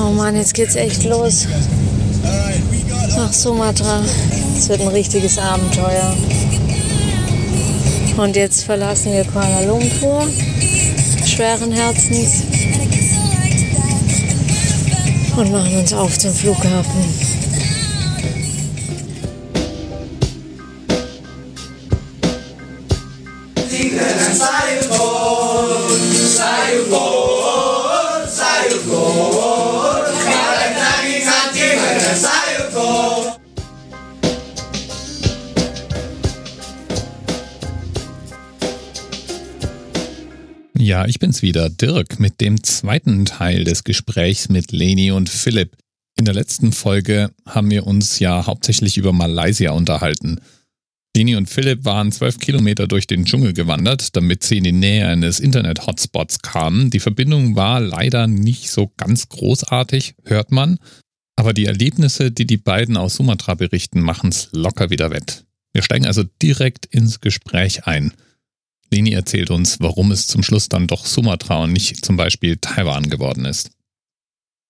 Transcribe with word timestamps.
Oh 0.00 0.12
Mann, 0.12 0.36
jetzt 0.36 0.54
geht's 0.54 0.76
echt 0.76 1.04
los. 1.04 1.48
Nach 3.16 3.32
Sumatra. 3.32 4.00
Es 4.56 4.68
wird 4.68 4.80
ein 4.80 4.88
richtiges 4.88 5.38
Abenteuer. 5.38 6.16
Und 8.16 8.36
jetzt 8.36 8.64
verlassen 8.64 9.12
wir 9.12 9.24
Kuala 9.24 9.60
Lumpur, 9.62 10.28
schweren 11.24 11.72
Herzens, 11.72 12.42
und 15.36 15.52
machen 15.52 15.76
uns 15.76 15.92
auf 15.92 16.18
zum 16.18 16.32
Flughafen. 16.32 17.37
Ich 41.18 41.20
bin's 41.20 41.42
wieder, 41.42 41.68
Dirk, 41.68 42.20
mit 42.20 42.40
dem 42.40 42.62
zweiten 42.62 43.24
Teil 43.24 43.64
des 43.64 43.82
Gesprächs 43.82 44.48
mit 44.48 44.70
Leni 44.70 45.10
und 45.10 45.28
Philipp. 45.28 45.76
In 46.16 46.24
der 46.24 46.34
letzten 46.34 46.70
Folge 46.70 47.32
haben 47.44 47.72
wir 47.72 47.88
uns 47.88 48.20
ja 48.20 48.46
hauptsächlich 48.46 48.96
über 48.98 49.12
Malaysia 49.12 49.72
unterhalten. 49.72 50.40
Leni 51.16 51.34
und 51.34 51.48
Philipp 51.48 51.84
waren 51.84 52.12
zwölf 52.12 52.38
Kilometer 52.38 52.86
durch 52.86 53.08
den 53.08 53.24
Dschungel 53.24 53.52
gewandert, 53.52 54.14
damit 54.14 54.44
sie 54.44 54.58
in 54.58 54.62
die 54.62 54.70
Nähe 54.70 55.08
eines 55.08 55.40
Internet-Hotspots 55.40 56.38
kamen. 56.42 56.90
Die 56.90 57.00
Verbindung 57.00 57.56
war 57.56 57.80
leider 57.80 58.28
nicht 58.28 58.70
so 58.70 58.92
ganz 58.96 59.28
großartig, 59.28 60.14
hört 60.22 60.52
man. 60.52 60.78
Aber 61.34 61.52
die 61.52 61.66
Erlebnisse, 61.66 62.30
die 62.30 62.46
die 62.46 62.58
beiden 62.58 62.96
aus 62.96 63.14
Sumatra 63.14 63.54
berichten, 63.54 64.02
machen's 64.02 64.50
locker 64.52 64.90
wieder 64.90 65.10
wett. 65.10 65.46
Wir 65.72 65.82
steigen 65.82 66.06
also 66.06 66.22
direkt 66.40 66.86
ins 66.86 67.20
Gespräch 67.20 67.88
ein. 67.88 68.12
Leni 68.90 69.12
erzählt 69.12 69.50
uns, 69.50 69.80
warum 69.80 70.10
es 70.12 70.26
zum 70.26 70.42
Schluss 70.42 70.68
dann 70.68 70.86
doch 70.86 71.04
Sumatra 71.04 71.62
und 71.62 71.72
nicht 71.72 72.04
zum 72.04 72.16
Beispiel 72.16 72.56
Taiwan 72.56 73.10
geworden 73.10 73.44
ist. 73.44 73.70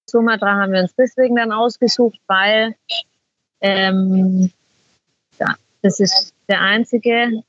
Sumatra 0.06 0.56
haben 0.56 0.72
wir 0.72 0.80
uns 0.80 0.94
deswegen 0.96 1.36
dann 1.36 1.52
ausgesucht, 1.52 2.18
weil 2.26 2.74
ähm, 3.60 4.50
ja, 5.38 5.54
das 5.82 6.00
ist 6.00 6.32
der 6.48 6.60
einzige, 6.60 7.42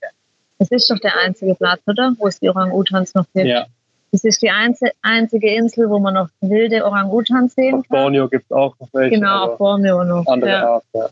das 0.58 0.70
ist 0.72 0.90
doch 0.90 1.00
der 1.00 1.18
einzige 1.24 1.56
Platz, 1.56 1.82
oder? 1.88 2.14
Wo 2.18 2.28
es 2.28 2.40
die 2.40 2.50
Orang-Utans 2.50 3.14
noch 3.14 3.26
gibt. 3.34 3.48
Ja. 3.48 3.66
Das 4.12 4.24
ist 4.24 4.42
die 4.42 4.50
einzige 4.50 5.54
Insel, 5.54 5.90
wo 5.90 6.00
man 6.00 6.16
noch 6.16 6.30
wilde 6.42 6.84
Orang-Utans 6.84 7.54
sehen 7.54 7.72
kann. 7.72 7.80
Auf 7.82 7.88
Borneo 7.88 8.28
gibt 8.28 8.46
es 8.46 8.52
auch 8.52 8.76
noch 8.80 8.90
welche. 8.92 9.16
Genau, 9.16 9.52
auf 9.52 9.58
Borneo 9.58 10.04
noch. 10.04 10.26
Andere 10.26 10.50
ja. 10.50 10.68
Art, 10.68 10.84
ja. 10.94 11.10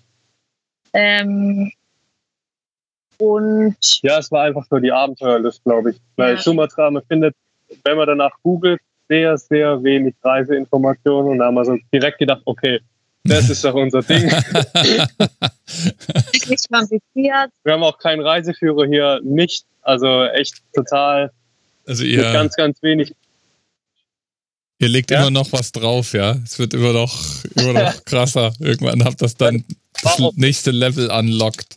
Ähm, 0.94 1.72
und 3.20 3.76
ja, 4.04 4.20
es 4.20 4.32
war 4.32 4.44
einfach 4.44 4.66
nur 4.70 4.82
die 4.82 4.92
Abenteuerlust, 4.92 5.64
glaube 5.64 5.92
ich. 5.92 5.98
Weil 6.16 6.36
ja. 6.36 6.42
Sumatra, 6.42 6.92
man 6.92 7.04
findet, 7.08 7.36
wenn 7.84 7.98
man 7.98 8.08
danach 8.08 8.32
googelt, 8.44 8.80
sehr, 9.10 9.38
sehr 9.38 9.84
wenig 9.84 10.16
Reiseinformationen. 10.24 11.32
Und 11.32 11.40
da 11.40 11.46
haben 11.46 11.56
wir 11.56 11.66
so 11.66 11.78
direkt 11.92 12.20
gedacht, 12.20 12.42
okay, 12.46 12.80
das 13.24 13.50
ist 13.50 13.64
doch 13.64 13.74
unser 13.74 14.02
Ding. 14.02 14.24
Nicht 16.48 16.72
kompliziert. 16.72 17.52
Wir 17.64 17.74
haben 17.74 17.84
auch 17.84 17.98
keinen 17.98 18.22
Reiseführer 18.22 18.86
hier, 18.88 19.20
nicht. 19.24 19.66
Also 19.82 20.24
echt 20.26 20.62
total. 20.74 21.32
Also 21.86 22.04
ihr 22.04 22.22
ganz, 22.22 22.56
ganz 22.56 22.82
wenig. 22.82 23.14
Ihr 24.80 24.90
legt 24.90 25.12
ja? 25.12 25.22
immer 25.22 25.32
noch 25.32 25.52
was 25.52 25.72
drauf, 25.72 26.14
ja. 26.14 26.36
Es 26.44 26.60
wird 26.60 26.74
immer 26.74 26.94
noch, 26.94 27.44
immer 27.56 27.74
noch 27.74 28.06
krasser. 28.06 28.54
Irgendwann 28.60 29.04
habt 29.04 29.22
das 29.22 29.36
dann 29.36 29.66
das 30.04 30.20
nächste 30.36 30.72
Level 30.72 31.10
unlockt. 31.10 31.77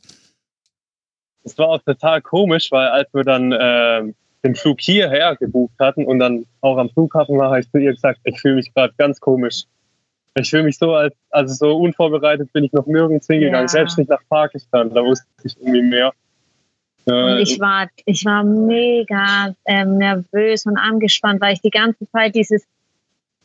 Es 1.51 1.59
war 1.59 1.69
auch 1.69 1.83
total 1.83 2.23
komisch, 2.23 2.71
weil 2.71 2.89
als 2.89 3.13
wir 3.13 3.25
dann 3.25 3.53
äh, 3.53 4.13
den 4.45 4.55
Flug 4.55 4.81
hierher 4.81 5.37
gebucht 5.37 5.75
hatten 5.79 6.05
und 6.05 6.19
dann 6.19 6.47
auch 6.61 6.79
am 6.79 6.91
Flughafen 6.91 7.39
war, 7.39 7.51
habe 7.51 7.61
ich 7.61 7.71
zu 7.71 7.79
ihr 7.79 7.93
gesagt, 7.93 8.21
ich 8.25 8.41
fühle 8.41 8.57
mich 8.57 8.73
gerade 8.73 8.95
ganz 8.97 9.21
komisch. 9.21 9.65
Ich 10.35 10.49
fühle 10.49 10.63
mich 10.63 10.79
so, 10.79 10.95
als 10.95 11.15
also 11.31 11.55
so 11.55 11.77
unvorbereitet 11.77 12.53
bin 12.53 12.65
ich 12.65 12.73
noch 12.73 12.87
nirgends 12.87 13.27
hingegangen, 13.27 13.65
ja. 13.65 13.69
selbst 13.69 13.99
nicht 13.99 14.09
nach 14.09 14.23
Pakistan, 14.29 14.95
da 14.95 15.03
wusste 15.03 15.27
ich 15.43 15.57
irgendwie 15.61 15.83
mehr. 15.83 16.13
Und 17.07 17.39
ich 17.39 17.59
war, 17.59 17.89
ich 18.05 18.25
war 18.25 18.45
mega 18.45 19.55
ähm, 19.65 19.99
nervös 19.99 20.67
und 20.67 20.77
angespannt, 20.77 21.41
weil 21.41 21.55
ich 21.55 21.61
die 21.61 21.71
ganze 21.71 22.09
Zeit 22.11 22.35
dieses, 22.35 22.65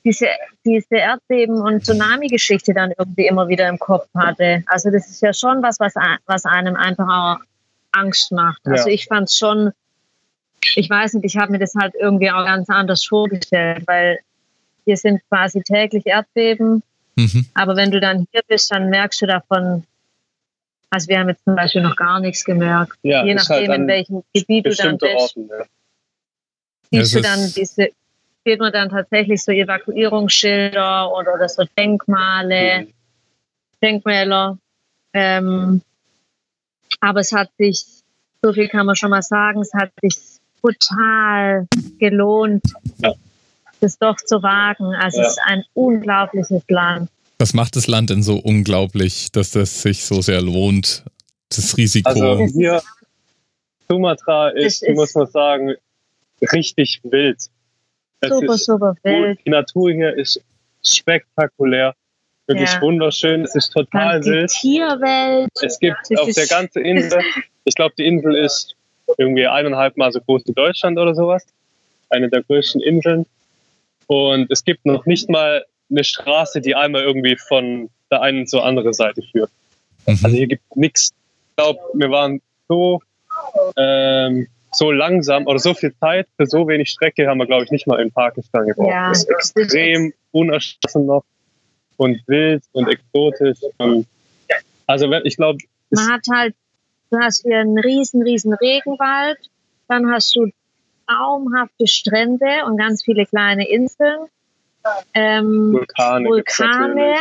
diese, 0.03 0.27
diese 0.63 0.95
Erdbeben- 0.95 1.61
und 1.61 1.83
Tsunami-Geschichte 1.83 2.73
dann 2.73 2.93
irgendwie 2.97 3.25
immer 3.25 3.47
wieder 3.47 3.67
im 3.67 3.79
Kopf 3.79 4.07
hatte. 4.13 4.63
Also 4.67 4.91
das 4.91 5.09
ist 5.09 5.21
ja 5.21 5.33
schon 5.33 5.63
was, 5.63 5.79
was, 5.79 5.95
was 6.27 6.45
einem 6.45 6.75
einfach 6.75 7.07
auch 7.07 7.37
Angst 7.95 8.31
macht. 8.31 8.61
Also 8.65 8.89
ja. 8.89 8.95
ich 8.95 9.05
fand 9.05 9.29
es 9.29 9.37
schon, 9.37 9.71
ich 10.75 10.89
weiß 10.89 11.13
nicht, 11.13 11.25
ich 11.25 11.37
habe 11.37 11.51
mir 11.51 11.59
das 11.59 11.73
halt 11.75 11.93
irgendwie 11.99 12.31
auch 12.31 12.45
ganz 12.45 12.69
anders 12.69 13.05
vorgestellt, 13.05 13.83
weil 13.87 14.19
hier 14.85 14.97
sind 14.97 15.21
quasi 15.29 15.61
täglich 15.61 16.05
Erdbeben. 16.05 16.83
Mhm. 17.15 17.45
Aber 17.53 17.75
wenn 17.75 17.91
du 17.91 17.99
dann 17.99 18.27
hier 18.31 18.41
bist, 18.47 18.71
dann 18.71 18.89
merkst 18.89 19.21
du 19.21 19.25
davon, 19.25 19.83
also 20.89 21.07
wir 21.07 21.19
haben 21.19 21.29
jetzt 21.29 21.43
zum 21.43 21.55
Beispiel 21.55 21.81
noch 21.81 21.95
gar 21.95 22.19
nichts 22.19 22.43
gemerkt. 22.45 22.97
Ja, 23.03 23.23
Je 23.25 23.35
halt 23.35 23.47
nachdem, 23.47 23.69
halt 23.69 23.79
in 23.81 23.87
welchem 23.87 24.23
Gebiet 24.33 24.65
du 24.65 24.75
dann 24.75 24.97
bist, 24.97 25.15
Orten, 25.15 25.49
ja. 25.49 27.03
siehst 27.03 27.15
du 27.15 27.21
dann 27.21 27.51
diese, 27.53 27.89
sieht 28.45 28.59
man 28.59 28.71
dann 28.71 28.89
tatsächlich 28.89 29.43
so 29.43 29.51
Evakuierungsschilder 29.51 31.11
oder, 31.11 31.33
oder 31.33 31.49
so 31.49 31.63
Denkmale, 31.77 32.81
mhm. 32.81 32.93
Denkmäler. 33.81 34.57
Ähm, 35.13 35.81
aber 36.99 37.19
es 37.21 37.31
hat 37.31 37.49
sich, 37.57 37.85
so 38.41 38.53
viel 38.53 38.67
kann 38.67 38.85
man 38.85 38.95
schon 38.95 39.09
mal 39.09 39.21
sagen, 39.21 39.61
es 39.61 39.73
hat 39.73 39.91
sich 40.01 40.15
total 40.61 41.67
gelohnt, 41.99 42.63
ja. 42.97 43.13
das 43.79 43.97
doch 43.97 44.17
zu 44.17 44.41
wagen. 44.41 44.93
Also 44.95 45.19
ja. 45.19 45.27
es 45.27 45.33
ist 45.33 45.41
ein 45.45 45.63
unglaubliches 45.73 46.63
Land. 46.67 47.09
Was 47.37 47.53
macht 47.53 47.75
das 47.75 47.87
Land 47.87 48.09
denn 48.09 48.23
so 48.23 48.37
unglaublich, 48.37 49.31
dass 49.31 49.51
das 49.51 49.81
sich 49.81 50.05
so 50.05 50.21
sehr 50.21 50.41
lohnt, 50.41 51.03
das 51.49 51.77
Risiko? 51.77 52.09
Also 52.09 52.45
hier, 52.45 52.81
Sumatra 53.89 54.49
ist, 54.49 54.83
ist, 54.83 54.95
muss 54.95 55.13
man 55.13 55.27
sagen, 55.27 55.75
richtig 56.41 57.01
wild. 57.03 57.37
Es 58.21 58.29
super, 58.29 58.57
super 58.57 58.95
wild. 59.03 59.39
Die 59.45 59.49
Natur 59.49 59.91
hier 59.91 60.15
ist 60.17 60.41
spektakulär. 60.83 61.93
Wirklich 62.47 62.71
ja. 62.71 62.81
wunderschön. 62.81 63.43
Es 63.43 63.55
ist 63.55 63.71
total 63.71 64.21
die 64.21 64.29
wild. 64.29 64.49
Tierwelt. 64.51 65.49
Es 65.61 65.79
gibt 65.79 65.97
das 66.09 66.19
auf 66.19 66.29
der 66.31 66.47
ganzen 66.47 66.85
Insel, 66.85 67.21
ich 67.63 67.75
glaube, 67.75 67.95
die 67.97 68.05
Insel 68.05 68.35
ist 68.35 68.75
irgendwie 69.17 69.47
eineinhalb 69.47 69.97
Mal 69.97 70.11
so 70.11 70.21
groß 70.21 70.43
wie 70.45 70.53
Deutschland 70.53 70.97
oder 70.97 71.15
sowas. 71.15 71.45
Eine 72.09 72.29
der 72.29 72.43
größten 72.43 72.81
Inseln. 72.81 73.25
Und 74.07 74.51
es 74.51 74.63
gibt 74.63 74.85
noch 74.85 75.05
nicht 75.05 75.29
mal 75.29 75.65
eine 75.89 76.03
Straße, 76.03 76.61
die 76.61 76.75
einmal 76.75 77.01
irgendwie 77.03 77.35
von 77.35 77.89
der 78.11 78.21
einen 78.21 78.45
zur 78.45 78.63
anderen 78.63 78.93
Seite 78.93 79.21
führt. 79.31 79.49
Mhm. 80.05 80.19
Also 80.23 80.27
hier 80.29 80.47
gibt 80.47 80.63
es 80.69 80.75
nichts. 80.75 81.13
Ich 81.49 81.55
glaube, 81.63 81.79
wir 81.93 82.11
waren 82.11 82.41
so, 82.67 83.01
ähm, 83.77 84.47
so 84.71 84.91
langsam 84.91 85.47
oder 85.47 85.57
so 85.57 85.73
viel 85.73 85.95
Zeit 85.99 86.27
für 86.37 86.45
so 86.45 86.67
wenig 86.67 86.89
Strecke 86.89 87.27
haben 87.27 87.37
wir, 87.37 87.47
glaube 87.47 87.63
ich, 87.63 87.71
nicht 87.71 87.87
mal 87.87 87.99
in 87.99 88.11
Pakistan 88.11 88.67
gebraucht. 88.67 88.89
Ja, 88.89 89.09
das 89.09 89.23
ist 89.23 89.55
extrem 89.57 90.13
unerschlossen 90.31 91.05
noch 91.05 91.23
und 91.97 92.21
wild 92.27 92.63
und 92.71 92.87
exotisch. 92.87 93.59
Und 93.77 94.07
also 94.87 95.11
ich 95.23 95.37
glaube, 95.37 95.59
man 95.89 96.11
hat 96.11 96.25
halt, 96.31 96.55
du 97.11 97.17
hast 97.19 97.43
hier 97.43 97.59
einen 97.59 97.77
riesen, 97.79 98.21
riesen 98.21 98.53
Regenwald, 98.53 99.37
dann 99.87 100.11
hast 100.11 100.35
du 100.35 100.49
traumhafte 101.07 101.87
Strände 101.87 102.65
und 102.65 102.77
ganz 102.77 103.03
viele 103.03 103.25
kleine 103.25 103.67
Inseln. 103.67 104.27
Ähm, 105.13 105.73
Vulkane. 105.73 106.25
Vulkane 106.25 107.15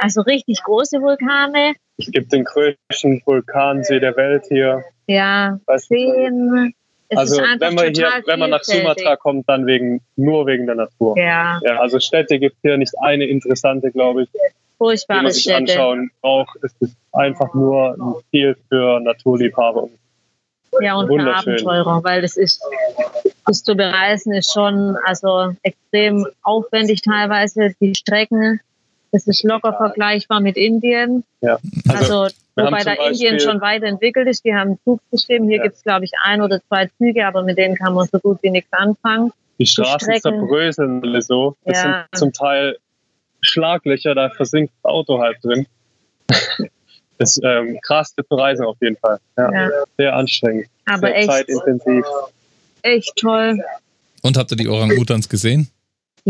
also 0.00 0.22
richtig 0.22 0.62
große 0.62 1.00
Vulkane. 1.00 1.74
Es 1.98 2.10
gibt 2.10 2.32
den 2.32 2.44
größten 2.44 3.22
Vulkansee 3.24 4.00
der 4.00 4.16
Welt 4.16 4.46
hier. 4.48 4.82
Ja, 5.06 5.58
Seen. 5.76 6.74
Es 7.12 7.18
also 7.18 7.42
wenn 7.42 7.74
man 7.74 7.92
hier, 7.92 8.08
wenn 8.24 8.38
man 8.38 8.50
nach 8.50 8.62
Sumatra 8.62 9.16
kommt, 9.16 9.48
dann 9.48 9.66
wegen 9.66 10.00
nur 10.14 10.46
wegen 10.46 10.66
der 10.66 10.76
Natur. 10.76 11.18
Ja. 11.18 11.58
ja 11.62 11.80
also 11.80 11.98
Städte 11.98 12.38
gibt 12.38 12.56
hier 12.62 12.76
nicht 12.76 12.94
eine 13.00 13.26
interessante, 13.26 13.90
glaube 13.90 14.22
ich. 14.22 14.28
Furchtbare 14.78 15.18
die 15.18 15.24
man 15.24 15.32
sich 15.32 15.42
Städte. 15.42 15.72
anschauen 15.72 16.10
braucht. 16.20 16.56
Es 16.62 16.72
ist 16.78 16.96
einfach 17.12 17.52
nur 17.52 17.96
ein 17.98 18.14
Ziel 18.30 18.56
für 18.68 19.00
Naturliebhaber. 19.00 19.88
Ja, 20.80 20.94
und 20.94 21.08
für 21.08 21.34
Abenteurer, 21.34 22.04
weil 22.04 22.22
das 22.22 22.36
ist, 22.36 22.62
das 23.44 23.64
zu 23.64 23.74
bereisen 23.74 24.32
ist 24.32 24.52
schon 24.52 24.96
also 25.04 25.52
extrem 25.64 26.28
aufwendig 26.42 27.02
teilweise. 27.02 27.74
Die 27.80 27.92
Strecken, 27.96 28.60
das 29.12 29.26
ist 29.26 29.42
locker 29.42 29.72
vergleichbar 29.72 30.40
mit 30.40 30.56
Indien. 30.56 31.24
Ja. 31.40 31.58
Also, 31.88 32.22
also 32.22 32.36
Wobei 32.56 32.84
da 32.84 32.92
Indien 32.92 33.40
schon 33.40 33.60
weiterentwickelt 33.60 34.28
ist. 34.28 34.44
Die 34.44 34.54
haben 34.54 34.72
ein 34.72 34.78
Zugsystem. 34.84 35.48
Hier 35.48 35.58
ja. 35.58 35.62
gibt 35.64 35.76
es, 35.76 35.82
glaube 35.82 36.04
ich, 36.04 36.12
ein 36.22 36.42
oder 36.42 36.60
zwei 36.68 36.88
Züge, 36.98 37.26
aber 37.26 37.42
mit 37.42 37.58
denen 37.58 37.74
kann 37.74 37.94
man 37.94 38.06
so 38.10 38.18
gut 38.18 38.38
wie 38.42 38.50
nichts 38.50 38.72
anfangen. 38.72 39.32
Die 39.58 39.66
Straßen 39.66 40.12
die 40.14 40.20
zerbröseln 40.20 41.02
alle 41.02 41.22
so. 41.22 41.56
Das 41.64 41.82
ja. 41.82 42.06
sind 42.12 42.18
zum 42.18 42.32
Teil 42.32 42.78
Schlaglöcher, 43.42 44.14
da 44.14 44.30
versinkt 44.30 44.72
das 44.82 44.90
Auto 44.90 45.20
halb 45.20 45.40
drin. 45.40 45.66
Das 47.18 47.36
ist 47.36 47.42
ähm, 47.44 47.78
krass 47.82 48.14
zu 48.14 48.34
reisen 48.34 48.64
auf 48.64 48.78
jeden 48.80 48.96
Fall. 48.96 49.18
Ja, 49.36 49.52
Ja. 49.52 49.70
Sehr 49.98 50.16
anstrengend. 50.16 50.68
Aber 50.86 51.08
sehr 51.08 51.16
echt, 51.18 51.28
zeitintensiv. 51.28 52.04
echt 52.80 53.14
toll. 53.16 53.62
Und 54.22 54.38
habt 54.38 54.50
ihr 54.52 54.56
die 54.56 54.68
Orang-Utans 54.68 55.28
gesehen? 55.28 55.68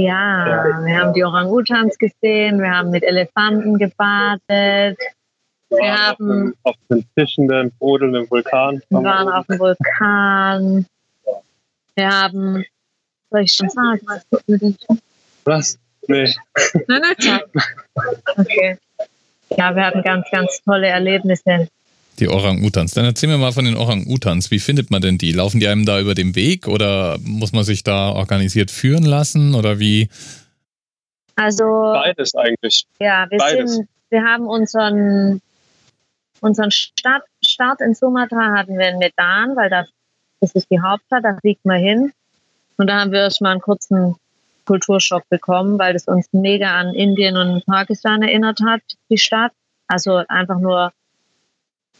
Ja, 0.04 0.80
wir 0.84 0.98
haben 1.00 1.12
die 1.12 1.24
Orang-Utans 1.24 1.98
gesehen, 1.98 2.58
wir 2.60 2.70
haben 2.70 2.90
mit 2.90 3.02
Elefanten 3.02 3.78
gebadet, 3.78 4.40
Wir 5.68 5.78
Wir 5.78 5.78
waren 5.78 5.92
auf 5.92 6.18
haben- 6.18 6.54
auf 6.64 6.74
einem 6.88 7.04
zischenden, 7.16 7.72
brodelnden 7.78 8.30
Vulkan. 8.30 8.82
wir 8.88 9.02
waren 9.04 9.28
auf 9.28 9.46
dem 9.46 9.58
Vulkan, 9.58 10.86
wir 11.96 12.08
haben, 12.08 12.64
soll 13.30 13.40
ich 13.42 13.52
schon 13.52 13.68
sagen, 13.68 14.00
was 14.06 14.24
denn 14.46 14.76
schon? 14.86 14.98
Was? 15.44 15.78
Nee. 16.08 16.32
Nein, 16.88 17.02
nein. 17.18 17.40
Okay. 18.36 18.78
Ja, 19.56 19.74
wir 19.74 19.84
hatten 19.86 20.02
ganz, 20.02 20.26
ganz 20.30 20.60
tolle 20.64 20.88
Erlebnisse. 20.88 21.68
Die 22.20 22.28
Orang-Utans. 22.28 22.92
Dann 22.92 23.06
erzähl 23.06 23.28
mir 23.30 23.38
mal 23.38 23.52
von 23.52 23.64
den 23.64 23.76
Orang-Utans. 23.76 24.50
Wie 24.50 24.58
findet 24.58 24.90
man 24.90 25.00
denn 25.00 25.16
die? 25.16 25.32
Laufen 25.32 25.58
die 25.58 25.68
einem 25.68 25.86
da 25.86 25.98
über 25.98 26.14
den 26.14 26.36
Weg 26.36 26.68
oder 26.68 27.18
muss 27.24 27.52
man 27.52 27.64
sich 27.64 27.82
da 27.82 28.10
organisiert 28.10 28.70
führen 28.70 29.04
lassen 29.04 29.54
oder 29.54 29.78
wie? 29.78 30.08
Also, 31.34 31.64
Beides 31.64 32.34
eigentlich. 32.34 32.86
ja, 32.98 33.26
wir 33.30 33.38
beides. 33.38 33.76
sind, 33.76 33.88
wir 34.10 34.22
haben 34.22 34.46
unseren, 34.46 35.40
unseren 36.40 36.70
Start, 36.70 37.22
Start 37.42 37.80
in 37.80 37.94
Sumatra 37.94 38.52
hatten 38.54 38.76
wir 38.76 38.90
in 38.90 38.98
Medan, 38.98 39.56
weil 39.56 39.70
das, 39.70 39.88
das 40.40 40.52
ist 40.52 40.70
die 40.70 40.80
Hauptstadt, 40.80 41.24
da 41.24 41.38
fliegt 41.40 41.64
man 41.64 41.80
hin. 41.80 42.12
Und 42.76 42.88
da 42.88 43.00
haben 43.00 43.12
wir 43.12 43.20
erstmal 43.20 43.52
einen 43.52 43.62
kurzen 43.62 44.16
Kulturschock 44.66 45.26
bekommen, 45.30 45.78
weil 45.78 45.94
das 45.94 46.06
uns 46.06 46.28
mega 46.32 46.78
an 46.78 46.92
Indien 46.92 47.36
und 47.36 47.64
Pakistan 47.64 48.22
erinnert 48.22 48.60
hat, 48.62 48.82
die 49.10 49.18
Stadt. 49.18 49.52
Also 49.86 50.22
einfach 50.28 50.60
nur 50.60 50.92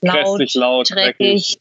laut, 0.02 0.55
laut 0.55 0.91
dreckig. 0.91 1.61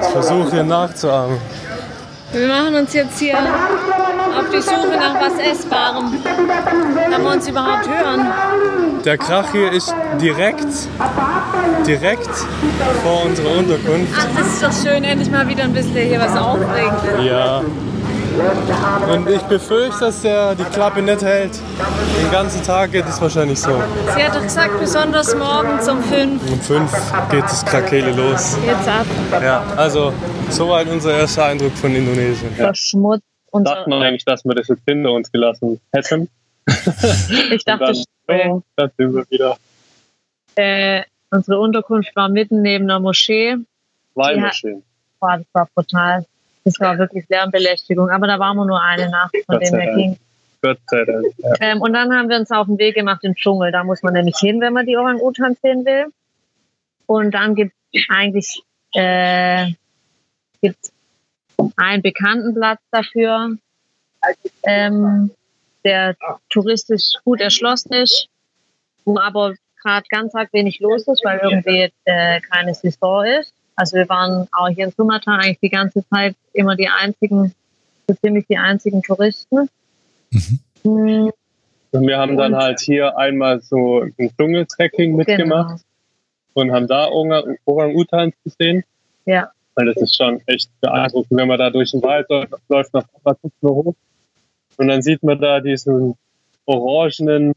Ich 0.00 0.08
versuche 0.12 0.50
hier 0.50 0.64
nachzuahmen. 0.64 1.38
Wir 2.32 2.48
machen 2.48 2.74
uns 2.74 2.92
jetzt 2.92 3.18
hier 3.18 3.38
auf 3.38 4.50
die 4.52 4.60
Suche 4.60 4.96
nach 4.96 5.20
was 5.20 5.38
Essbarem. 5.38 6.22
Kann 7.10 7.22
man 7.22 7.36
uns 7.36 7.48
überhaupt 7.48 7.88
hören? 7.88 8.26
Der 9.04 9.16
Krach 9.16 9.50
hier 9.52 9.72
ist 9.72 9.94
direkt, 10.20 10.66
direkt 11.86 12.28
vor 13.02 13.24
unserer 13.24 13.58
Unterkunft. 13.58 14.12
Ach, 14.18 14.26
das 14.36 14.46
ist 14.48 14.62
doch 14.62 14.72
schön, 14.90 15.04
endlich 15.04 15.30
mal 15.30 15.46
wieder 15.48 15.64
ein 15.64 15.72
bisschen 15.72 16.08
hier 16.08 16.20
was 16.20 16.36
aufregend. 16.36 17.24
Ja. 17.24 17.62
Und 19.10 19.28
ich 19.30 19.40
befürchte, 19.42 20.00
dass 20.00 20.22
der 20.22 20.54
die 20.54 20.64
Klappe 20.64 21.00
nicht 21.02 21.22
hält. 21.22 21.58
Den 22.20 22.30
ganzen 22.30 22.62
Tag 22.62 22.92
geht 22.92 23.06
es 23.06 23.20
wahrscheinlich 23.20 23.58
so. 23.58 23.70
Sie 24.14 24.22
hat 24.22 24.34
doch 24.34 24.42
gesagt, 24.42 24.78
besonders 24.78 25.34
morgens 25.34 25.88
um 25.88 26.02
5 26.02 26.50
Um 26.50 26.60
fünf 26.60 26.92
geht 27.30 27.44
das 27.44 27.64
Krakele 27.64 28.12
los. 28.12 28.56
geht's 28.64 28.88
ab. 28.88 29.06
Ja, 29.42 29.64
also 29.76 30.12
soweit 30.50 30.88
unser 30.88 31.16
erster 31.18 31.46
Eindruck 31.46 31.72
von 31.72 31.94
Indonesien. 31.94 32.50
verschmutzt. 32.54 33.22
Unser, 33.50 33.74
Dachte 33.76 33.90
man 33.90 34.02
eigentlich, 34.02 34.24
dass 34.24 34.44
wir 34.44 34.54
das 34.54 34.68
jetzt 34.68 34.82
hinter 34.86 35.12
uns 35.12 35.32
gelassen 35.32 35.80
hätten. 35.92 36.28
ich 37.50 37.64
dachte, 37.64 37.92
dann, 38.26 38.50
oh, 38.50 38.62
da 38.76 38.88
sind 38.98 39.14
wir 39.14 39.24
wieder. 39.30 39.56
äh, 40.56 41.02
unsere 41.30 41.58
Unterkunft 41.60 42.14
war 42.16 42.28
mitten 42.28 42.60
neben 42.60 42.84
einer 42.84 43.00
Moschee. 43.00 43.56
Weihmaschinen. 44.14 44.82
Boah, 45.20 45.38
das 45.38 45.46
war 45.52 45.68
brutal. 45.74 46.26
Das 46.66 46.80
war 46.80 46.98
wirklich 46.98 47.28
Lärmbelästigung. 47.28 48.10
Aber 48.10 48.26
da 48.26 48.40
waren 48.40 48.56
wir 48.56 48.66
nur 48.66 48.82
eine 48.82 49.08
Nacht, 49.08 49.36
von 49.46 49.60
dem 49.60 49.74
her 49.74 49.94
ging. 49.94 50.18
Gott 50.62 50.78
sei 50.88 51.04
Dank. 51.04 51.26
Ja. 51.38 51.54
Ähm, 51.60 51.80
und 51.80 51.92
dann 51.92 52.12
haben 52.12 52.28
wir 52.28 52.36
uns 52.36 52.50
auf 52.50 52.66
den 52.66 52.76
Weg 52.78 52.96
gemacht 52.96 53.22
den 53.22 53.36
Dschungel. 53.36 53.70
Da 53.70 53.84
muss 53.84 54.02
man 54.02 54.14
nämlich 54.14 54.36
hin, 54.36 54.60
wenn 54.60 54.72
man 54.72 54.84
die 54.84 54.96
Orang-Utans 54.96 55.60
sehen 55.62 55.84
will. 55.84 56.06
Und 57.06 57.30
dann 57.32 57.54
gibt 57.54 57.72
es 57.92 58.02
eigentlich 58.08 58.62
äh, 58.94 59.68
gibt's 60.60 60.92
einen 61.76 62.02
bekannten 62.02 62.52
Platz 62.52 62.80
dafür, 62.90 63.56
ähm, 64.64 65.30
der 65.84 66.16
touristisch 66.48 67.12
gut 67.24 67.40
erschlossen 67.40 67.92
ist, 67.92 68.28
wo 69.04 69.20
aber 69.20 69.54
gerade 69.80 70.06
ganz 70.10 70.34
arg 70.34 70.52
wenig 70.52 70.80
los 70.80 71.06
ist, 71.06 71.24
weil 71.24 71.38
irgendwie 71.38 71.92
äh, 72.06 72.40
keine 72.40 72.74
Saison 72.74 73.24
ist. 73.24 73.54
Also 73.76 73.96
wir 73.96 74.08
waren 74.08 74.48
auch 74.52 74.68
hier 74.68 74.86
in 74.86 74.92
Sumatra 74.92 75.36
eigentlich 75.36 75.60
die 75.60 75.68
ganze 75.70 76.06
Zeit 76.08 76.34
immer 76.52 76.76
die 76.76 76.88
einzigen, 76.88 77.54
so 78.08 78.14
ziemlich 78.14 78.46
die 78.48 78.56
einzigen 78.56 79.02
Touristen. 79.02 79.68
Mhm. 80.30 80.58
Hm, 80.82 81.30
Und 81.92 82.06
wir 82.06 82.18
haben 82.18 82.36
dann 82.36 82.54
Und- 82.54 82.60
halt 82.62 82.80
hier 82.80 83.16
einmal 83.16 83.60
so 83.60 84.00
ein 84.02 84.30
Dschungeltrekking 84.38 85.14
mitgemacht 85.16 85.68
Genau. 85.68 85.80
und 86.54 86.72
haben 86.72 86.86
da 86.88 87.06
Orang- 87.08 87.56
Orang-Utans 87.64 88.34
gesehen. 88.44 88.82
Ja. 89.24 89.50
Weil 89.74 89.86
das 89.86 89.96
ist 89.98 90.16
schon 90.16 90.40
echt 90.46 90.70
beeindruckend, 90.80 91.38
wenn 91.38 91.48
man 91.48 91.58
da 91.58 91.70
durch 91.70 91.90
den 91.92 92.02
Wald 92.02 92.26
läuft, 92.68 92.94
nach 92.94 93.04
Papatuno 93.12 93.74
hoch. 93.74 93.94
Und 94.78 94.88
dann 94.88 95.02
sieht 95.02 95.22
man 95.22 95.38
da 95.40 95.60
diesen 95.60 96.16
orangenen 96.66 97.52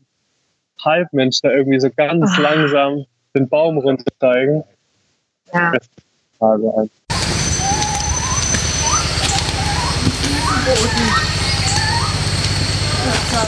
Halbmensch 0.84 1.42
da 1.42 1.52
irgendwie 1.52 1.80
so 1.80 1.90
ganz 1.96 2.32
Ah. 2.38 2.42
langsam 2.42 3.06
den 3.36 3.48
Baum 3.50 3.78
runtersteigen. 3.78 4.64
Ja. 5.54 5.74
Also 6.40 6.74
ein- 6.78 6.90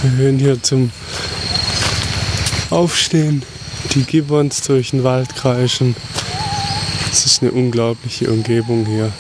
Wir 0.02 0.12
hören 0.12 0.40
hier 0.40 0.62
zum 0.62 0.92
Aufstehen 2.70 3.44
die 3.94 4.04
Gibbons 4.04 4.62
durch 4.64 4.92
den 4.92 5.04
Wald 5.04 5.36
kreischen. 5.36 5.96
Es 7.12 7.26
ist 7.26 7.42
eine 7.42 7.52
unglaubliche 7.52 8.32
Umgebung 8.32 8.86
hier. 8.86 9.12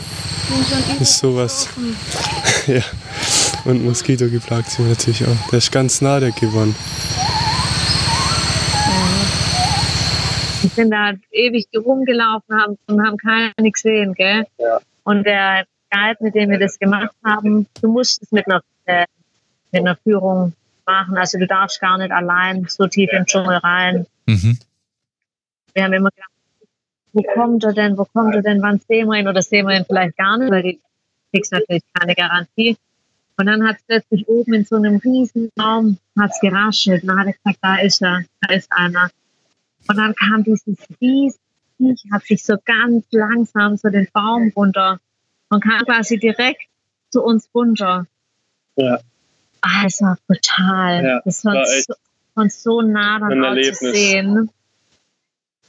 Ist 0.99 1.19
sowas. 1.19 1.67
ja. 2.67 2.81
Und 3.65 3.85
Moskito 3.85 4.27
geplagt 4.29 4.71
sind 4.71 4.89
natürlich 4.89 5.23
auch. 5.25 5.49
Der 5.51 5.59
ist 5.59 5.71
ganz 5.71 6.01
nah, 6.01 6.19
der 6.19 6.31
Gibbon. 6.31 6.73
Sind 10.75 10.91
da 10.91 11.13
ewig 11.31 11.67
rumgelaufen 11.75 12.59
haben 12.59 12.77
und 12.87 13.05
haben 13.05 13.17
keine 13.17 13.71
gesehen, 13.71 14.13
gell? 14.13 14.45
Ja. 14.57 14.79
Und 15.03 15.25
der 15.25 15.65
Guide, 15.89 16.17
mit 16.21 16.35
dem 16.35 16.49
wir 16.49 16.59
das 16.59 16.79
gemacht 16.79 17.15
haben, 17.23 17.67
du 17.81 17.91
musst 17.91 18.21
es 18.23 18.31
mit 18.31 18.45
einer, 18.47 18.61
äh, 18.85 19.05
mit 19.71 19.81
einer 19.81 19.95
Führung 19.97 20.53
machen. 20.85 21.17
Also 21.17 21.37
du 21.37 21.47
darfst 21.47 21.79
gar 21.81 21.97
nicht 21.97 22.11
allein 22.11 22.65
so 22.67 22.87
tief 22.87 23.09
in 23.11 23.19
den 23.19 23.25
Dschungel 23.25 23.57
rein. 23.57 24.05
Mhm. 24.25 24.57
Wir 25.73 25.83
haben 25.83 25.93
immer 25.93 26.09
gedacht, 26.09 26.31
wo 27.13 27.23
kommt 27.23 27.63
er 27.63 27.73
denn, 27.73 27.97
wo 27.97 28.05
kommt 28.05 28.35
er 28.35 28.41
denn, 28.41 28.61
wann 28.61 28.79
sehen 28.79 29.07
wir 29.07 29.19
ihn 29.19 29.27
oder 29.27 29.41
sehen 29.41 29.67
wir 29.67 29.77
ihn 29.77 29.85
vielleicht 29.85 30.17
gar 30.17 30.37
nicht, 30.37 30.51
weil 30.51 30.63
du 30.63 30.73
kriegst 31.31 31.51
natürlich 31.51 31.83
keine 31.93 32.15
Garantie. 32.15 32.77
Und 33.37 33.47
dann 33.47 33.67
hat 33.67 33.77
es 33.77 33.83
plötzlich 33.87 34.27
oben 34.27 34.53
in 34.53 34.65
so 34.65 34.75
einem 34.75 34.97
riesen 34.97 35.49
Raum 35.59 35.97
hat's 36.17 36.39
geraschelt. 36.39 37.03
Und 37.03 37.09
dann 37.09 37.19
hat 37.19 37.27
er 37.27 37.33
gesagt, 37.33 37.57
da 37.61 37.75
ist 37.77 38.01
er, 38.01 38.21
da 38.41 38.53
ist 38.53 38.71
einer. 38.71 39.09
Und 39.87 39.97
dann 39.97 40.15
kam 40.15 40.43
dieses 40.43 40.63
Viech, 40.99 41.33
hat 42.11 42.23
sich 42.23 42.43
so 42.43 42.55
ganz 42.63 43.05
langsam 43.11 43.77
so 43.77 43.89
den 43.89 44.07
Baum 44.13 44.51
runter 44.55 44.99
und 45.49 45.63
kam 45.63 45.83
quasi 45.85 46.17
direkt 46.17 46.61
zu 47.09 47.23
uns 47.23 47.49
runter. 47.53 48.05
Ja. 48.75 48.99
Ah, 49.61 49.83
es 49.85 50.01
war 50.01 50.17
brutal. 50.27 51.03
Ja, 51.03 51.21
das 51.25 51.43
war, 51.43 51.55
war 51.55 51.65
so, 51.65 51.93
von 52.33 52.49
so 52.49 52.81
nah 52.81 53.19
dann 53.19 53.43
auch 53.43 53.61
zu 53.73 53.91
sehen. 53.91 54.49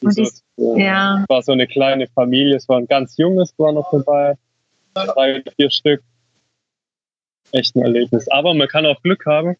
Und 0.00 0.14
so, 0.14 0.22
dies- 0.22 0.42
Ja. 0.56 1.22
Es 1.22 1.28
war 1.28 1.42
so 1.42 1.52
eine 1.52 1.66
kleine 1.66 2.06
Familie, 2.08 2.56
es 2.56 2.68
war 2.68 2.78
ein 2.78 2.86
ganz 2.86 3.16
junges, 3.16 3.54
war 3.58 3.72
noch 3.72 3.90
dabei. 3.90 4.36
Drei, 4.94 5.42
vier 5.56 5.70
Stück. 5.70 6.02
Echt 7.52 7.74
ein 7.76 7.82
Erlebnis. 7.82 8.28
Aber 8.30 8.54
man 8.54 8.68
kann 8.68 8.86
auch 8.86 9.00
Glück 9.02 9.26
haben 9.26 9.56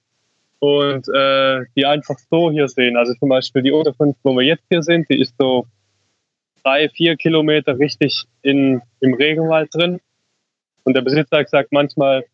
und 0.62 1.08
äh, 1.08 1.64
die 1.74 1.84
einfach 1.84 2.14
so 2.30 2.48
hier 2.52 2.68
sehen. 2.68 2.96
Also 2.96 3.14
zum 3.14 3.30
Beispiel 3.30 3.62
die 3.62 3.72
Unterkunft, 3.72 4.20
wo 4.22 4.32
wir 4.36 4.44
jetzt 4.44 4.62
hier 4.70 4.80
sind, 4.80 5.10
die 5.10 5.20
ist 5.20 5.34
so 5.36 5.66
drei, 6.62 6.88
vier 6.88 7.16
Kilometer 7.16 7.76
richtig 7.80 8.26
in, 8.42 8.80
im 9.00 9.14
Regenwald 9.14 9.74
drin. 9.74 9.98
Und 10.84 10.94
der 10.94 11.00
Besitzer 11.00 11.42
gesagt, 11.42 11.72
manchmal 11.72 12.24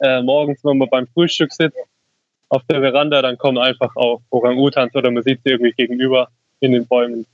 äh, 0.00 0.22
morgens, 0.22 0.58
wenn 0.64 0.76
man 0.78 0.88
beim 0.88 1.06
Frühstück 1.06 1.52
sitzt, 1.52 1.78
auf 2.48 2.62
der 2.68 2.80
Veranda, 2.80 3.22
dann 3.22 3.38
kommen 3.38 3.58
einfach 3.58 3.94
auch 3.94 4.22
Orang-Utans 4.30 4.92
oder 4.96 5.12
man 5.12 5.22
sieht 5.22 5.38
sie 5.44 5.52
irgendwie 5.52 5.72
gegenüber 5.72 6.28
in 6.58 6.72
den 6.72 6.84
Bäumen. 6.84 7.26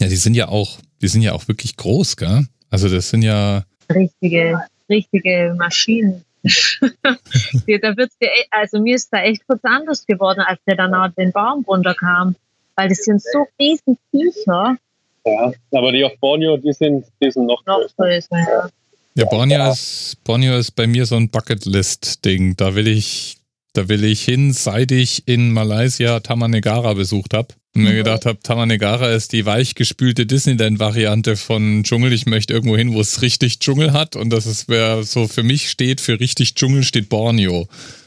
Ja, 0.00 0.08
die 0.08 0.16
sind 0.16 0.34
ja 0.34 0.48
auch, 0.48 0.78
die 1.00 1.06
sind 1.06 1.22
ja 1.22 1.32
auch 1.32 1.46
wirklich 1.46 1.76
groß, 1.76 2.16
gell? 2.16 2.44
Also 2.70 2.88
das 2.88 3.08
sind 3.10 3.22
ja, 3.22 3.62
richtige, 3.88 4.58
richtige 4.90 5.54
Maschinen. 5.56 6.24
Ja, 7.66 7.78
da 7.78 7.96
wird's 7.96 8.16
dir, 8.18 8.28
e- 8.28 8.46
also 8.50 8.80
mir 8.80 8.96
ist 8.96 9.08
da 9.12 9.22
echt 9.22 9.46
kurz 9.46 9.60
anders 9.64 10.04
geworden, 10.06 10.40
als 10.40 10.60
der 10.66 10.76
dann 10.76 10.94
auch 10.94 11.08
den 11.16 11.32
Baum 11.32 11.64
runterkam. 11.66 12.36
Weil 12.76 12.88
das 12.88 12.98
sind 12.98 13.22
so 13.22 13.46
riesen 13.60 13.96
Viecher, 14.10 14.76
Ja, 15.24 15.52
aber 15.72 15.92
die 15.92 16.04
auf 16.04 16.12
Borneo, 16.20 16.56
die 16.56 16.72
sind, 16.72 17.04
die 17.22 17.30
sind 17.30 17.46
noch 17.46 17.64
noch 17.66 17.78
größer. 17.78 17.94
größer. 17.96 18.36
Ja. 18.38 18.68
Ja, 19.16 19.24
Borneo 19.26 19.70
ist, 19.70 20.16
Borneo 20.24 20.56
ist 20.58 20.72
bei 20.72 20.86
mir 20.88 21.06
so 21.06 21.14
ein 21.16 21.28
Bucketlist-Ding. 21.30 22.56
Da 22.56 22.74
will 22.74 22.88
ich, 22.88 23.36
da 23.72 23.88
will 23.88 24.02
ich 24.02 24.24
hin, 24.24 24.52
seit 24.52 24.90
ich 24.90 25.28
in 25.28 25.52
Malaysia 25.52 26.18
Tamanegara 26.18 26.94
besucht 26.94 27.32
habe. 27.32 27.48
Und 27.76 27.82
mir 27.82 27.94
gedacht 27.94 28.24
habe, 28.24 28.38
Tamanegara 28.40 29.10
ist 29.10 29.32
die 29.32 29.46
weichgespülte 29.46 30.26
Disneyland-Variante 30.26 31.36
von 31.36 31.82
Dschungel. 31.82 32.12
Ich 32.12 32.24
möchte 32.26 32.52
irgendwo 32.54 32.76
hin, 32.76 32.92
wo 32.94 33.00
es 33.00 33.20
richtig 33.20 33.58
Dschungel 33.58 33.92
hat. 33.92 34.14
Und 34.14 34.30
das 34.30 34.46
ist, 34.46 34.68
wer 34.68 35.02
so 35.02 35.26
für 35.26 35.42
mich 35.42 35.68
steht, 35.70 36.00
für 36.00 36.20
richtig 36.20 36.54
Dschungel 36.54 36.84
steht 36.84 37.08
Borneo. 37.08 37.66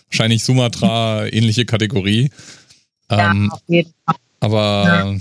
Wahrscheinlich 0.09 0.43
Sumatra, 0.45 1.25
ähnliche 1.27 1.65
Kategorie. 1.65 2.29
Ja, 3.11 3.31
Ähm, 3.31 3.51
auf 3.51 3.59
jeden 3.67 3.93
Fall. 4.05 4.15
aber 4.39 4.83
Ja. 4.85 5.15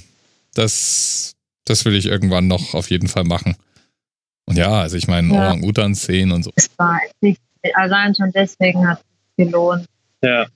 das, 0.55 1.35
das 1.65 1.85
will 1.85 1.97
ich 1.97 2.07
irgendwann 2.07 2.47
noch 2.47 2.75
auf 2.75 2.89
jeden 2.91 3.09
Fall 3.09 3.25
machen. 3.25 3.57
Und 4.45 4.57
ja, 4.57 4.71
also 4.81 4.97
ich 4.97 5.09
meine, 5.09 5.27
Ja. 5.35 5.41
Orang-Utans 5.41 6.03
sehen 6.05 6.31
und 6.31 6.45
so. 6.45 6.53
Es 6.55 6.71
war 6.77 7.01
nicht, 7.21 7.41
allein 7.75 8.15
schon 8.15 8.31
deswegen 8.33 8.87
hat 8.87 9.01
es 9.01 9.05
sich 9.37 9.47
gelohnt. 9.53 9.87
Ja. 10.23 10.47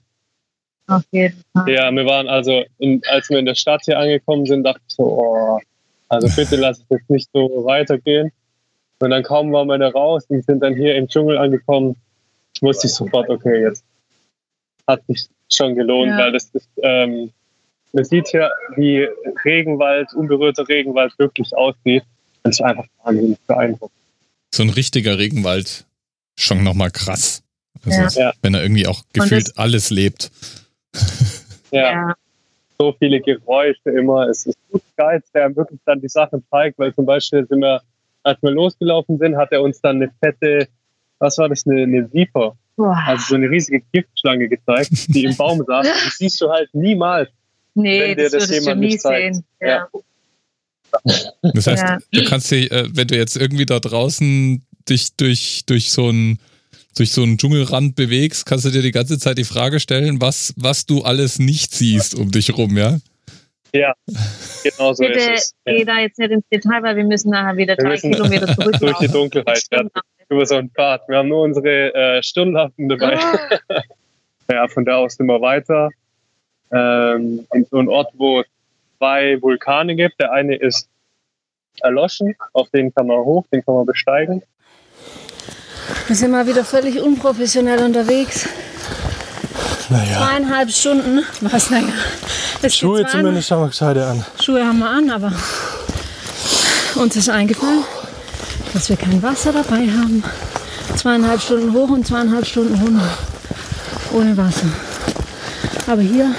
Auf 0.87 1.03
jeden 1.11 1.41
Fall. 1.53 1.69
Ja, 1.69 1.91
wir 1.91 2.05
waren 2.05 2.27
also, 2.27 2.63
in, 2.79 3.01
als 3.09 3.29
wir 3.29 3.39
in 3.39 3.45
der 3.45 3.55
Stadt 3.55 3.81
hier 3.85 3.97
angekommen 3.99 4.45
sind, 4.45 4.63
dachte 4.63 4.81
ich 4.87 4.95
so, 4.95 5.03
oh, 5.03 5.59
also 6.09 6.27
bitte 6.35 6.55
lass 6.57 6.79
es 6.79 6.85
jetzt 6.89 7.09
nicht 7.09 7.29
so 7.33 7.63
weitergehen. 7.65 8.31
Und 8.99 9.09
dann 9.09 9.23
kaum 9.23 9.51
waren 9.51 9.67
wir 9.67 9.77
da 9.77 9.89
raus 9.89 10.25
und 10.27 10.45
sind 10.45 10.61
dann 10.61 10.75
hier 10.75 10.95
im 10.95 11.07
Dschungel 11.07 11.37
angekommen, 11.37 11.95
wusste 12.61 12.87
ich 12.87 12.93
sofort, 12.93 13.29
okay, 13.29 13.63
jetzt 13.63 13.83
hat 14.87 15.01
sich 15.07 15.25
schon 15.49 15.75
gelohnt, 15.75 16.11
Ja. 16.11 16.17
weil 16.17 16.31
das 16.33 16.45
ist, 16.53 16.67
ähm, 16.83 17.31
man 17.93 18.03
sieht 18.05 18.27
hier, 18.27 18.51
wie 18.75 19.07
Regenwald, 19.45 20.13
unberührter 20.13 20.67
Regenwald 20.67 21.17
wirklich 21.17 21.55
aussieht. 21.55 22.03
Das 22.43 22.55
ist 22.55 22.61
einfach 22.61 22.85
wahnsinnig 23.03 23.37
beeindruckend. 23.47 23.97
So 24.53 24.63
ein 24.63 24.69
richtiger 24.69 25.17
Regenwald, 25.17 25.85
schon 26.37 26.63
nochmal 26.63 26.91
krass. 26.91 27.43
Also, 27.85 28.19
Ja. 28.19 28.25
Ja. 28.27 28.33
Wenn 28.41 28.53
er 28.53 28.61
irgendwie 28.61 28.87
auch 28.87 29.03
gefühlt 29.13 29.57
alles 29.57 29.89
lebt. 29.89 30.31
Ja, 31.71 31.91
Ja. 31.91 32.13
so 32.77 32.93
viele 32.99 33.21
Geräusche 33.21 33.89
immer. 33.91 34.27
Es 34.27 34.45
ist 34.45 34.57
gut 34.71 34.81
geil, 34.97 35.21
der 35.33 35.55
wirklich 35.55 35.79
dann 35.85 36.01
die 36.01 36.09
Sachen 36.09 36.43
zeigt, 36.49 36.77
weil 36.79 36.93
zum 36.93 37.05
Beispiel 37.05 37.45
sind 37.47 37.59
wir, 37.61 37.81
als 38.23 38.41
wir 38.41 38.51
losgelaufen 38.51 39.17
sind, 39.17 39.37
hat 39.37 39.51
er 39.51 39.61
uns 39.61 39.79
dann 39.81 39.97
eine 39.97 40.11
fette, 40.19 40.67
was 41.19 41.37
war 41.37 41.49
das, 41.49 41.65
eine, 41.65 41.83
eine 41.83 42.11
Viper, 42.13 42.55
Boah. 42.75 42.97
also 43.07 43.23
so 43.29 43.35
eine 43.35 43.49
riesige 43.49 43.81
Giftschlange 43.91 44.47
gezeigt, 44.49 44.89
die 45.13 45.23
im 45.25 45.35
Baum 45.37 45.63
saß. 45.65 45.85
Die 45.87 46.09
siehst 46.09 46.41
du 46.41 46.49
halt 46.49 46.69
niemals. 46.73 47.29
nee, 47.75 48.01
wenn 48.01 48.17
dir 48.17 48.29
das 48.29 48.47
das 48.47 48.49
jemand 48.59 48.79
nie 48.81 48.87
nicht 48.87 49.01
zeigt. 49.01 49.35
sehen. 49.35 49.45
Ja. 49.61 49.67
Ja. 49.67 49.87
Das 51.53 51.67
heißt, 51.67 51.83
Ja. 51.83 51.97
du 52.11 52.25
kannst 52.25 52.51
dir, 52.51 52.69
äh, 52.71 52.89
wenn 52.93 53.07
du 53.07 53.15
jetzt 53.15 53.37
irgendwie 53.37 53.65
da 53.65 53.79
draußen 53.79 54.61
dich 54.89 55.15
durch, 55.15 55.63
durch 55.65 55.91
so 55.91 56.09
einen 56.09 56.39
durch 56.95 57.11
so 57.11 57.23
einen 57.23 57.37
Dschungelrand 57.37 57.95
bewegst, 57.95 58.45
kannst 58.45 58.65
du 58.65 58.69
dir 58.69 58.81
die 58.81 58.91
ganze 58.91 59.17
Zeit 59.17 59.37
die 59.37 59.43
Frage 59.43 59.79
stellen, 59.79 60.21
was, 60.21 60.53
was 60.57 60.85
du 60.85 61.01
alles 61.03 61.39
nicht 61.39 61.73
siehst 61.73 62.15
um 62.15 62.31
dich 62.31 62.57
rum, 62.57 62.77
ja? 62.77 62.97
Genau 64.63 64.93
so 64.93 65.03
Bitte 65.03 65.19
ist 65.19 65.29
es. 65.29 65.55
Ja. 65.65 65.73
geh 65.73 65.85
da 65.85 65.99
jetzt 65.99 66.19
nicht 66.19 66.31
ins 66.31 66.47
Detail, 66.49 66.83
weil 66.83 66.97
wir 66.97 67.05
müssen 67.05 67.29
nachher 67.29 67.55
wieder 67.55 67.77
Wir 67.77 67.85
drei 67.85 67.97
Kilometer 67.97 68.45
Durch 68.79 68.97
die. 68.97 69.07
Dunkelheit, 69.07 69.63
ja. 69.71 69.83
über 70.27 70.45
so 70.45 70.55
ein 70.55 70.69
Bad. 70.69 71.07
Wir 71.07 71.17
haben 71.17 71.29
nur 71.29 71.43
unsere 71.43 71.93
äh, 71.93 72.23
Stirnlampen 72.23 72.89
dabei. 72.89 73.17
Ah, 73.17 73.81
Ja, 74.51 74.67
von 74.67 74.83
da 74.83 74.97
aus 74.97 75.15
sind 75.15 75.27
wir 75.27 75.39
weiter. 75.39 75.89
Ähm, 76.73 77.47
in 77.53 77.65
so 77.71 77.77
einen 77.77 77.87
Ort, 77.87 78.11
wo 78.17 78.41
es 78.41 78.47
zwei 78.97 79.41
Vulkane 79.41 79.95
gibt. 79.95 80.19
Der 80.19 80.33
eine 80.33 80.55
ist 80.55 80.89
erloschen, 81.79 82.35
auf 82.51 82.69
den 82.69 82.93
kann 82.93 83.07
man 83.07 83.19
hoch, 83.19 83.45
den 83.53 83.63
kann 83.63 83.75
man 83.75 83.85
besteigen. 83.85 84.43
Wir 86.11 86.17
sind 86.17 86.31
mal 86.31 86.45
wieder 86.45 86.65
völlig 86.65 86.99
unprofessionell 87.01 87.81
unterwegs. 87.85 88.45
Naja. 89.87 90.17
Zweieinhalb 90.17 90.69
Stunden. 90.69 91.23
Was, 91.39 91.69
naja. 91.69 91.87
Es 92.61 92.75
Schuhe 92.75 93.07
zumindest 93.07 93.49
haben 93.49 93.61
wir 93.61 93.67
gescheite 93.69 94.05
an. 94.05 94.25
Schuhe 94.43 94.61
haben 94.61 94.79
wir 94.79 94.89
an, 94.89 95.09
aber 95.09 95.31
uns 96.95 97.15
ist 97.15 97.29
eingefallen, 97.29 97.85
dass 98.73 98.89
wir 98.89 98.97
kein 98.97 99.23
Wasser 99.23 99.53
dabei 99.53 99.87
haben. 99.87 100.21
Zweieinhalb 100.97 101.39
Stunden 101.39 101.71
hoch 101.71 101.87
und 101.91 102.05
zweieinhalb 102.05 102.45
Stunden 102.45 102.75
runter. 102.75 103.07
Ohne 104.11 104.35
Wasser. 104.35 104.67
Aber 105.87 106.01
hier, 106.01 106.35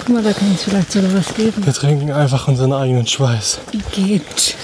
guck 0.00 0.08
mal, 0.10 0.22
da 0.22 0.34
kann 0.34 0.52
es 0.54 0.64
vielleicht 0.64 0.92
sogar 0.92 1.14
was 1.14 1.34
geben. 1.34 1.64
Wir 1.64 1.72
trinken 1.72 2.12
einfach 2.12 2.46
unseren 2.46 2.74
eigenen 2.74 3.06
Schweiß. 3.06 3.60
Geht. 3.92 4.56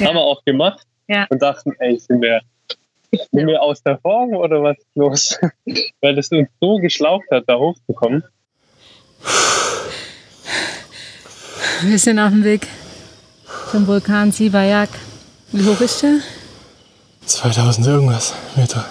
Ja. 0.00 0.08
Haben 0.08 0.16
wir 0.16 0.22
auch 0.22 0.42
gemacht 0.44 0.80
Ja. 1.06 1.24
und 1.30 1.40
dachten, 1.40 1.72
ey, 1.78 1.96
sind 2.00 2.20
wir, 2.20 2.40
sind 3.10 3.46
wir 3.46 3.62
aus 3.62 3.82
der 3.82 3.98
Form 3.98 4.34
oder 4.34 4.62
was 4.62 4.78
ist 4.78 4.86
los? 4.94 5.38
Weil 6.00 6.14
das 6.14 6.30
uns 6.30 6.48
so 6.60 6.76
geschlaucht 6.76 7.26
hat, 7.30 7.44
da 7.46 7.56
hochzukommen. 7.56 8.24
Wir 11.82 11.98
sind 11.98 12.18
auf 12.18 12.30
dem 12.30 12.44
Weg 12.44 12.66
zum 13.70 13.86
Vulkan 13.86 14.32
Sivayak. 14.32 14.88
Wie 15.52 15.66
hoch 15.66 15.80
ist 15.80 16.02
der? 16.02 16.18
2000 17.26 17.86
irgendwas 17.86 18.34
Meter. 18.56 18.86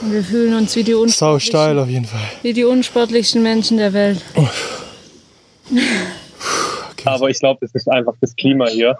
Und 0.00 0.12
wir 0.12 0.22
fühlen 0.22 0.54
uns 0.54 0.76
wie 0.76 0.84
die, 0.84 0.92
Sau 0.92 1.02
unsportlichsten, 1.02 1.50
steil 1.50 1.78
auf 1.78 1.88
jeden 1.88 2.04
Fall. 2.04 2.20
wie 2.42 2.52
die 2.52 2.64
unsportlichsten 2.64 3.42
Menschen 3.42 3.78
der 3.78 3.92
Welt. 3.92 4.22
Aber 7.04 7.28
ich 7.28 7.38
glaube, 7.38 7.64
es 7.64 7.74
ist 7.74 7.88
einfach 7.88 8.14
das 8.20 8.34
Klima 8.36 8.68
hier. 8.68 8.96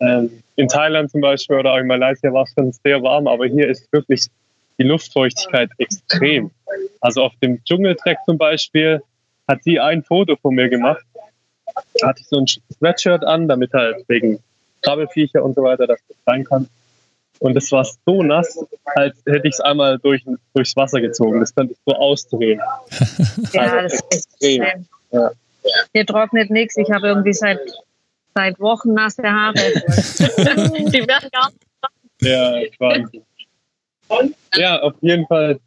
Ähm, 0.00 0.42
in 0.56 0.68
Thailand 0.68 1.10
zum 1.10 1.20
Beispiel 1.20 1.56
oder 1.56 1.72
auch 1.72 1.78
in 1.78 1.86
Malaysia 1.86 2.32
war 2.32 2.44
es 2.44 2.52
schon 2.52 2.72
sehr 2.72 3.02
warm, 3.02 3.26
aber 3.26 3.46
hier 3.46 3.68
ist 3.68 3.92
wirklich 3.92 4.26
die 4.78 4.84
Luftfeuchtigkeit 4.84 5.70
extrem. 5.78 6.50
Also 7.00 7.22
auf 7.22 7.32
dem 7.42 7.62
Dschungeltrek 7.64 8.18
zum 8.26 8.38
Beispiel 8.38 9.02
hat 9.48 9.62
sie 9.64 9.80
ein 9.80 10.02
Foto 10.02 10.36
von 10.36 10.54
mir 10.54 10.68
gemacht. 10.68 11.04
Hatte 12.02 12.20
ich 12.20 12.28
so 12.28 12.38
ein 12.38 12.46
Sweatshirt 12.46 13.24
an, 13.24 13.48
damit 13.48 13.72
halt 13.72 14.04
wegen 14.08 14.40
Krabbelfiecher 14.82 15.42
und 15.42 15.54
so 15.54 15.62
weiter, 15.62 15.86
das 15.86 15.98
sein 16.26 16.44
kann. 16.44 16.68
Und 17.40 17.56
es 17.56 17.70
war 17.70 17.86
so 18.06 18.22
nass, 18.22 18.58
als 18.84 19.16
hätte 19.26 19.46
ich 19.46 19.54
es 19.54 19.60
einmal 19.60 19.98
durch, 19.98 20.24
durchs 20.54 20.74
Wasser 20.76 21.00
gezogen. 21.00 21.40
Das 21.40 21.54
könnte 21.54 21.74
ich 21.74 21.78
so 21.86 21.94
ausdrehen. 21.94 22.60
Ja, 23.52 23.62
Also 23.62 23.76
das 23.76 23.92
ist 23.94 24.12
extrem. 24.12 24.86
Ja. 25.12 25.30
Hier 25.92 26.06
trocknet 26.06 26.50
nichts. 26.50 26.76
Ich 26.76 26.90
habe 26.90 27.08
irgendwie 27.08 27.32
seit, 27.32 27.60
seit 28.34 28.58
Wochen 28.60 28.94
nasse 28.94 29.22
Haare. 29.22 29.54
Die 29.54 31.06
werden 31.06 31.30
gar 31.32 31.50
nicht. 31.50 31.68
Ja, 32.20 32.60
Wahnsinn. 32.78 33.22
Ja, 34.54 34.80
auf 34.80 34.94
jeden 35.00 35.26
Fall 35.26 35.60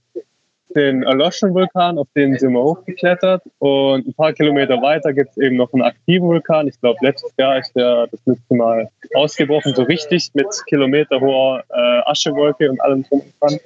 den 0.76 1.04
erloschenen 1.04 1.54
Vulkan, 1.54 1.98
auf 1.98 2.08
den 2.16 2.38
sind 2.38 2.54
wir 2.54 2.62
hochgeklettert. 2.62 3.44
Und 3.60 4.08
ein 4.08 4.14
paar 4.14 4.34
Kilometer 4.34 4.82
weiter 4.82 5.14
gibt 5.14 5.32
es 5.32 5.38
eben 5.38 5.58
noch 5.58 5.72
einen 5.74 5.82
aktiven 5.82 6.28
Vulkan. 6.28 6.68
Ich 6.68 6.80
glaube, 6.80 6.98
letztes 7.02 7.32
Jahr 7.38 7.60
ist 7.60 7.76
der 7.76 8.08
das 8.08 8.20
letzte 8.26 8.56
Mal 8.56 8.90
ausgebrochen, 9.14 9.76
so 9.76 9.84
richtig 9.84 10.30
mit 10.34 10.48
kilometerhoher 10.68 11.64
äh, 11.70 12.10
Aschewolke 12.10 12.70
und 12.70 12.80
allem 12.82 13.04
drum 13.04 13.22
und 13.22 13.34
dran. 13.42 13.60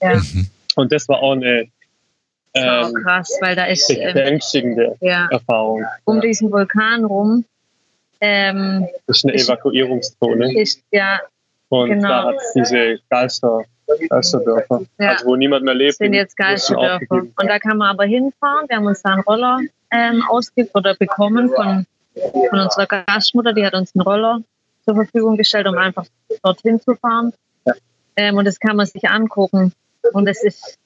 Ja, 0.00 0.20
Und 0.76 0.92
das 0.92 1.08
war 1.08 1.22
auch 1.22 1.32
eine 1.32 1.68
das 2.54 2.64
war 2.64 2.82
auch 2.82 2.88
ähm, 2.88 2.94
krass, 3.04 3.38
weil 3.40 3.54
da 3.54 3.66
ist 3.66 3.90
ähm, 3.90 4.14
beängstigende 4.14 4.96
ja, 5.00 5.28
Erfahrung. 5.30 5.84
um 6.04 6.20
diesen 6.20 6.50
Vulkan 6.50 7.04
rum 7.04 7.44
ähm, 8.20 8.86
Das 9.06 9.18
ist 9.18 9.24
eine 9.24 9.34
Evakuierungszone. 9.34 10.60
ist 10.60 10.82
ja 10.90 11.20
Und 11.68 11.90
genau. 11.90 12.08
da 12.08 12.24
hat 12.24 12.36
es 12.36 12.52
diese 12.54 12.98
Geister, 13.10 13.62
Geisterdörfer, 14.10 14.82
Ja. 14.98 15.10
also 15.12 15.26
wo 15.26 15.36
niemand 15.36 15.64
mehr 15.64 15.74
lebt. 15.74 15.94
sind 15.94 16.12
die 16.12 16.18
jetzt 16.18 16.36
Geisterdörfer. 16.36 17.06
Und 17.10 17.46
da 17.46 17.58
kann 17.58 17.78
man 17.78 17.88
aber 17.90 18.04
hinfahren. 18.04 18.68
Wir 18.68 18.76
haben 18.76 18.86
uns 18.86 19.02
da 19.02 19.10
einen 19.14 19.22
Roller 19.22 19.60
ähm, 19.92 20.22
ausgibt 20.28 20.74
oder 20.74 20.94
bekommen 20.94 21.50
von, 21.50 21.86
von 22.50 22.58
unserer 22.60 22.86
Gastmutter. 22.86 23.52
Die 23.52 23.64
hat 23.64 23.74
uns 23.74 23.94
einen 23.94 24.02
Roller 24.02 24.40
zur 24.84 24.94
Verfügung 24.94 25.36
gestellt, 25.36 25.66
um 25.66 25.76
einfach 25.78 26.06
dorthin 26.42 26.80
zu 26.80 26.94
fahren. 26.96 27.32
Ähm, 28.16 28.36
und 28.36 28.44
das 28.46 28.58
kann 28.58 28.76
man 28.76 28.86
sich 28.86 29.08
angucken. 29.08 29.72
Und 30.12 30.28
es 30.28 30.40
Das 30.42 30.54
ist 30.54 30.78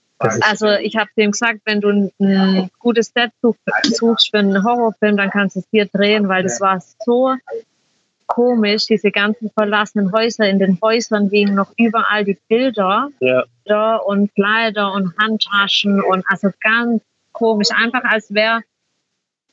also 0.42 0.68
ich 0.68 0.96
habe 0.96 1.10
dem 1.16 1.32
gesagt, 1.32 1.60
wenn 1.64 1.80
du 1.80 1.88
ein, 1.88 2.12
ein 2.20 2.70
gutes 2.78 3.12
Set 3.14 3.30
such- 3.42 3.56
suchst 3.84 4.30
für 4.30 4.38
einen 4.38 4.64
Horrorfilm, 4.64 5.16
dann 5.16 5.30
kannst 5.30 5.56
du 5.56 5.60
es 5.60 5.66
hier 5.70 5.86
drehen, 5.86 6.28
weil 6.28 6.42
das 6.42 6.60
war 6.60 6.82
so 7.04 7.34
komisch, 8.26 8.86
diese 8.86 9.10
ganzen 9.10 9.50
verlassenen 9.50 10.12
Häuser. 10.12 10.48
In 10.48 10.58
den 10.58 10.78
Häusern 10.82 11.28
liegen 11.28 11.54
noch 11.54 11.72
überall 11.76 12.24
die 12.24 12.38
Bilder 12.48 13.08
ja, 13.64 13.96
und 13.96 14.34
Kleider 14.34 14.92
und 14.92 15.12
Handtaschen 15.18 16.00
und 16.02 16.24
also 16.28 16.48
ganz 16.60 17.02
komisch. 17.32 17.68
Einfach 17.76 18.04
als 18.04 18.32
wäre, 18.32 18.62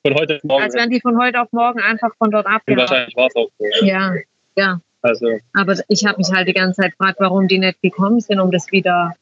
von 0.05 0.15
heute 0.15 0.38
auf 0.38 0.43
morgen. 0.43 0.63
als 0.63 0.75
wären 0.75 0.89
die 0.89 1.01
von 1.01 1.21
heute 1.21 1.41
auf 1.41 1.51
morgen 1.51 1.81
einfach 1.81 2.15
von 2.17 2.31
dort 2.31 2.47
abgehauen. 2.47 2.79
wahrscheinlich 2.79 3.15
war 3.17 3.27
es 3.27 3.35
auch 3.35 3.49
so. 3.57 3.85
Ja, 3.85 4.13
ja. 4.55 4.79
Also, 5.01 5.27
Aber 5.53 5.75
ich 5.88 6.05
habe 6.05 6.17
mich 6.17 6.29
halt 6.31 6.47
die 6.47 6.53
ganze 6.53 6.81
Zeit 6.81 6.91
gefragt, 6.91 7.17
warum 7.19 7.47
die 7.47 7.57
nicht 7.57 7.81
gekommen 7.81 8.19
sind, 8.19 8.39
um 8.39 8.51
das 8.51 8.71
wieder 8.71 9.15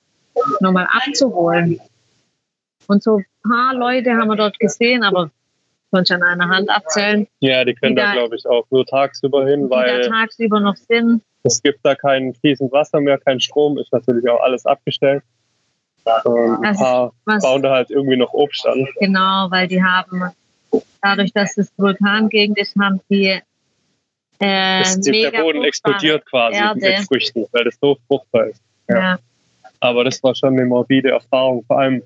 nochmal 0.59 0.87
abzuholen. 0.91 1.79
Und 2.87 3.03
so 3.03 3.17
ein 3.17 3.25
paar 3.43 3.73
Leute 3.73 4.11
haben 4.11 4.29
wir 4.29 4.35
dort 4.35 4.59
gesehen, 4.59 5.03
aber 5.03 5.29
konnte 5.91 6.13
ich 6.13 6.21
an 6.21 6.23
einer 6.23 6.49
Hand 6.49 6.69
abzählen, 6.69 7.27
ja, 7.39 7.63
die 7.65 7.73
können 7.73 7.95
Die 7.95 8.01
da, 8.01 8.07
da- 8.07 8.13
glaube 8.13 8.35
ich, 8.35 8.45
auch 8.45 8.65
nur 8.69 8.85
tagsüber 8.85 9.47
hin, 9.47 9.63
die 9.63 9.69
da 9.69 9.75
weil 9.75 10.07
tagsüber 10.09 10.59
noch 10.59 10.75
sind. 10.75 11.21
Es 11.43 11.61
gibt 11.61 11.79
da 11.83 11.95
kein 11.95 12.33
fließend 12.33 12.71
Wasser 12.71 12.99
mehr, 12.99 13.17
kein 13.17 13.39
Strom, 13.39 13.77
ist 13.77 13.91
natürlich 13.93 14.27
auch 14.29 14.41
alles 14.41 14.65
abgestellt. 14.65 15.23
Und 16.23 16.63
ein 16.65 16.75
paar 16.75 17.13
was- 17.25 17.43
bauen 17.43 17.61
da 17.61 17.71
halt 17.71 17.89
irgendwie 17.89 18.17
noch 18.17 18.33
Obst 18.33 18.65
an. 18.65 18.87
Genau, 18.99 19.47
weil 19.49 19.67
die 19.67 19.81
haben, 19.83 20.31
dadurch, 21.01 21.31
dass 21.33 21.57
es 21.57 21.71
Vulkangegend 21.77 22.57
ist, 22.57 22.75
haben 22.77 23.01
die 23.09 23.39
äh, 24.39 24.81
Es- 24.81 24.99
der 25.01 25.31
Boden 25.41 25.63
explodiert 25.63 26.25
quasi 26.25 26.57
Erde. 26.57 26.79
mit 26.79 26.99
Früchten, 27.07 27.45
weil 27.51 27.63
das 27.65 27.75
so 27.81 27.97
fruchtbar 28.07 28.47
ist. 28.47 28.61
Ja. 28.87 28.97
Ja. 28.99 29.19
Aber 29.79 30.03
das 30.03 30.21
war 30.23 30.35
schon 30.35 30.53
eine 30.53 30.65
morbide 30.65 31.11
Erfahrung. 31.11 31.63
Vor 31.65 31.79
allem, 31.79 32.03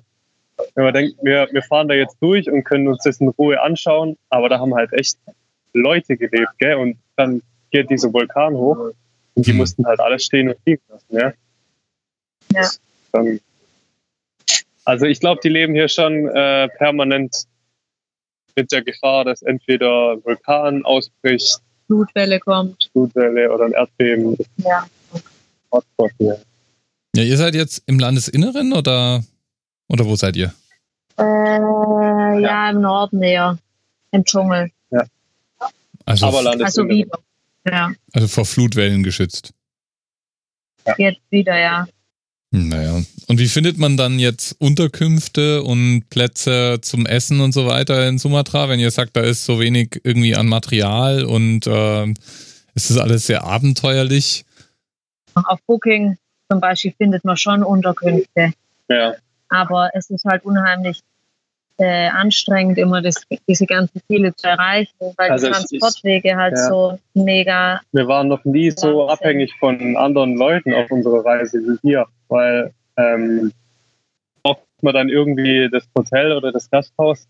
wenn 0.74 0.84
man 0.84 0.94
denkt, 0.94 1.16
wir, 1.22 1.48
wir 1.50 1.62
fahren 1.62 1.88
da 1.88 1.94
jetzt 1.94 2.16
durch 2.20 2.50
und 2.50 2.64
können 2.64 2.88
uns 2.88 3.02
das 3.04 3.20
in 3.20 3.28
Ruhe 3.28 3.60
anschauen, 3.60 4.16
aber 4.28 4.48
da 4.48 4.58
haben 4.58 4.74
halt 4.74 4.92
echt 4.92 5.18
Leute 5.72 6.16
gelebt, 6.16 6.52
gell? 6.58 6.76
Und 6.76 6.98
dann 7.16 7.42
geht 7.70 7.90
dieser 7.90 8.12
Vulkan 8.12 8.54
hoch 8.54 8.92
und 9.34 9.46
die 9.46 9.50
Hm. 9.50 9.56
mussten 9.56 9.86
halt 9.86 10.00
alles 10.00 10.24
stehen 10.24 10.48
und 10.48 10.58
liegen 10.66 10.82
lassen, 10.88 11.16
ja. 11.16 11.32
Ja. 12.52 12.68
Dann, 13.12 13.40
also 14.84 15.06
ich 15.06 15.20
glaube, 15.20 15.40
die 15.42 15.48
leben 15.48 15.74
hier 15.74 15.88
schon 15.88 16.28
äh, 16.28 16.68
permanent 16.68 17.44
mit 18.54 18.70
der 18.70 18.82
Gefahr, 18.82 19.24
dass 19.24 19.40
entweder 19.40 20.12
ein 20.12 20.24
Vulkan 20.24 20.84
ausbricht, 20.84 21.60
Blutwelle 21.88 22.40
kommt. 22.40 22.88
Flutwelle 22.92 23.52
oder 23.52 23.66
ein 23.66 23.72
Erdbeben. 23.72 24.36
Ja. 24.58 24.86
Hier. 26.18 26.40
Ja, 27.14 27.22
ihr 27.22 27.36
seid 27.36 27.54
jetzt 27.54 27.82
im 27.86 27.98
Landesinneren 27.98 28.72
oder, 28.72 29.22
oder 29.88 30.06
wo 30.06 30.16
seid 30.16 30.36
ihr? 30.36 30.54
Äh, 31.18 31.22
ja. 31.22 32.70
im 32.70 32.80
Norden 32.80 33.22
eher. 33.22 33.58
Im 34.12 34.24
Dschungel. 34.24 34.70
Also, 36.06 36.26
Aber 36.26 36.64
Also 36.64 36.88
wieder. 36.88 37.18
Ja, 37.66 37.92
also 38.12 38.26
vor 38.26 38.44
Flutwellen 38.44 39.02
geschützt. 39.02 39.52
jetzt 40.98 41.20
wieder, 41.30 41.56
ja. 41.56 41.86
Naja. 42.50 43.02
Und 43.28 43.38
wie 43.38 43.46
findet 43.46 43.78
man 43.78 43.96
dann 43.96 44.18
jetzt 44.18 44.56
Unterkünfte 44.58 45.62
und 45.62 46.08
Plätze 46.10 46.80
zum 46.82 47.06
Essen 47.06 47.40
und 47.40 47.52
so 47.52 47.66
weiter 47.66 48.08
in 48.08 48.18
Sumatra, 48.18 48.68
wenn 48.68 48.80
ihr 48.80 48.90
sagt, 48.90 49.16
da 49.16 49.20
ist 49.20 49.44
so 49.44 49.60
wenig 49.60 50.00
irgendwie 50.02 50.34
an 50.34 50.48
Material 50.48 51.24
und 51.24 51.66
ähm, 51.66 52.14
ist 52.74 52.90
das 52.90 52.98
alles 52.98 53.26
sehr 53.26 53.44
abenteuerlich? 53.44 54.44
Auf 55.34 55.60
Booking 55.66 56.18
zum 56.52 56.60
Beispiel 56.60 56.92
findet 56.98 57.24
man 57.24 57.36
schon 57.38 57.62
Unterkünfte. 57.64 58.52
Ja. 58.88 59.14
Aber 59.48 59.90
es 59.94 60.10
ist 60.10 60.24
halt 60.26 60.44
unheimlich 60.44 61.00
äh, 61.78 62.08
anstrengend, 62.08 62.76
immer 62.76 63.00
das, 63.00 63.22
diese 63.48 63.64
ganzen 63.64 64.02
Ziele 64.06 64.34
zu 64.36 64.46
erreichen, 64.46 64.92
weil 65.16 65.30
Also 65.30 65.46
die 65.46 65.52
es 65.52 65.58
ist- 65.58 65.68
Transportwege 65.80 66.36
halt 66.36 66.56
ja. 66.58 66.68
so 66.68 66.98
mega. 67.14 67.80
Wir 67.92 68.06
waren 68.06 68.28
noch 68.28 68.44
nie 68.44 68.70
so 68.70 68.98
Wahnsinn. 68.98 69.08
abhängig 69.14 69.54
von 69.58 69.96
anderen 69.96 70.36
Leuten 70.36 70.74
auf 70.74 70.90
unserer 70.90 71.24
Reise 71.24 71.58
wie 71.60 71.78
hier, 71.82 72.06
weil 72.28 72.72
ähm, 72.98 73.50
oft 74.42 74.60
man 74.82 74.92
dann 74.94 75.08
irgendwie 75.08 75.70
das 75.72 75.84
Hotel 75.96 76.32
oder 76.32 76.52
das 76.52 76.70
Gasthaus, 76.70 77.26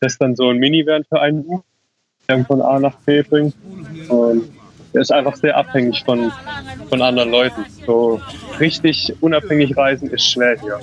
das 0.00 0.16
dann 0.18 0.36
so 0.36 0.48
ein 0.50 0.58
Minivan 0.58 1.02
für 1.08 1.20
einen 1.20 1.44
bucht, 1.44 1.64
der 2.28 2.36
einen 2.36 2.46
von 2.46 2.62
A 2.62 2.78
nach 2.78 2.94
B 3.00 3.22
bringt. 3.22 3.54
Und 4.08 4.48
der 4.92 5.02
ist 5.02 5.12
einfach 5.12 5.36
sehr 5.36 5.56
abhängig 5.56 6.02
von, 6.04 6.32
von 6.88 7.02
anderen 7.02 7.30
Leuten. 7.30 7.64
So 7.86 8.20
richtig 8.58 9.14
unabhängig 9.20 9.76
reisen 9.76 10.10
ist 10.10 10.30
schwer 10.30 10.58
hier. 10.60 10.80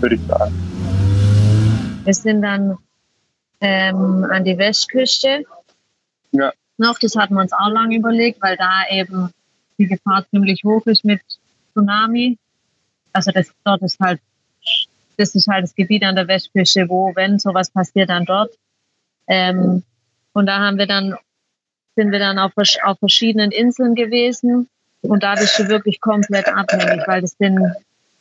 würde 0.00 0.14
ich 0.14 0.20
sagen. 0.26 0.54
Wir 2.04 2.14
sind 2.14 2.42
dann 2.42 2.78
ähm, 3.60 4.26
an 4.30 4.44
die 4.44 4.56
Westküste. 4.58 5.44
Ja. 6.32 6.52
Noch, 6.78 6.98
das 6.98 7.16
hatten 7.16 7.34
wir 7.34 7.40
uns 7.40 7.52
auch 7.52 7.70
lange 7.70 7.96
überlegt, 7.96 8.40
weil 8.42 8.56
da 8.56 8.82
eben 8.90 9.30
die 9.78 9.86
Gefahr 9.86 10.24
ziemlich 10.30 10.62
hoch 10.64 10.84
ist 10.86 11.04
mit 11.04 11.20
Tsunami. 11.72 12.38
Also 13.16 13.30
das 13.30 13.50
dort 13.64 13.80
ist 13.80 13.98
halt, 13.98 14.20
das 15.16 15.34
ist 15.34 15.48
halt 15.48 15.64
das 15.64 15.74
Gebiet 15.74 16.04
an 16.04 16.16
der 16.16 16.28
Westküste, 16.28 16.86
wo, 16.90 17.16
wenn 17.16 17.38
sowas 17.38 17.70
passiert, 17.70 18.10
dann 18.10 18.26
dort. 18.26 18.52
Ähm, 19.26 19.82
und 20.34 20.44
da 20.44 20.58
haben 20.58 20.76
wir 20.76 20.86
dann, 20.86 21.16
sind 21.96 22.12
wir 22.12 22.18
dann 22.18 22.38
auf, 22.38 22.52
auf 22.84 22.98
verschiedenen 22.98 23.52
Inseln 23.52 23.94
gewesen. 23.94 24.68
Und 25.00 25.22
da 25.22 25.34
bist 25.34 25.58
du 25.58 25.66
wirklich 25.68 25.98
komplett 25.98 26.46
abhängig, 26.46 27.06
weil 27.06 27.22
das 27.22 27.34
sind 27.38 27.58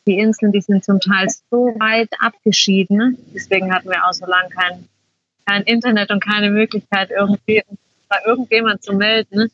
die 0.07 0.17
Inseln, 0.17 0.53
die 0.53 0.61
sind 0.61 0.85
zum 0.85 1.01
Teil 1.01 1.27
so 1.51 1.75
weit 1.77 2.09
abgeschieden. 2.19 3.17
Deswegen 3.33 3.73
hatten 3.73 3.89
wir 3.89 4.07
auch 4.07 4.13
so 4.13 4.25
lange 4.25 4.47
kein, 4.47 4.87
kein 5.45 5.63
Internet 5.63 6.09
und 6.09 6.23
keine 6.23 6.51
Möglichkeit, 6.51 7.11
irgendwie 7.11 7.63
bei 8.07 8.19
irgendjemand 8.25 8.81
zu 8.81 8.93
melden. 8.93 9.51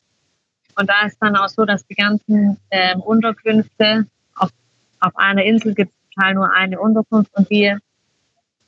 Und 0.76 0.88
da 0.88 1.04
ist 1.04 1.16
dann 1.20 1.34
auch 1.34 1.48
so, 1.48 1.64
dass 1.64 1.84
die 1.84 1.96
ganzen 1.96 2.58
ähm, 2.70 3.00
Unterkünfte 3.00 4.06
auf, 5.02 5.16
einer 5.16 5.42
Insel 5.44 5.74
gibt 5.74 5.90
es 5.92 6.14
Teil 6.22 6.34
nur 6.34 6.50
eine 6.52 6.78
Unterkunft 6.80 7.30
und 7.36 7.48
die 7.50 7.74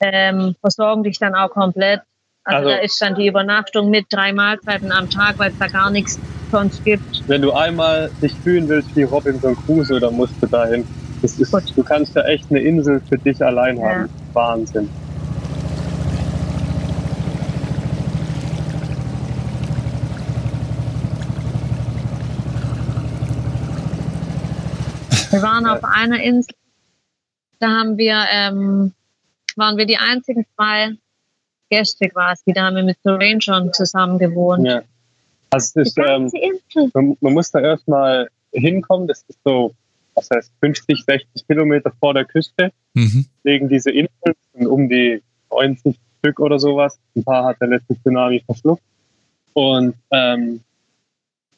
ähm, 0.00 0.54
versorgen 0.60 1.02
dich 1.04 1.18
dann 1.18 1.34
auch 1.34 1.50
komplett. 1.50 2.00
Also, 2.44 2.58
Also- 2.58 2.70
da 2.70 2.76
ist 2.76 3.00
dann 3.00 3.14
die 3.14 3.26
Übernachtung 3.26 3.90
mit 3.90 4.06
drei 4.10 4.32
Mahlzeiten 4.32 4.92
am 4.92 5.08
Tag, 5.08 5.38
weil 5.38 5.50
es 5.50 5.58
da 5.58 5.66
gar 5.68 5.90
nichts 5.90 6.18
sonst 6.50 6.84
gibt. 6.84 7.22
Wenn 7.26 7.42
du 7.42 7.52
einmal 7.52 8.10
dich 8.20 8.32
fühlen 8.34 8.68
willst 8.68 8.94
wie 8.96 9.04
Robinson 9.04 9.56
Crusoe, 9.64 9.98
dann 10.00 10.14
musst 10.14 10.34
du 10.42 10.46
dahin. 10.46 10.84
Ist, 11.22 11.40
du 11.74 11.82
kannst 11.82 12.14
da 12.14 12.20
echt 12.22 12.50
eine 12.50 12.60
Insel 12.60 13.00
für 13.08 13.16
dich 13.16 13.42
allein 13.42 13.78
Ja. 13.78 13.88
haben. 13.88 14.08
Wahnsinn. 14.34 14.90
Wir 25.34 25.42
waren 25.42 25.66
auf 25.66 25.82
einer 25.82 26.22
Insel, 26.22 26.54
da 27.58 27.66
haben 27.66 27.98
wir, 27.98 28.24
ähm, 28.30 28.92
waren 29.56 29.76
wir 29.76 29.84
die 29.84 29.96
einzigen 29.96 30.46
zwei 30.54 30.92
Gäste 31.68 32.08
quasi. 32.08 32.52
Da 32.52 32.66
haben 32.66 32.76
wir 32.76 32.84
mit 32.84 32.98
The 33.02 33.10
Rangern 33.10 33.72
zusammen 33.72 34.20
gewohnt. 34.20 34.64
Ja. 34.64 34.82
Also 35.50 35.80
es 35.80 35.88
ist, 35.88 35.96
Die 35.96 36.02
ähm, 36.02 36.90
man, 36.94 37.16
man 37.20 37.32
muss 37.32 37.50
da 37.50 37.58
erstmal 37.58 38.28
hinkommen. 38.52 39.08
Das 39.08 39.24
ist 39.26 39.40
so, 39.44 39.74
was 40.14 40.30
heißt 40.30 40.52
50, 40.60 41.04
60 41.04 41.46
Kilometer 41.48 41.92
vor 41.98 42.14
der 42.14 42.26
Küste. 42.26 42.70
Mhm. 42.92 43.26
Legen 43.42 43.68
diese 43.68 43.90
Inseln 43.90 44.36
sind 44.52 44.68
um 44.68 44.88
die 44.88 45.20
90 45.50 45.98
Stück 46.20 46.38
oder 46.38 46.60
sowas. 46.60 46.96
Ein 47.16 47.24
paar 47.24 47.44
hat 47.44 47.60
der 47.60 47.68
letzte 47.68 48.00
Tsunami 48.00 48.40
verschluckt. 48.46 48.84
Und 49.52 49.96
ähm, 50.12 50.60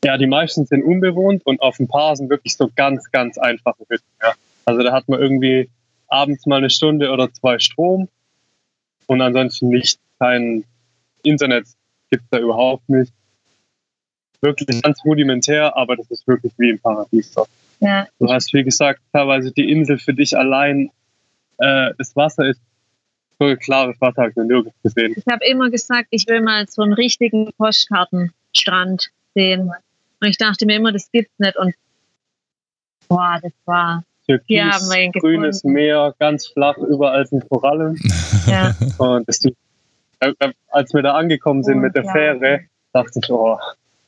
ja, 0.07 0.17
die 0.17 0.29
meisten 0.29 0.65
sind 0.67 0.85
unbewohnt 0.85 1.45
und 1.45 1.61
auf 1.61 1.81
ein 1.81 1.89
paar 1.89 2.15
sind 2.15 2.31
wirklich 2.31 2.57
so 2.57 2.71
ganz, 2.77 3.11
ganz 3.11 3.39
einfache 3.39 3.85
Hütten. 3.89 4.07
Ja. 4.23 4.35
Also 4.65 4.85
da 4.85 4.93
hat 4.93 5.09
man 5.09 5.21
irgendwie 5.21 5.69
abends 6.07 6.47
mal 6.47 6.59
eine 6.59 6.71
Stunde 6.71 7.11
oder 7.11 7.33
zwei 7.33 7.59
Strom 7.59 8.09
und 9.09 9.21
ansonsten 9.21 9.69
nicht 9.69 9.99
kein 10.21 10.63
Internet 11.25 11.67
gibt 12.09 12.23
da 12.31 12.39
überhaupt 12.39 12.89
nicht. 12.89 13.13
Wirklich 14.41 14.81
ganz 14.81 15.05
rudimentär, 15.05 15.77
aber 15.77 15.97
das 15.97 16.09
ist 16.13 16.25
wirklich 16.29 16.53
wie 16.57 16.71
im 16.71 16.79
Paradies 16.79 17.33
dort. 17.33 17.49
Ja, 17.81 18.07
Du 18.21 18.33
hast, 18.33 18.55
wie 18.55 18.63
gesagt, 18.63 19.01
teilweise 19.13 19.51
die 19.51 19.69
Insel 19.69 19.99
für 19.99 20.15
dich 20.15 20.39
allein. 20.39 20.89
Äh, 21.59 21.95
das 21.99 22.15
Wasser 22.15 22.47
ist 22.47 22.61
so 23.41 23.57
klares 23.57 24.01
Wasser, 24.01 24.23
habe 24.23 24.31
ich 24.31 24.37
noch 24.37 24.45
nirgends 24.45 24.81
gesehen. 24.85 25.15
ich 25.17 25.27
habe 25.29 25.45
immer 25.47 25.69
gesagt, 25.69 26.07
ich 26.11 26.29
will 26.29 26.43
mal 26.43 26.65
so 26.69 26.83
einen 26.83 26.93
richtigen 26.93 27.51
Postkartenstrand 27.59 29.11
sehen. 29.35 29.73
Und 30.21 30.29
ich 30.29 30.39
dachte 30.39 30.67
mir 30.67 30.77
immer, 30.77 30.93
das 30.93 31.11
gibt's 31.13 31.39
nicht. 31.39 31.57
Und 31.57 31.75
boah, 33.09 33.39
das 33.43 33.53
war, 33.65 34.03
Hier 34.27 34.39
Türkis, 34.39 34.63
haben 34.75 34.91
wir 34.91 35.03
ihn 35.05 35.13
grünes. 35.13 35.65
Meer, 35.65 36.15
ganz 36.19 36.47
flach, 36.49 36.77
überall 36.79 37.27
sind 37.27 37.49
Korallen. 37.49 37.99
ja, 38.47 38.75
Und 38.99 39.29
das, 39.29 39.45
äh, 39.45 39.53
äh, 40.39 40.53
als 40.69 40.95
wir 40.95 41.03
da 41.03 41.15
angekommen 41.15 41.63
sind 41.63 41.79
mit 41.81 41.95
der 41.95 42.05
Unglaublich. 42.05 42.41
Fähre, 42.41 42.61
dachte 42.93 43.21
ich, 43.23 43.31
oh, 43.31 43.59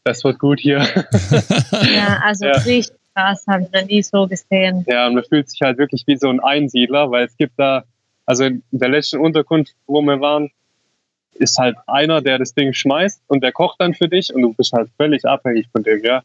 das 0.04 0.24
wird 0.24 0.38
gut 0.38 0.60
hier. 0.60 0.78
ja 1.94 2.20
also 2.24 2.46
Ja. 2.46 2.52
richtig 2.52 2.96
krass, 3.14 3.44
habe 3.46 3.64
ich 3.64 3.72
noch 3.72 3.84
nie 3.86 4.02
so 4.02 4.26
gesehen. 4.26 4.84
Ja, 4.88 5.06
und 5.06 5.14
man 5.14 5.24
fühlt 5.24 5.50
sich 5.50 5.60
halt 5.60 5.76
wirklich 5.78 6.04
wie 6.06 6.16
so 6.16 6.28
ein 6.30 6.40
Einsiedler, 6.40 7.10
weil 7.10 7.26
es 7.26 7.36
gibt 7.36 7.52
da, 7.58 7.84
also 8.24 8.44
in 8.44 8.62
der 8.70 8.88
letzten 8.88 9.18
Unterkunft, 9.18 9.74
wo 9.86 10.00
wir 10.00 10.20
waren, 10.20 10.50
ist 11.38 11.58
halt 11.58 11.76
einer, 11.86 12.20
der 12.20 12.38
das 12.38 12.54
Ding 12.54 12.72
schmeißt 12.72 13.22
und 13.28 13.42
der 13.42 13.52
kocht 13.52 13.80
dann 13.80 13.94
für 13.94 14.08
dich 14.08 14.34
und 14.34 14.42
du 14.42 14.52
bist 14.52 14.72
halt 14.72 14.90
völlig 14.96 15.24
abhängig 15.24 15.66
von 15.72 15.82
dem, 15.82 16.04
ja. 16.04 16.22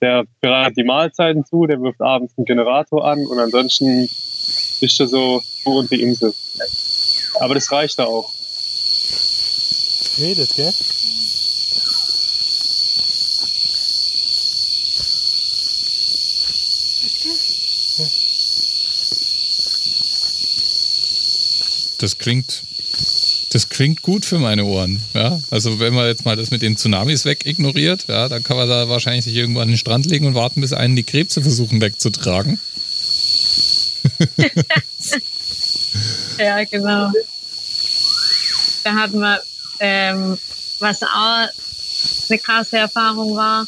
Der 0.00 0.24
bereitet 0.40 0.78
die 0.78 0.84
Mahlzeiten 0.84 1.44
zu, 1.44 1.66
der 1.66 1.80
wirft 1.80 2.00
abends 2.00 2.32
einen 2.36 2.44
Generator 2.44 3.04
an 3.04 3.26
und 3.26 3.38
ansonsten 3.38 4.08
bist 4.80 5.00
du 5.00 5.06
so 5.06 5.42
du 5.64 5.78
und 5.78 5.90
die 5.90 6.02
Insel. 6.02 6.32
Aber 7.40 7.54
das 7.54 7.70
reicht 7.72 7.98
da 7.98 8.04
auch. 8.04 8.32
Redet, 10.18 10.54
gell? 10.54 10.72
das 21.98 22.16
klingt, 22.16 22.62
das 23.50 23.68
klingt 23.68 24.02
gut 24.02 24.24
für 24.24 24.38
meine 24.38 24.64
Ohren. 24.64 25.02
Ja, 25.14 25.40
also 25.50 25.80
wenn 25.80 25.94
man 25.94 26.06
jetzt 26.06 26.24
mal 26.24 26.36
das 26.36 26.50
mit 26.50 26.62
den 26.62 26.76
Tsunamis 26.76 27.24
weg 27.24 27.46
ignoriert, 27.46 28.06
ja, 28.08 28.28
dann 28.28 28.42
kann 28.42 28.56
man 28.56 28.68
da 28.68 28.88
wahrscheinlich 28.88 29.24
sich 29.24 29.34
irgendwo 29.34 29.60
an 29.60 29.68
den 29.68 29.78
Strand 29.78 30.06
legen 30.06 30.26
und 30.26 30.34
warten, 30.34 30.60
bis 30.60 30.72
einen 30.72 30.96
die 30.96 31.04
Krebse 31.04 31.42
versuchen 31.42 31.80
wegzutragen. 31.80 32.60
ja, 36.38 36.64
genau. 36.64 37.12
Da 38.84 38.94
hatten 38.94 39.20
wir, 39.20 39.42
ähm, 39.80 40.38
was 40.78 41.02
auch 41.02 41.48
eine 42.28 42.38
krasse 42.38 42.76
Erfahrung 42.78 43.36
war, 43.36 43.66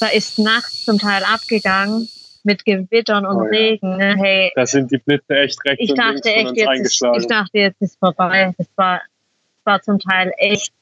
da 0.00 0.06
ist 0.08 0.38
nachts 0.38 0.84
zum 0.84 0.98
Teil 0.98 1.22
abgegangen 1.24 2.08
mit 2.44 2.64
Gewittern 2.64 3.26
und 3.26 3.36
oh, 3.36 3.44
Regen. 3.44 3.96
Ne? 3.96 4.16
Hey, 4.16 4.52
da 4.54 4.66
sind 4.66 4.90
die 4.90 4.98
Blitze 4.98 5.36
echt 5.36 5.64
rechts 5.64 5.82
ich 5.82 5.94
dachte 5.94 6.32
echt, 6.32 6.56
jetzt 6.56 6.80
ist, 6.80 7.02
ich 7.18 7.26
dachte, 7.26 7.58
jetzt 7.58 7.80
ist 7.80 7.98
vorbei. 7.98 8.54
Das 8.58 8.66
war, 8.76 8.98
das 8.98 9.66
war 9.66 9.82
zum 9.82 9.98
Teil 9.98 10.32
echt 10.36 10.72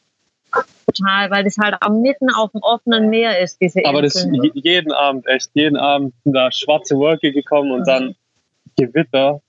total, 0.87 1.31
weil 1.31 1.45
das 1.45 1.57
halt 1.59 1.77
auch 1.81 1.91
mitten 1.91 2.31
auf 2.31 2.53
dem 2.53 2.63
offenen 2.63 3.11
Meer 3.11 3.39
ist, 3.39 3.61
diese 3.61 3.85
Aber 3.85 4.03
das 4.03 4.27
jeden 4.55 4.93
Abend, 4.93 5.27
echt, 5.29 5.51
jeden 5.55 5.77
Abend 5.77 6.15
sind 6.25 6.33
da 6.33 6.51
schwarze 6.51 6.97
Wolke 6.97 7.33
gekommen 7.33 7.73
und 7.73 7.87
dann 7.87 8.15
Gewitter. 8.77 9.41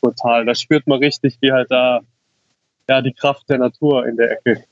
Total. 0.00 0.44
Da 0.44 0.54
spürt 0.54 0.86
man 0.86 0.98
richtig, 0.98 1.38
wie 1.40 1.52
halt 1.52 1.70
da 1.70 2.00
ja, 2.88 3.00
die 3.00 3.12
Kraft 3.12 3.48
der 3.48 3.58
Natur 3.58 4.06
in 4.06 4.16
der 4.16 4.32
Ecke. 4.32 4.64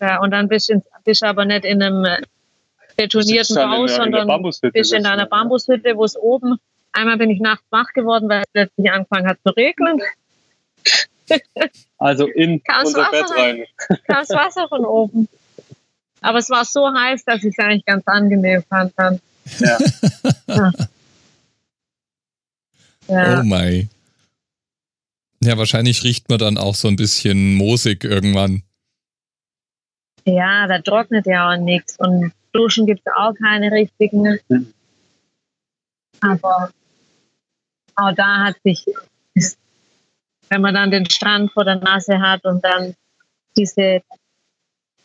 Ja, 0.00 0.20
und 0.20 0.30
dann 0.30 0.48
bist 0.48 0.70
du 0.70 1.26
aber 1.26 1.44
nicht 1.44 1.64
in 1.64 1.82
einem 1.82 2.06
betonierten 3.02 3.56
Bau, 3.56 3.86
sondern 3.86 4.50
bist 4.72 4.92
in 4.92 5.06
einer 5.06 5.26
Bambushütte, 5.26 5.96
wo 5.96 6.04
es 6.04 6.16
oben, 6.16 6.58
einmal 6.92 7.16
bin 7.16 7.30
ich 7.30 7.40
nachts 7.40 7.64
wach 7.70 7.92
geworden, 7.94 8.28
weil 8.28 8.40
es 8.42 8.50
plötzlich 8.52 8.92
angefangen 8.92 9.28
hat 9.28 9.38
zu 9.44 9.50
regnen. 9.50 10.00
Also 11.98 12.26
in 12.26 12.60
kam 12.64 12.86
unser 12.86 13.02
Wasser 13.02 13.10
Bett 13.10 13.30
rein. 13.38 13.64
Kam 13.86 13.98
das 14.08 14.30
Wasser 14.30 14.68
von 14.68 14.84
oben. 14.84 15.28
Aber 16.22 16.38
es 16.38 16.50
war 16.50 16.64
so 16.64 16.92
heiß, 16.92 17.24
dass 17.24 17.44
ich 17.44 17.54
es 17.56 17.58
eigentlich 17.64 17.84
ganz 17.84 18.04
angenehm 18.08 18.64
fand 18.68 18.94
dann. 18.96 19.20
Ja. 19.58 19.78
ja. 23.06 23.40
Oh 23.40 23.44
mein. 23.44 23.90
Ja, 25.40 25.56
wahrscheinlich 25.56 26.02
riecht 26.02 26.28
man 26.30 26.38
dann 26.38 26.58
auch 26.58 26.74
so 26.74 26.88
ein 26.88 26.96
bisschen 26.96 27.54
moosig 27.54 28.02
irgendwann. 28.02 28.62
Ja, 30.24 30.66
da 30.66 30.80
trocknet 30.80 31.26
ja 31.26 31.52
auch 31.52 31.56
nichts. 31.58 31.96
Und 31.98 32.32
Duschen 32.52 32.86
gibt 32.86 33.02
es 33.04 33.12
auch 33.16 33.34
keine 33.34 33.70
richtigen. 33.70 34.38
Aber 36.20 36.70
auch 37.94 38.12
da 38.14 38.44
hat 38.44 38.56
sich, 38.64 38.84
wenn 40.48 40.60
man 40.60 40.74
dann 40.74 40.90
den 40.90 41.08
Strand 41.08 41.52
vor 41.52 41.64
der 41.64 41.76
Nase 41.76 42.20
hat 42.20 42.44
und 42.44 42.64
dann 42.64 42.94
diese 43.56 44.02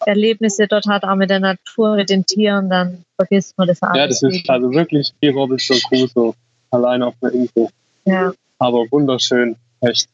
Erlebnisse 0.06 0.68
dort 0.68 0.88
hat, 0.88 1.04
auch 1.04 1.16
mit 1.16 1.30
der 1.30 1.40
Natur, 1.40 1.96
mit 1.96 2.10
den 2.10 2.26
Tieren, 2.26 2.70
dann 2.70 3.06
vergisst 3.16 3.58
man 3.58 3.68
das 3.68 3.82
alles. 3.82 3.98
Ja, 3.98 4.08
das 4.08 4.22
ist 4.24 4.50
also 4.50 4.72
wirklich 4.72 5.14
wie 5.20 5.30
Robinson 5.30 5.78
Crusoe, 5.90 6.36
allein 6.72 7.02
auf 7.02 7.16
der 7.22 7.32
Insel. 7.32 7.70
Ja. 8.06 8.34
Aber 8.60 8.86
wunderschön, 8.92 9.56
echt. 9.82 10.10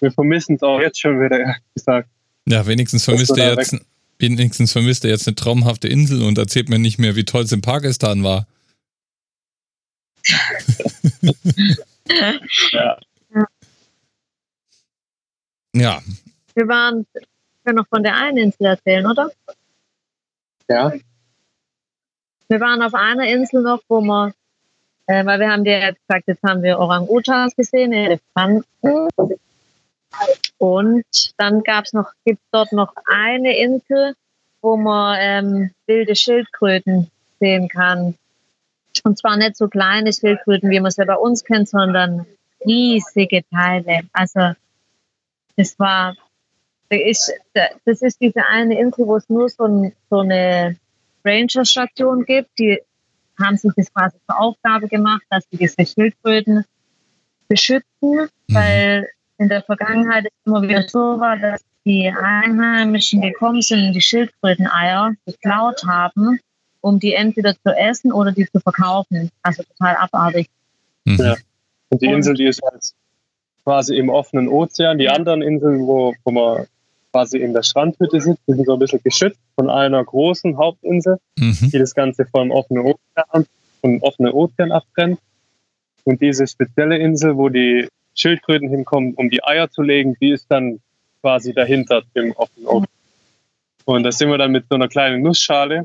Wir 0.00 0.10
vermissen 0.10 0.56
es 0.56 0.62
auch 0.62 0.80
jetzt 0.80 1.00
schon 1.00 1.20
wieder, 1.20 1.38
ehrlich 1.38 1.62
gesagt. 1.74 2.08
Ja, 2.46 2.66
wenigstens 2.66 3.04
vermisst 3.04 3.36
er 3.38 3.54
jetzt, 3.54 3.76
wenigstens 4.22 4.72
vermisst 4.72 5.04
er 5.04 5.10
jetzt 5.10 5.26
eine 5.26 5.34
traumhafte 5.34 5.88
Insel 5.88 6.22
und 6.22 6.38
erzählt 6.38 6.68
mir 6.68 6.78
nicht 6.78 6.98
mehr, 6.98 7.16
wie 7.16 7.24
toll 7.24 7.42
es 7.42 7.52
in 7.52 7.60
Pakistan 7.60 8.22
war. 8.22 8.46
ja. 12.72 12.98
Ja. 15.74 16.02
Wir 16.54 16.68
waren, 16.68 17.06
wir 17.14 17.22
können 17.64 17.76
noch 17.76 17.88
von 17.88 18.02
der 18.02 18.14
einen 18.14 18.36
Insel 18.36 18.66
erzählen, 18.66 19.06
oder? 19.06 19.30
Ja. 20.68 20.92
Wir 22.48 22.60
waren 22.60 22.82
auf 22.82 22.92
einer 22.94 23.26
Insel 23.28 23.62
noch, 23.62 23.80
wo 23.88 24.02
wir, 24.02 24.34
äh, 25.06 25.24
weil 25.24 25.40
wir 25.40 25.50
haben 25.50 25.64
dir 25.64 25.78
jetzt 25.78 26.06
gesagt, 26.06 26.28
jetzt 26.28 26.42
haben 26.42 26.62
wir 26.62 26.78
Orang-Utans 26.78 27.56
gesehen, 27.56 27.94
Elefanten. 27.94 29.08
Und 30.58 31.04
dann 31.38 31.62
gab 31.62 31.84
es 31.84 31.92
noch, 31.92 32.12
gibt 32.24 32.40
dort 32.52 32.72
noch 32.72 32.94
eine 33.06 33.56
Insel, 33.56 34.14
wo 34.60 34.76
man 34.76 35.18
ähm, 35.20 35.70
wilde 35.86 36.14
Schildkröten 36.14 37.10
sehen 37.40 37.68
kann. 37.68 38.14
Und 39.04 39.18
zwar 39.18 39.36
nicht 39.36 39.56
so 39.56 39.68
kleine 39.68 40.12
Schildkröten, 40.12 40.70
wie 40.70 40.78
man 40.78 40.88
es 40.88 40.96
ja 40.96 41.04
bei 41.04 41.16
uns 41.16 41.44
kennt, 41.44 41.68
sondern 41.68 42.26
riesige 42.64 43.42
Teile. 43.50 44.02
Also 44.12 44.52
das 45.56 45.78
war, 45.78 46.14
das 46.88 48.02
ist 48.02 48.20
diese 48.20 48.46
eine 48.46 48.78
Insel, 48.78 49.06
wo 49.06 49.16
es 49.16 49.28
nur 49.28 49.48
so, 49.48 49.64
ein, 49.64 49.92
so 50.10 50.20
eine 50.20 50.76
Ranger-Station 51.24 52.24
gibt. 52.24 52.50
Die 52.58 52.80
haben 53.40 53.56
sich 53.56 53.72
das 53.76 53.92
quasi 53.92 54.16
zur 54.26 54.38
Aufgabe 54.38 54.88
gemacht, 54.88 55.22
dass 55.30 55.44
sie 55.50 55.56
diese 55.56 55.84
Schildkröten 55.84 56.64
beschützen, 57.48 57.84
mhm. 58.02 58.28
weil 58.48 59.08
in 59.38 59.48
der 59.48 59.62
Vergangenheit 59.62 60.26
es 60.26 60.32
immer 60.46 60.62
wieder 60.62 60.88
so 60.88 60.98
war, 61.20 61.36
dass 61.36 61.62
die 61.84 62.08
Einheimischen 62.08 63.22
gekommen 63.22 63.62
sind 63.62 63.86
und 63.88 63.92
die 63.92 64.00
Schildkröteneier 64.00 65.14
geklaut 65.26 65.82
haben, 65.86 66.38
um 66.80 66.98
die 66.98 67.14
entweder 67.14 67.54
zu 67.54 67.76
essen 67.76 68.12
oder 68.12 68.32
die 68.32 68.46
zu 68.46 68.60
verkaufen. 68.60 69.30
Also 69.42 69.62
total 69.64 69.96
abartig. 69.96 70.48
Mhm. 71.04 71.16
Ja. 71.16 71.36
Und 71.88 72.02
die 72.02 72.06
Insel, 72.06 72.34
die 72.34 72.46
ist 72.46 72.60
halt 72.62 72.82
quasi 73.64 73.96
im 73.96 74.08
offenen 74.08 74.48
Ozean. 74.48 74.98
Die 74.98 75.08
anderen 75.08 75.42
Inseln, 75.42 75.86
wo, 75.86 76.14
wo 76.24 76.30
man 76.30 76.66
quasi 77.10 77.38
in 77.38 77.52
der 77.52 77.62
Strandhütte 77.62 78.20
sitzt, 78.20 78.40
die 78.48 78.54
sind 78.54 78.66
so 78.66 78.74
ein 78.74 78.78
bisschen 78.78 79.00
geschützt 79.02 79.38
von 79.54 79.68
einer 79.68 80.02
großen 80.02 80.56
Hauptinsel, 80.56 81.18
mhm. 81.36 81.70
die 81.72 81.78
das 81.78 81.94
Ganze 81.94 82.26
vom 82.26 82.50
offenen 82.50 82.84
Ozean, 82.84 83.46
vom 83.80 84.02
offenen 84.02 84.32
Ozean 84.32 84.72
abtrennt. 84.72 85.18
Und 86.04 86.20
diese 86.20 86.46
spezielle 86.46 86.98
Insel, 86.98 87.36
wo 87.36 87.48
die 87.48 87.88
Schildkröten 88.14 88.68
hinkommen, 88.68 89.14
um 89.14 89.30
die 89.30 89.42
Eier 89.42 89.70
zu 89.70 89.82
legen, 89.82 90.16
die 90.20 90.30
ist 90.30 90.46
dann 90.50 90.80
quasi 91.20 91.52
dahinter 91.52 92.02
im 92.14 92.32
offenen 92.32 92.66
Ofen. 92.66 92.88
Und 93.84 94.02
da 94.04 94.12
sind 94.12 94.28
wir 94.28 94.38
dann 94.38 94.52
mit 94.52 94.66
so 94.68 94.74
einer 94.74 94.88
kleinen 94.88 95.22
Nussschale 95.22 95.84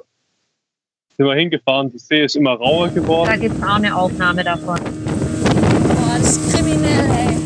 sind 1.17 1.25
wir 1.25 1.33
hingefahren. 1.33 1.91
Die 1.91 1.97
See 1.97 2.23
ist 2.23 2.35
immer 2.35 2.51
rauer 2.51 2.89
geworden. 2.89 3.27
Da 3.27 3.37
gibt 3.37 3.55
es 3.55 3.63
auch 3.63 3.75
eine 3.75 3.95
Aufnahme 3.95 4.43
davon. 4.43 4.79
Boah, 4.79 6.17
das 6.19 6.37
ist 6.37 6.53
kriminell, 6.53 7.09
ey. 7.09 7.37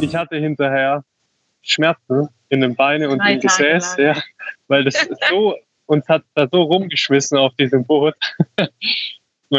Ich 0.00 0.14
hatte 0.14 0.36
hinterher 0.36 1.04
Schmerzen 1.60 2.28
in 2.48 2.62
den 2.62 2.74
Beinen 2.74 3.10
und 3.10 3.20
im 3.20 3.40
Gesäß, 3.40 3.96
ja, 3.98 4.16
weil 4.68 4.84
das 4.84 5.06
so 5.28 5.54
uns 5.86 6.08
hat 6.08 6.22
da 6.34 6.48
so 6.50 6.62
rumgeschmissen 6.62 7.38
auf 7.38 7.54
diesem 7.54 7.84
Boot. 7.84 8.14
und 8.58 8.70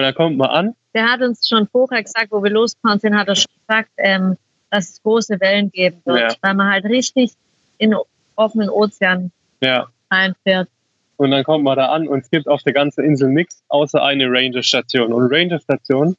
dann 0.02 0.14
kommt 0.14 0.38
man 0.38 0.50
an. 0.50 0.76
Der 0.94 1.12
hat 1.12 1.22
uns 1.22 1.48
schon 1.48 1.68
vorher 1.68 2.04
gesagt, 2.04 2.32
wo 2.32 2.44
wir 2.44 2.52
losgefahren 2.52 3.00
sind, 3.00 3.16
hat 3.16 3.28
er 3.28 3.36
schon 3.36 3.52
gesagt, 3.68 3.90
ähm, 3.98 4.38
dass 4.70 4.92
es 4.92 5.04
große 5.04 5.40
Wellen 5.40 5.72
geben 5.72 6.02
wird, 6.06 6.32
ja. 6.34 6.38
weil 6.42 6.54
man 6.54 6.72
halt 6.72 6.86
richtig 6.86 7.32
in 7.78 7.96
offenen 8.36 8.70
Ozean 8.70 9.32
ja. 9.62 9.88
einfährt. 10.10 10.70
Und 11.18 11.32
dann 11.32 11.44
kommt 11.44 11.64
man 11.64 11.78
da 11.78 11.88
an 11.88 12.08
und 12.08 12.20
es 12.24 12.30
gibt 12.30 12.48
auf 12.48 12.62
der 12.64 12.74
ganzen 12.74 13.04
Insel 13.04 13.30
nichts 13.30 13.64
außer 13.70 14.04
eine 14.04 14.26
Ranger-Station. 14.26 15.12
Und 15.12 15.34
Ranger-Station 15.34 16.16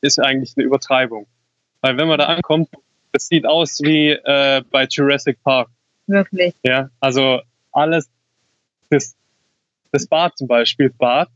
ist 0.00 0.18
eigentlich 0.18 0.54
eine 0.56 0.64
Übertreibung. 0.64 1.26
Weil 1.82 1.98
wenn 1.98 2.08
man 2.08 2.18
da 2.18 2.26
ankommt, 2.26 2.68
das 3.12 3.28
sieht 3.28 3.46
aus 3.46 3.80
wie 3.82 4.10
äh, 4.10 4.62
bei 4.70 4.84
Jurassic 4.84 5.42
Park. 5.42 5.68
Wirklich. 6.06 6.54
Ja, 6.62 6.88
also 7.00 7.40
alles, 7.72 8.08
das 8.90 9.14
das 9.92 10.06
Bad 10.06 10.36
zum 10.36 10.48
Beispiel, 10.48 10.90
Bad, 10.90 11.28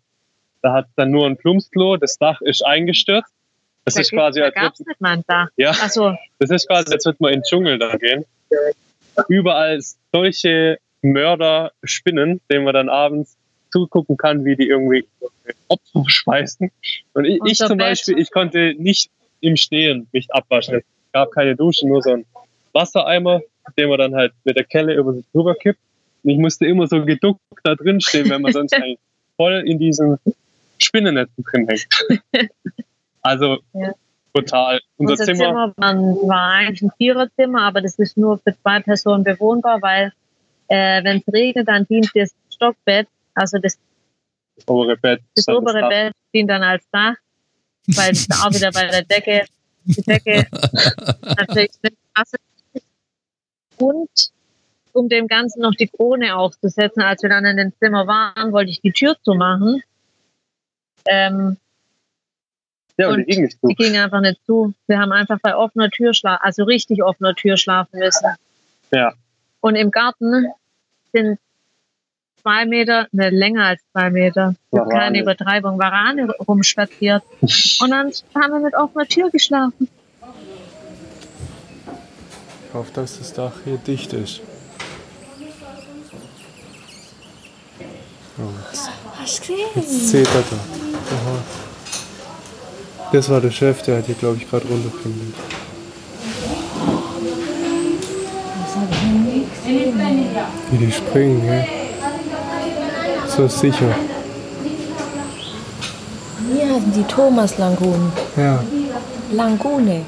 da 0.63 0.73
hat 0.73 0.87
dann 0.97 1.11
nur 1.11 1.27
ein 1.27 1.37
Plumpsklo, 1.37 1.97
das 1.97 2.19
Dach 2.19 2.41
ist 2.41 2.65
eingestürzt. 2.65 3.33
Das 3.85 3.95
da 3.95 4.01
ist 4.01 4.11
quasi, 4.13 4.41
da 4.41 4.49
als 4.49 4.79
nicht 4.79 5.01
mal 5.01 5.15
ein 5.15 5.25
Dach. 5.27 5.49
Ja, 5.57 5.75
so. 5.75 6.15
das 6.39 6.51
ist 6.51 6.69
quasi, 6.69 6.93
als 6.93 7.05
würde 7.05 7.19
man 7.21 7.33
in 7.33 7.41
den 7.41 7.45
Dschungel 7.45 7.79
da 7.79 7.97
gehen. 7.97 8.25
Überall 9.29 9.81
solche 10.13 10.79
Mörder 11.03 11.73
spinnen, 11.83 12.41
denen 12.49 12.65
man 12.65 12.75
dann 12.75 12.89
abends 12.89 13.37
zugucken 13.73 14.17
kann, 14.17 14.45
wie 14.45 14.55
die 14.55 14.69
irgendwie 14.69 15.07
Opfer 15.69 16.05
speisen. 16.07 16.71
Und 17.15 17.25
ich, 17.25 17.41
ich 17.45 17.59
zum 17.59 17.79
Beispiel, 17.79 18.19
ich 18.19 18.31
konnte 18.31 18.75
nicht 18.79 19.11
im 19.41 19.57
Stehen 19.57 20.07
mich 20.13 20.33
abwaschen. 20.33 20.77
Es 20.77 20.85
gab 21.13 21.33
keine 21.33 21.57
Dusche, 21.57 21.87
nur 21.89 22.03
so 22.03 22.13
ein 22.13 22.27
Wassereimer, 22.73 23.41
den 23.77 23.89
man 23.89 23.99
dann 23.99 24.15
halt 24.15 24.33
mit 24.45 24.57
der 24.57 24.65
Kelle 24.65 24.95
über 24.95 25.13
sich 25.15 25.25
drüber 25.33 25.55
kippt. 25.55 25.81
Und 26.23 26.31
ich 26.31 26.39
musste 26.39 26.67
immer 26.67 26.87
so 26.87 27.05
geduckt 27.05 27.41
da 27.65 27.75
drin 27.75 28.01
stehen, 28.01 28.31
wenn 28.31 28.43
man 28.43 28.53
sonst 28.53 28.73
eigentlich 28.75 28.99
voll 29.37 29.63
in 29.67 29.79
diesen 29.79 30.19
Spinnennetzen 30.79 31.45
drin 31.45 31.69
hängt. 31.69 32.51
Also 33.25 33.59
ja. 33.73 33.93
total. 34.35 34.81
Unser, 34.97 35.13
Unser 35.13 35.25
Zimmer, 35.27 35.73
Zimmer 35.77 36.17
war 36.27 36.51
eigentlich 36.55 36.83
ein 36.83 36.91
Viererzimmer, 36.99 37.63
aber 37.63 37.81
das 37.81 37.97
ist 38.01 38.17
nur 38.17 38.39
für 38.39 38.53
zwei 38.61 38.81
Personen 38.81 39.23
bewohnbar, 39.23 39.81
weil 39.81 40.13
äh, 40.67 41.05
wenn 41.05 41.19
es 41.19 41.33
regnet, 41.33 41.69
dann 41.69 41.87
dient 41.87 42.11
das 42.17 42.35
Stockbett, 42.51 43.07
also 43.35 43.59
das 43.59 43.79
Das 44.57 44.67
obere 44.67 44.97
Bett. 44.97 45.23
Das 45.37 45.47
obere 45.47 45.83
Dach. 45.83 45.89
Bett 45.89 46.13
dient 46.35 46.51
dann 46.51 46.65
als 46.65 46.83
Dach, 46.91 47.15
weil 47.95 48.11
es 48.11 48.29
auch 48.31 48.51
wieder 48.53 48.73
bei 48.73 48.89
der 48.89 49.03
Decke, 49.05 49.45
die 49.85 50.03
Decke 50.03 50.47
natürlich 51.37 51.71
nicht 51.81 51.97
Wasser 52.17 52.39
ist. 52.73 52.87
Und 53.77 54.33
um 54.93 55.09
dem 55.09 55.27
Ganzen 55.29 55.61
noch 55.63 55.75
die 55.75 55.89
Krone 55.89 56.37
aufzusetzen, 56.37 57.03
als 57.03 57.23
wir 57.23 57.31
dann 57.31 57.45
in 57.45 57.57
dem 57.57 57.73
Zimmer 57.79 58.07
waren, 58.07 58.53
wollte 58.53 58.71
ich 58.71 58.81
die 58.81 58.93
Tür 58.93 59.17
zumachen. 59.23 59.83
Ähm, 61.07 61.57
Ja, 62.97 63.09
und, 63.09 63.15
und 63.15 63.21
die 63.21 63.33
ging 63.33 63.43
nicht 63.45 63.61
zu. 63.61 63.69
die 63.69 63.75
ging 63.75 63.97
einfach 63.97 64.21
nicht 64.21 64.45
zu. 64.47 64.75
Wir 64.87 64.99
haben 64.99 65.13
einfach 65.13 65.39
bei 65.43 65.57
offener 65.57 65.91
Tür 65.91 66.15
schlafen, 66.15 66.43
also 66.43 66.65
richtig 66.65 67.03
offener 67.03 67.35
Tür 67.35 67.57
schlafen 67.57 67.99
müssen. 67.99 68.29
Ja. 68.93 69.15
Und 69.61 69.77
im 69.77 69.91
Garten 69.91 70.47
sind 71.13 71.39
zwei 72.43 72.67
Meter, 72.67 73.07
ne, 73.13 73.31
länger 73.31 73.65
als 73.67 73.81
zwei 73.93 74.11
Meter, 74.11 74.55
Warane. 74.71 74.91
keine 74.93 75.21
Übertreibung, 75.21 75.79
Warane 75.79 76.29
rumspaziert. 76.47 77.23
Und 77.41 77.91
dann 77.91 78.13
haben 78.35 78.53
wir 78.53 78.61
mit 78.61 78.75
offener 78.75 79.07
Tür 79.07 79.31
geschlafen. 79.31 79.89
Ich 82.69 82.75
hoffe, 82.75 82.93
dass 82.95 83.19
das 83.19 83.33
Dach 83.35 83.53
hier 83.65 83.77
dicht 83.77 84.13
ist. 84.13 84.41
Jetzt, 88.71 88.91
Hast 89.21 89.49
du 89.49 89.55
gesehen? 89.81 90.27
er 90.27 90.43
da. 90.51 90.57
Aha. 91.15 91.39
Das 93.13 93.29
war 93.29 93.41
der 93.41 93.51
Chef, 93.51 93.83
der 93.83 93.99
hat 93.99 94.07
hier, 94.07 94.15
glaube 94.15 94.37
ich, 94.39 94.49
gerade 94.49 94.67
runtergelegt. 94.67 95.37
Wie 100.71 100.79
die 100.79 100.93
springen, 100.93 101.45
ja. 101.47 101.65
So 103.29 103.49
sicher. 103.49 103.95
Hier 106.53 106.75
heißen 106.75 106.93
die 106.93 107.03
Thomas 107.05 107.59
Langone. 107.59 108.13
Ja. 108.37 108.63
Langone. 109.33 110.05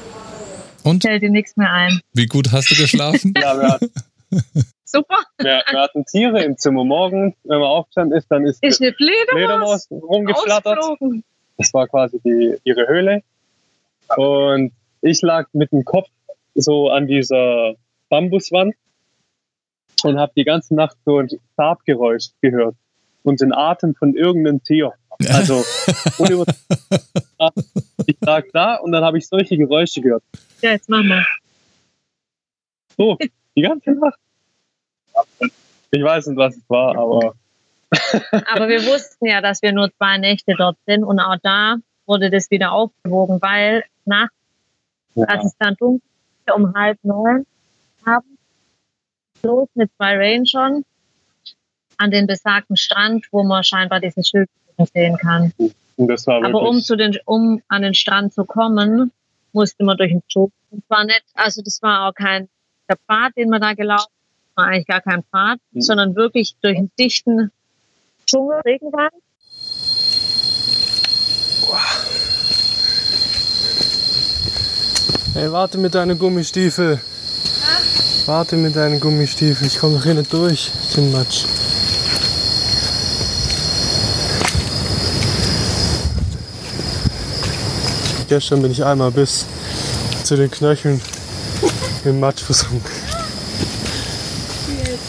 Und 0.83 1.01
Fällt 1.03 1.23
dir 1.23 1.31
nichts 1.31 1.55
mehr 1.57 1.71
ein. 1.71 1.99
wie 2.13 2.27
gut 2.27 2.51
hast 2.51 2.69
du 2.71 2.75
geschlafen? 2.75 3.33
Ja, 3.41 3.57
wir 3.59 3.67
hatten, 3.69 3.91
Super. 4.85 5.17
wir, 5.37 5.63
wir 5.69 5.79
hatten 5.79 6.05
Tiere 6.05 6.43
im 6.43 6.57
Zimmer. 6.57 6.83
Morgen, 6.83 7.35
wenn 7.43 7.59
man 7.59 7.67
aufgestanden 7.67 8.17
ist, 8.17 8.27
dann 8.29 8.45
ist 8.45 8.63
Ist 8.63 8.81
eine 8.81 8.93
Fledermaus 8.93 9.87
Fledermaus 9.87 9.91
rumgeflattert. 9.91 10.77
ausgeflogen. 10.77 11.23
Das 11.57 11.73
war 11.73 11.87
quasi 11.87 12.19
die, 12.23 12.57
ihre 12.63 12.87
Höhle. 12.87 13.23
Und 14.15 14.71
ich 15.01 15.21
lag 15.21 15.47
mit 15.53 15.71
dem 15.71 15.83
Kopf 15.85 16.07
so 16.53 16.89
an 16.89 17.07
dieser 17.07 17.75
Bambuswand 18.09 18.75
und 20.03 20.19
habe 20.19 20.31
die 20.35 20.43
ganze 20.43 20.75
Nacht 20.75 20.97
so 21.05 21.17
ein 21.19 21.29
Farbgeräusch 21.55 22.29
gehört 22.41 22.75
und 23.23 23.41
den 23.41 23.53
Atem 23.53 23.95
von 23.95 24.13
irgendeinem 24.15 24.63
Tier. 24.63 24.93
Also 25.29 25.63
ich 28.05 28.17
lag 28.21 28.43
da 28.53 28.75
und 28.75 28.91
dann 28.91 29.03
habe 29.03 29.17
ich 29.17 29.27
solche 29.27 29.57
Geräusche 29.57 30.01
gehört. 30.01 30.23
Ja, 30.61 30.71
jetzt 30.71 30.89
machen 30.89 31.07
wir. 31.07 31.25
So, 32.97 33.17
die 33.55 33.61
ganze 33.61 33.91
Nacht. 33.91 34.19
Ich 35.91 36.03
weiß 36.03 36.27
nicht, 36.27 36.37
was 36.37 36.55
es 36.55 36.63
war, 36.69 36.95
aber 36.97 37.35
Aber 38.47 38.67
wir 38.67 38.85
wussten 38.85 39.27
ja, 39.27 39.41
dass 39.41 39.61
wir 39.61 39.71
nur 39.71 39.91
zwei 39.97 40.17
Nächte 40.17 40.55
dort 40.57 40.77
sind 40.85 41.03
und 41.03 41.19
auch 41.19 41.37
da 41.41 41.77
wurde 42.05 42.29
das 42.29 42.51
wieder 42.51 42.71
aufgewogen, 42.71 43.41
weil 43.41 43.83
nachts, 44.05 44.35
als 45.15 45.43
ja, 45.43 45.47
es 45.47 45.57
dann 45.57 45.75
dunkel 45.75 46.01
um 46.53 46.73
halb 46.75 46.99
neun, 47.03 47.45
haben 48.05 48.37
los 49.43 49.67
mit 49.73 49.89
zwei 49.97 50.15
Rangern 50.15 50.83
an 51.97 52.11
den 52.11 52.27
besagten 52.27 52.77
Strand, 52.77 53.25
wo 53.31 53.43
man 53.43 53.63
scheinbar 53.63 53.99
diesen 53.99 54.23
Schild 54.23 54.49
sehen 54.93 55.17
kann. 55.17 55.53
und 55.95 56.27
Aber 56.27 56.61
um 56.61 56.81
zu 56.81 56.95
den, 56.95 57.17
um 57.25 57.61
an 57.69 57.81
den 57.81 57.93
Strand 57.93 58.33
zu 58.33 58.45
kommen, 58.45 59.11
musste 59.53 59.83
man 59.83 59.97
durch 59.97 60.11
den 60.11 60.21
Dschungel. 60.27 60.51
Das 60.71 60.81
war 60.89 61.05
nicht, 61.05 61.23
also 61.33 61.61
das 61.63 61.81
war 61.81 62.07
auch 62.07 62.13
kein 62.13 62.49
der 62.89 62.97
Pfad, 62.97 63.35
den 63.37 63.49
man 63.49 63.61
da 63.61 63.73
gelaufen 63.73 64.11
war 64.55 64.65
eigentlich 64.67 64.87
gar 64.87 65.01
kein 65.01 65.23
Pfad, 65.23 65.59
Mhm. 65.71 65.81
sondern 65.81 66.15
wirklich 66.15 66.55
durch 66.61 66.77
einen 66.77 66.91
dichten 66.97 67.51
Dschungel, 68.25 68.61
Regenwald. 68.65 69.13
Hey, 75.33 75.51
warte 75.51 75.77
mit 75.77 75.93
deinen 75.95 76.17
Gummistiefel. 76.17 76.99
Warte 78.25 78.55
mit 78.55 78.75
deinen 78.75 78.99
Gummistiefel. 78.99 79.67
Ich 79.67 79.77
komme 79.79 79.97
doch 79.97 80.03
hier 80.03 80.13
nicht 80.13 80.31
durch. 80.31 80.71
Den 80.95 81.11
Matsch. 81.11 81.43
Gestern 88.27 88.61
bin 88.61 88.71
ich 88.71 88.83
einmal 88.83 89.11
bis 89.11 89.45
zu 90.23 90.35
den 90.35 90.49
Knöcheln 90.49 90.99
im 92.05 92.19
Matsch 92.19 92.41
versunken. 92.41 93.04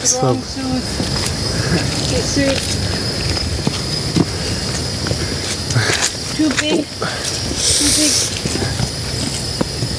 Das 0.07 0.23
war, 0.23 0.31
Too 6.37 6.49
big. 6.61 6.85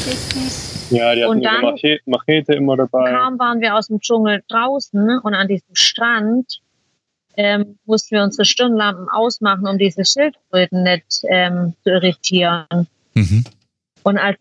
Too 0.05 0.15
big. 0.33 0.99
ja, 0.99 1.15
die 1.15 1.23
hatten 1.23 1.31
Und 1.31 1.43
dann- 1.45 1.61
Machete, 1.61 2.01
Machete 2.07 2.55
immer 2.55 2.79
dabei. 2.79 3.13
Kaum 3.13 3.39
waren 3.39 3.61
wir 3.61 3.75
aus 3.77 3.89
dem 3.89 4.01
Dschungel 4.01 4.43
draußen 4.49 5.19
und 5.19 5.35
an 5.35 5.47
diesem 5.47 5.75
Strand 5.75 6.63
ähm, 7.37 7.79
mussten 7.85 8.17
wir 8.17 8.23
unsere 8.23 8.47
Stirnlampen 8.47 9.11
ausmachen, 9.11 9.67
um 9.69 9.77
diese 9.77 10.07
Schildkröten 10.07 10.85
nicht 10.85 11.23
ähm, 11.29 11.75
zu 11.85 11.91
irritieren. 11.91 12.89
Mhm. 13.13 13.45
Und 14.05 14.17
als 14.17 14.39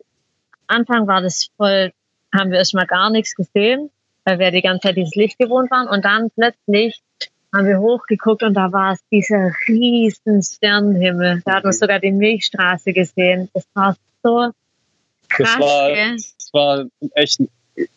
Anfang 0.67 1.07
war 1.07 1.19
das 1.21 1.49
voll, 1.57 1.91
haben 2.33 2.51
wir 2.51 2.59
erstmal 2.59 2.87
gar 2.87 3.09
nichts 3.09 3.35
gesehen, 3.35 3.89
weil 4.27 4.39
wir 4.39 4.51
die 4.51 4.61
ganze 4.61 4.89
Zeit 4.89 4.97
dieses 4.97 5.15
Licht 5.15 5.39
gewohnt 5.39 5.71
waren. 5.71 5.87
Und 5.87 6.03
dann 6.03 6.29
plötzlich 6.31 6.99
haben 7.55 7.65
wir 7.65 7.79
hochgeguckt 7.79 8.43
und 8.43 8.55
da 8.55 8.73
war 8.73 8.91
es 8.91 8.99
dieser 9.09 9.51
riesen 9.69 10.43
Sternenhimmel. 10.43 11.41
Da 11.45 11.55
hat 11.55 11.63
man 11.63 11.71
sogar 11.71 11.99
die 11.99 12.11
Milchstraße 12.11 12.91
gesehen. 12.91 13.47
Das 13.53 13.65
war 13.73 13.95
so 14.21 14.49
krass. 15.29 15.55
Das 15.57 15.61
war, 15.61 15.89
das 16.19 16.49
war 16.51 16.85
echt 17.13 17.39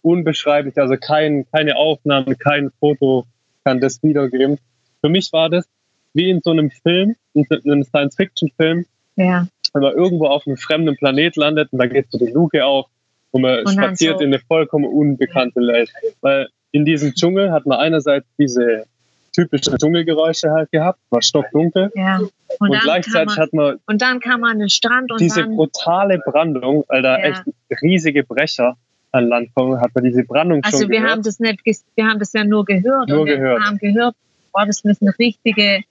unbeschreiblich. 0.02 0.78
Also 0.78 0.94
kein, 0.96 1.46
keine 1.50 1.74
Aufnahme, 1.74 2.36
kein 2.36 2.70
Foto 2.78 3.26
kann 3.64 3.80
das 3.80 4.00
wiedergeben. 4.04 4.58
Für 5.00 5.08
mich 5.08 5.32
war 5.32 5.50
das 5.50 5.66
wie 6.14 6.30
in 6.30 6.40
so 6.44 6.52
einem 6.52 6.70
Film, 6.70 7.16
in 7.34 7.44
einem 7.50 7.82
Science-Fiction-Film, 7.82 8.86
Ja. 9.16 9.48
wenn 9.72 9.82
man 9.82 9.94
irgendwo 9.94 10.26
auf 10.26 10.46
einem 10.46 10.56
fremden 10.56 10.96
Planet 10.96 11.34
landet 11.34 11.72
und 11.72 11.80
da 11.80 11.86
geht 11.86 12.06
so 12.10 12.18
die 12.18 12.30
Luke 12.30 12.64
auf 12.64 12.86
und 13.32 13.42
man 13.42 13.60
Und 13.60 13.72
spaziert 13.72 14.18
so- 14.18 14.24
in 14.24 14.32
eine 14.34 14.40
vollkommen 14.40 14.86
unbekannte 14.86 15.60
Welt. 15.60 15.90
Weil 16.20 16.48
in 16.72 16.84
diesem 16.84 17.12
Dschungel 17.14 17.52
hat 17.52 17.66
man 17.66 17.78
einerseits 17.78 18.26
diese 18.38 18.84
typischen 19.32 19.76
Dschungelgeräusche 19.78 20.50
halt 20.50 20.70
gehabt, 20.72 20.98
war 21.10 21.22
stockdunkel 21.22 21.90
ja. 21.94 22.18
Und, 22.18 22.70
und, 22.70 22.80
gleichzeitig 22.80 23.36
man, 23.36 23.44
hat 23.44 23.52
man 23.52 23.78
und 23.86 24.02
dann 24.02 24.18
kam 24.18 24.40
man 24.40 24.52
an 24.52 24.58
den 24.58 24.68
Strand 24.70 25.12
und 25.12 25.20
diese 25.20 25.42
dann, 25.42 25.54
brutale 25.54 26.18
Brandung, 26.18 26.84
weil 26.88 27.02
da 27.02 27.16
Ja. 27.18 27.24
echt 27.26 27.42
riesige 27.80 28.24
Brecher 28.24 28.76
an 29.12 29.28
Land 29.28 29.50
kommen, 29.54 29.80
hat 29.80 29.90
man 29.94 30.02
diese 30.04 30.24
Brandung 30.24 30.62
also 30.64 30.78
schon 30.78 30.88
wir 30.90 30.98
gehört. 30.98 31.12
haben 31.12 31.22
das 31.22 31.38
nicht, 31.38 31.60
wir 31.94 32.04
haben 32.06 32.18
das 32.18 32.32
ja 32.32 32.42
nur 32.44 32.64
gehört. 32.64 33.08
Nur 33.08 33.20
und 33.20 33.26
wir 33.28 33.36
gehört. 33.36 33.62
haben 33.62 33.78
gehört, 33.78 34.14
boah, 34.52 34.66
das 34.66 34.82
müssen 34.84 35.08
richtige, 35.10 35.82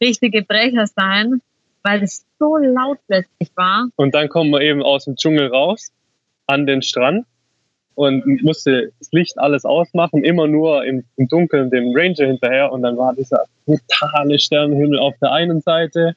richtige 0.00 0.42
Brecher 0.42 0.86
sein, 0.88 1.40
weil 1.84 2.02
es 2.02 2.24
so 2.40 2.56
laut 2.56 2.98
plötzlich 3.06 3.50
war. 3.54 3.88
Und 3.96 4.14
dann 4.14 4.28
kommen 4.28 4.50
wir 4.50 4.60
eben 4.60 4.82
aus 4.82 5.04
dem 5.04 5.14
Dschungel 5.16 5.48
raus 5.48 5.92
an 6.48 6.66
den 6.66 6.82
Strand 6.82 7.26
und 7.94 8.42
musste 8.42 8.92
das 8.98 9.10
Licht 9.12 9.38
alles 9.38 9.64
ausmachen, 9.64 10.24
immer 10.24 10.46
nur 10.46 10.84
im, 10.84 11.04
im 11.16 11.28
Dunkeln 11.28 11.70
dem 11.70 11.92
Ranger 11.94 12.26
hinterher. 12.26 12.72
Und 12.72 12.82
dann 12.82 12.96
war 12.96 13.14
dieser 13.14 13.44
brutale 13.66 14.38
Sternenhimmel 14.38 14.98
auf 14.98 15.14
der 15.20 15.32
einen 15.32 15.60
Seite, 15.60 16.14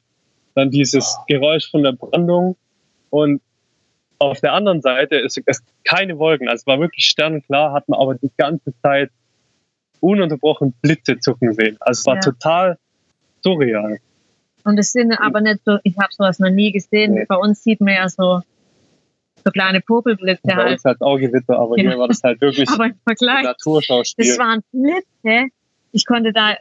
dann 0.54 0.70
dieses 0.70 1.16
Geräusch 1.28 1.70
von 1.70 1.82
der 1.82 1.92
Brandung 1.92 2.56
und 3.10 3.40
auf 4.18 4.40
der 4.40 4.52
anderen 4.52 4.80
Seite 4.80 5.16
ist 5.16 5.40
es 5.46 5.62
keine 5.84 6.18
Wolken. 6.18 6.48
Also 6.48 6.62
es 6.62 6.66
war 6.66 6.78
wirklich 6.78 7.04
sternklar, 7.06 7.72
hat 7.72 7.88
man 7.88 7.98
aber 7.98 8.14
die 8.14 8.30
ganze 8.36 8.72
Zeit 8.80 9.10
ununterbrochen 10.00 10.72
Blitze 10.80 11.18
zucken 11.18 11.52
sehen. 11.54 11.76
Also 11.80 12.00
es 12.00 12.06
war 12.06 12.14
Ja. 12.16 12.20
total 12.20 12.78
surreal. 13.42 13.98
Und 14.64 14.78
es 14.78 14.92
sind 14.92 15.12
aber 15.12 15.40
nicht 15.40 15.60
so, 15.64 15.78
ich 15.82 15.98
habe 15.98 16.12
sowas 16.12 16.38
noch 16.38 16.50
nie 16.50 16.70
gesehen. 16.70 17.14
Nee. 17.14 17.24
Bei 17.26 17.36
uns 17.36 17.64
sieht 17.64 17.80
man 17.80 17.94
ja 17.94 18.08
so, 18.08 18.42
so 19.44 19.50
kleine 19.50 19.80
Popelblitze 19.80 20.42
Bei 20.44 20.54
halt. 20.54 20.72
uns 20.72 20.84
hat 20.84 20.96
es 20.96 21.00
auch 21.02 21.16
Gewitter, 21.18 21.58
aber 21.58 21.76
Ja. 21.78 21.90
hier 21.90 21.98
war 21.98 22.08
das 22.08 22.22
halt 22.22 22.40
wirklich 22.40 22.68
Aber 22.68 22.84
im 22.86 22.92
ein 22.92 23.00
Vergleich, 23.04 23.44
Naturschauspiel. 23.44 24.26
das 24.26 24.38
waren 24.38 24.60
Blitze. 24.72 25.48
Ich 25.92 26.06
konnte 26.06 26.32
da, 26.32 26.56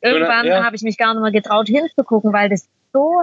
irgendwann 0.00 0.46
Ja. 0.46 0.64
habe 0.64 0.76
ich 0.76 0.82
mich 0.82 0.96
gar 0.96 1.14
nicht 1.14 1.22
mehr 1.22 1.32
getraut 1.32 1.66
hinzugucken, 1.68 2.32
weil 2.32 2.48
das 2.48 2.68
so 2.92 3.22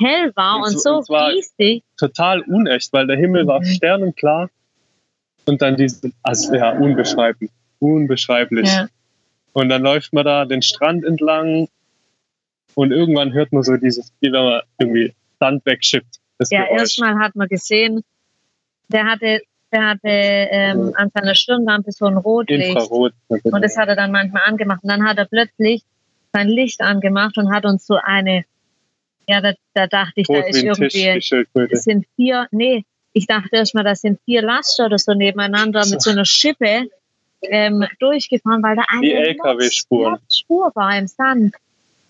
hell 0.00 0.32
war 0.34 0.56
Und 0.56 0.62
und, 0.74 0.80
so- 0.82 0.96
und 0.98 1.10
riesig. 1.10 1.82
total 1.96 2.40
unecht, 2.42 2.92
weil 2.92 3.06
der 3.06 3.16
Himmel 3.16 3.46
war 3.46 3.60
Mhm. 3.60 3.64
sternenklar 3.64 4.50
und 5.46 5.62
dann 5.62 5.76
diese, 5.76 6.10
also 6.22 6.54
ja, 6.54 6.70
unbeschreiblich, 6.72 7.50
unbeschreiblich. 7.78 8.68
Ja. 8.68 8.88
Und 9.52 9.68
dann 9.70 9.82
läuft 9.82 10.12
man 10.12 10.24
da 10.24 10.44
den 10.44 10.62
Strand 10.62 11.04
entlang 11.04 11.68
Und 12.78 12.90
irgendwann 12.92 13.32
hört 13.32 13.52
man 13.54 13.62
so 13.62 13.74
dieses, 13.78 14.12
wie 14.20 14.30
wenn 14.30 14.44
man 14.44 14.60
irgendwie 14.78 15.14
Sand 15.40 15.64
wegschippt. 15.64 16.18
Das 16.38 16.50
Ja, 16.50 16.64
Geräusch. 16.64 16.80
erstmal 16.80 17.18
hat 17.18 17.34
man 17.36 17.48
gesehen, 17.48 18.02
der 18.88 19.04
hatte, 19.04 19.40
der 19.72 19.86
hatte 19.88 20.08
ähm, 20.08 20.92
an 20.96 21.10
seiner 21.14 21.34
Stirnlampe 21.34 21.92
so 21.92 22.06
ein 22.06 22.16
Rotlicht. 22.16 22.68
Infrarot. 22.68 23.12
Und 23.28 23.62
das 23.62 23.76
hat 23.76 23.88
er 23.88 23.96
dann 23.96 24.12
manchmal 24.12 24.42
angemacht. 24.44 24.82
Und 24.82 24.90
dann 24.90 25.06
hat 25.06 25.18
er 25.18 25.24
plötzlich 25.26 25.82
sein 26.32 26.48
Licht 26.48 26.80
angemacht 26.80 27.38
und 27.38 27.52
hat 27.52 27.64
uns 27.64 27.86
so 27.86 27.96
eine, 27.96 28.44
ja, 29.28 29.40
da, 29.40 29.54
da 29.74 29.86
dachte 29.86 30.20
ich, 30.20 30.26
da 30.26 30.34
Rot 30.34 30.48
ist 30.48 30.60
Tisch, 30.60 30.92
die 30.92 31.04
irgendwie, 31.04 31.68
es 31.72 31.84
sind 31.84 32.06
vier, 32.16 32.46
nee, 32.50 32.84
ich 33.12 33.26
dachte 33.26 33.56
erstmal, 33.56 33.84
das 33.84 34.02
sind 34.02 34.20
vier 34.26 34.42
Laster 34.42 34.86
oder 34.86 34.98
so 34.98 35.14
nebeneinander 35.14 35.86
mit 35.86 36.02
so 36.02 36.10
einer 36.10 36.26
Schippe 36.26 36.90
ähm, 37.42 37.86
durchgefahren, 37.98 38.62
weil 38.62 38.76
da 38.76 38.84
eine. 38.88 39.34
Mords- 40.10 40.38
Spur 40.38 40.70
war 40.74 40.98
im 40.98 41.06
Sand. 41.06 41.54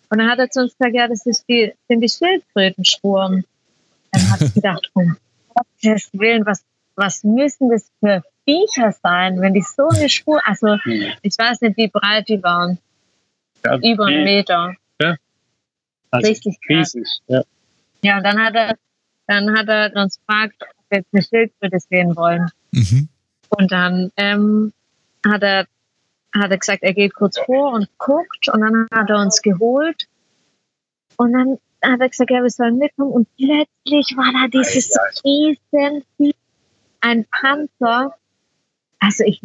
Und 0.08 0.18
dann 0.18 0.28
hat 0.28 0.38
er 0.38 0.50
zu 0.50 0.60
uns 0.60 0.76
gesagt, 0.76 0.94
ja, 0.94 1.08
das 1.08 1.24
ist 1.26 1.44
die, 1.48 1.72
sind 1.88 2.00
die 2.00 2.08
Schildkrötenspuren. 2.08 3.44
Dann 4.26 4.32
habe 4.32 4.44
ich 4.44 4.54
gedacht, 4.54 4.90
um 4.94 5.16
Gottes 5.54 6.10
Willen, 6.12 6.44
was, 6.46 6.64
was 6.96 7.22
müssen 7.24 7.70
das 7.70 7.90
für 8.00 8.22
Viecher 8.44 8.92
sein, 9.02 9.40
wenn 9.40 9.54
die 9.54 9.62
so 9.62 9.88
eine 9.88 10.08
Spur, 10.08 10.40
also 10.46 10.76
Hm. 10.82 11.12
ich 11.22 11.34
weiß 11.38 11.60
nicht, 11.62 11.76
wie 11.76 11.88
breit 11.88 12.28
die 12.28 12.42
waren, 12.42 12.78
Ja, 13.64 13.76
über 13.78 14.06
einen 14.06 14.24
Meter. 14.24 14.74
also 16.10 16.28
richtig 16.28 16.58
krass. 16.60 16.94
riesig. 16.94 17.08
Ja. 17.26 17.42
Ja, 18.02 18.18
und 18.18 18.24
dann 18.24 18.38
hat 18.44 18.54
er, 18.54 18.76
dann 19.26 19.58
hat 19.58 19.68
er 19.68 19.92
uns 20.02 20.18
gefragt, 20.20 20.54
ob 20.60 20.68
wir 20.90 20.98
jetzt 20.98 21.08
eine 21.12 21.22
Schildkröte 21.22 21.78
sehen 21.80 22.14
wollen. 22.16 22.48
Mhm. 22.70 23.08
Und 23.48 23.72
dann 23.72 24.12
ähm, 24.16 24.72
hat 25.26 25.42
er 25.42 25.66
hat 26.34 26.50
er 26.50 26.58
gesagt, 26.58 26.82
er 26.82 26.92
geht 26.92 27.14
kurz 27.14 27.38
vor 27.38 27.72
und 27.72 27.88
guckt 27.98 28.48
und 28.52 28.60
dann 28.60 28.86
hat 28.92 29.08
er 29.08 29.18
uns 29.20 29.40
geholt 29.40 30.06
und 31.16 31.32
dann 31.32 31.58
hat 31.92 32.00
er 32.00 32.08
gesagt, 32.08 32.30
ja, 32.30 32.42
wir 32.42 32.50
sollen 32.50 32.78
mitkommen 32.78 33.12
und 33.12 33.28
plötzlich 33.36 34.16
war 34.16 34.32
da 34.32 34.48
dieses 34.48 34.90
riesen 35.24 36.04
ein 37.00 37.26
Panzer. 37.30 38.14
Also 38.98 39.24
ich, 39.24 39.40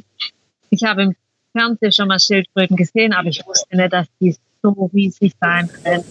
ich 0.70 0.84
habe 0.84 1.04
im 1.04 1.16
Fernsehen 1.52 1.92
schon 1.92 2.08
mal 2.08 2.20
Schildkröten 2.20 2.78
gesehen, 2.78 3.14
aber 3.14 3.28
ich 3.28 3.46
wusste 3.46 3.76
nicht, 3.76 3.94
dass 3.94 4.08
die 4.20 4.36
so 4.64 4.90
riesig 4.94 5.34
sein 5.40 5.70
können. 5.84 6.04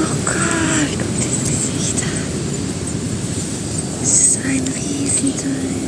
Oh 0.01 0.17
Gott, 0.25 0.91
guck 0.99 1.15
dir 1.21 1.31
das 1.31 1.45
Gesicht 1.45 1.99
an. 2.03 2.27
Das 4.01 4.13
ist 4.21 4.37
ein 4.45 4.65
Riesenteil. 4.69 5.85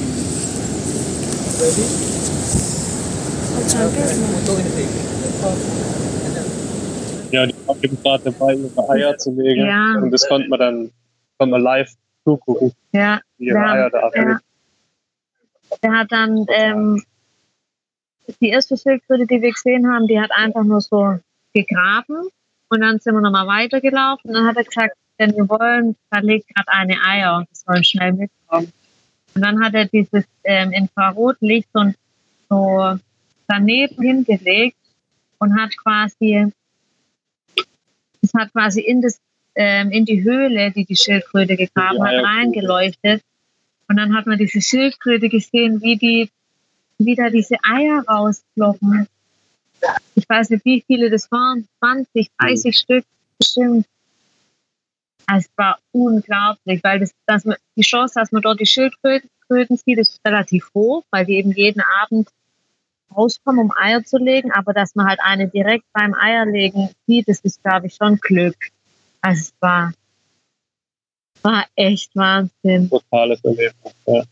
Und 0.67 0.75
schon 1.07 1.15
ein 1.15 1.15
Bild 1.17 1.46
ja, 7.33 7.47
die 7.47 7.55
waren 7.66 7.83
eben 7.83 8.03
gerade 8.03 8.25
dabei, 8.25 8.55
ihre 8.55 8.90
Eier 8.90 9.16
zu 9.19 9.31
legen. 9.33 9.66
Ja. 9.66 9.95
Und 9.97 10.11
das 10.11 10.29
konnte 10.29 10.49
man 10.49 10.59
dann 10.59 10.90
konnte 11.38 11.53
man 11.53 11.62
live 11.62 11.90
zugucken, 12.25 12.73
Ja, 12.92 13.21
wie 13.38 13.47
ihre 13.47 13.59
Ja, 13.59 13.73
Eier 13.73 13.90
da 13.90 14.01
ablegen. 14.01 14.38
Der 15.83 15.92
hat 15.92 16.12
dann 16.12 16.47
ähm, 16.49 17.03
die 18.40 18.49
erste 18.49 18.77
Schildkröte, 18.77 19.27
die 19.27 19.40
wir 19.42 19.53
gesehen 19.53 19.90
haben, 19.90 20.07
die 20.07 20.21
hat 20.21 20.31
einfach 20.33 20.64
nur 20.64 20.81
so 20.81 21.19
gegraben 21.55 22.29
und 22.69 22.81
dann 22.81 22.99
sind 22.99 23.14
wir 23.14 23.21
nochmal 23.21 23.47
weitergelaufen 23.47 24.31
und 24.31 24.35
dann 24.35 24.47
hat 24.47 24.57
er 24.57 24.64
gesagt, 24.64 24.97
wenn 25.19 25.35
wir 25.35 25.49
wollen, 25.49 25.97
da 26.11 26.21
liegt 26.21 26.55
gerade 26.55 26.69
eine 26.69 26.97
Eier 27.03 27.40
wir 27.40 27.47
sollen 27.53 27.85
schnell 27.85 28.12
mitkommen. 28.12 28.73
Und 29.37 29.42
dann 29.42 29.62
hat 29.62 29.75
er 29.75 29.85
dieses 29.85 30.25
ähm, 30.44 30.72
Infrarotlicht 30.72 31.68
so, 31.75 31.92
so 32.49 32.99
daneben 33.46 34.03
hingelegt 34.03 34.79
und 35.38 35.61
hat 35.61 35.77
quasi, 35.77 36.51
es 38.22 38.33
hat 38.33 38.51
quasi 38.53 38.81
in, 38.81 39.03
das, 39.03 39.20
ähm, 39.55 39.90
in 39.90 40.07
die 40.07 40.25
Höhle, 40.25 40.70
die 40.70 40.87
die 40.87 40.96
Schildkröte 40.96 41.55
gegraben 41.55 42.03
hat, 42.03 42.25
reingeleuchtet. 42.25 43.20
Und 43.88 43.99
dann 43.99 44.16
hat 44.16 44.27
man 44.27 44.38
diese 44.38 44.62
Schildkröte 44.62 45.29
gesehen, 45.29 45.83
wie 45.83 45.99
die, 45.99 46.31
wie 46.96 47.14
da 47.14 47.29
diese 47.29 47.57
Eier 47.62 48.05
rausploppen. 48.09 49.07
Ich 50.14 50.27
weiß 50.27 50.49
nicht, 50.49 50.64
wie 50.64 50.83
viele 50.87 51.11
das 51.11 51.31
waren, 51.31 51.68
20, 51.81 52.31
30 52.38 52.75
Stück 52.75 53.05
bestimmt. 53.38 53.87
Es 55.29 55.47
war 55.57 55.79
unglaublich, 55.93 56.83
weil 56.85 57.01
das, 57.01 57.11
dass 57.27 57.45
man, 57.45 57.57
die 57.77 57.83
Chance, 57.83 58.15
dass 58.15 58.31
man 58.33 58.43
dort 58.43 58.61
die 58.61 58.67
Schildkröten 58.67 59.29
sieht, 59.77 59.99
ist 59.99 60.21
relativ 60.25 60.71
hoch, 60.75 61.03
weil 61.11 61.27
die 61.27 61.37
eben 61.37 61.53
jeden 61.53 61.83
Abend 62.01 62.29
rauskommen, 63.17 63.61
um 63.67 63.73
Eier 63.77 64.05
zu 64.05 64.19
legen. 64.19 64.53
Aber 64.53 64.73
dass 64.73 64.95
man 64.95 65.07
halt 65.07 65.19
eine 65.23 65.49
direkt 65.49 65.85
beim 65.93 66.15
Eierlegen 66.15 66.91
sieht, 67.07 67.29
das 67.29 67.41
ist, 67.41 67.62
glaube 67.62 67.87
ich, 67.89 67.95
schon 67.95 68.17
Glück. 68.19 68.57
Also 69.21 69.41
es 69.41 69.53
war, 69.61 69.93
war 71.43 71.65
echt 71.75 72.15
Wahnsinn. 72.15 72.89
totales 72.89 73.43
Erlebnis. 73.45 73.95
Ja. 74.07 74.23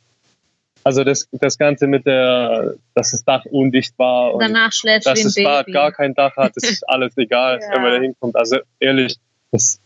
Also 0.85 1.03
das, 1.03 1.27
das 1.33 1.57
Ganze 1.57 1.87
mit 1.87 2.05
der, 2.07 2.75
dass 2.95 3.13
das 3.13 3.25
Dach 3.25 3.45
undicht 3.47 3.99
war 3.99 4.35
und 4.35 4.41
Danach 4.41 4.71
schläft 4.73 5.07
dass 5.07 5.23
das 5.23 5.35
Bad 5.35 5.67
gar 5.73 5.91
kein 5.93 6.13
Dach 6.15 6.37
hat, 6.37 6.53
das 6.57 6.71
ist 6.71 6.83
alles 6.89 7.17
egal, 7.17 7.59
Ja. 7.61 7.73
wenn 7.75 7.83
man 7.83 7.93
da 7.93 8.01
hinkommt. 8.01 8.37
Also 8.37 8.59
ehrlich, 8.79 9.17
das 9.51 9.81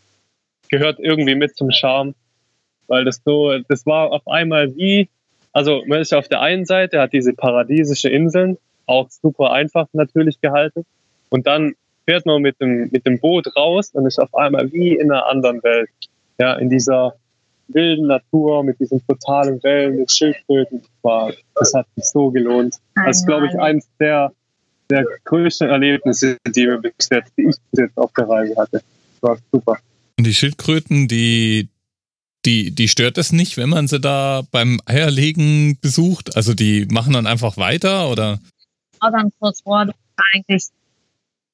gehört 0.69 0.99
irgendwie 0.99 1.35
mit 1.35 1.55
zum 1.55 1.71
Charme, 1.71 2.15
weil 2.87 3.05
das 3.05 3.21
so, 3.23 3.57
das 3.67 3.85
war 3.85 4.11
auf 4.11 4.27
einmal 4.27 4.75
wie, 4.75 5.09
also 5.51 5.83
man 5.87 6.01
ist 6.01 6.11
ja 6.11 6.19
auf 6.19 6.27
der 6.27 6.41
einen 6.41 6.65
Seite, 6.65 6.99
hat 7.01 7.13
diese 7.13 7.33
paradiesische 7.33 8.09
Inseln, 8.09 8.57
auch 8.85 9.09
super 9.09 9.51
einfach 9.51 9.87
natürlich 9.93 10.41
gehalten 10.41 10.85
und 11.29 11.45
dann 11.47 11.75
fährt 12.05 12.25
man 12.25 12.41
mit 12.41 12.59
dem, 12.59 12.89
mit 12.91 13.05
dem 13.05 13.19
Boot 13.19 13.55
raus 13.55 13.91
und 13.93 14.07
ist 14.07 14.19
auf 14.19 14.33
einmal 14.33 14.71
wie 14.71 14.95
in 14.95 15.11
einer 15.11 15.27
anderen 15.27 15.61
Welt, 15.61 15.89
ja, 16.39 16.53
in 16.55 16.69
dieser 16.69 17.15
wilden 17.67 18.07
Natur 18.07 18.63
mit 18.63 18.79
diesen 18.79 19.05
totalen 19.05 19.61
Wellen, 19.63 19.97
mit 19.97 20.11
Schildkröten, 20.11 20.81
das 20.81 20.91
war, 21.03 21.33
das 21.55 21.73
hat 21.73 21.85
sich 21.95 22.05
so 22.05 22.31
gelohnt. 22.31 22.77
Das 22.95 23.19
ist, 23.19 23.27
glaube 23.27 23.47
ich, 23.47 23.59
eins 23.59 23.87
der, 23.99 24.31
der 24.89 25.05
größten 25.23 25.69
Erlebnisse, 25.69 26.37
die, 26.47 26.67
wir 26.67 26.77
bis 26.77 27.09
jetzt, 27.11 27.31
die 27.37 27.43
ich 27.43 27.55
bis 27.71 27.79
jetzt 27.79 27.97
auf 27.97 28.11
der 28.13 28.27
Reise 28.27 28.55
hatte. 28.55 28.81
Das 28.81 29.21
war 29.21 29.37
super. 29.51 29.77
Und 30.19 30.25
die 30.25 30.33
Schildkröten, 30.33 31.07
die, 31.07 31.69
die, 32.43 32.75
die 32.75 32.89
stört 32.89 33.17
es 33.17 33.31
nicht, 33.31 33.55
wenn 33.55 33.69
man 33.69 33.87
sie 33.87 34.01
da 34.01 34.41
beim 34.51 34.81
Eierlegen 34.83 35.79
besucht? 35.79 36.35
Also 36.35 36.53
die 36.53 36.85
machen 36.91 37.13
dann 37.13 37.25
einfach 37.25 37.55
weiter 37.55 38.09
oder? 38.09 38.37
vor, 39.63 39.85
das 39.85 39.95
eigentlich, 40.33 40.65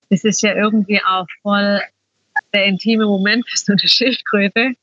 das 0.09 0.23
ist 0.23 0.41
ja 0.41 0.55
irgendwie 0.55 0.99
auch 1.07 1.27
voll 1.43 1.79
der 2.55 2.65
intime 2.65 3.05
Moment 3.05 3.47
für 3.47 3.55
so 3.55 3.73
eine 3.73 3.87
Schildkröte. 3.87 4.73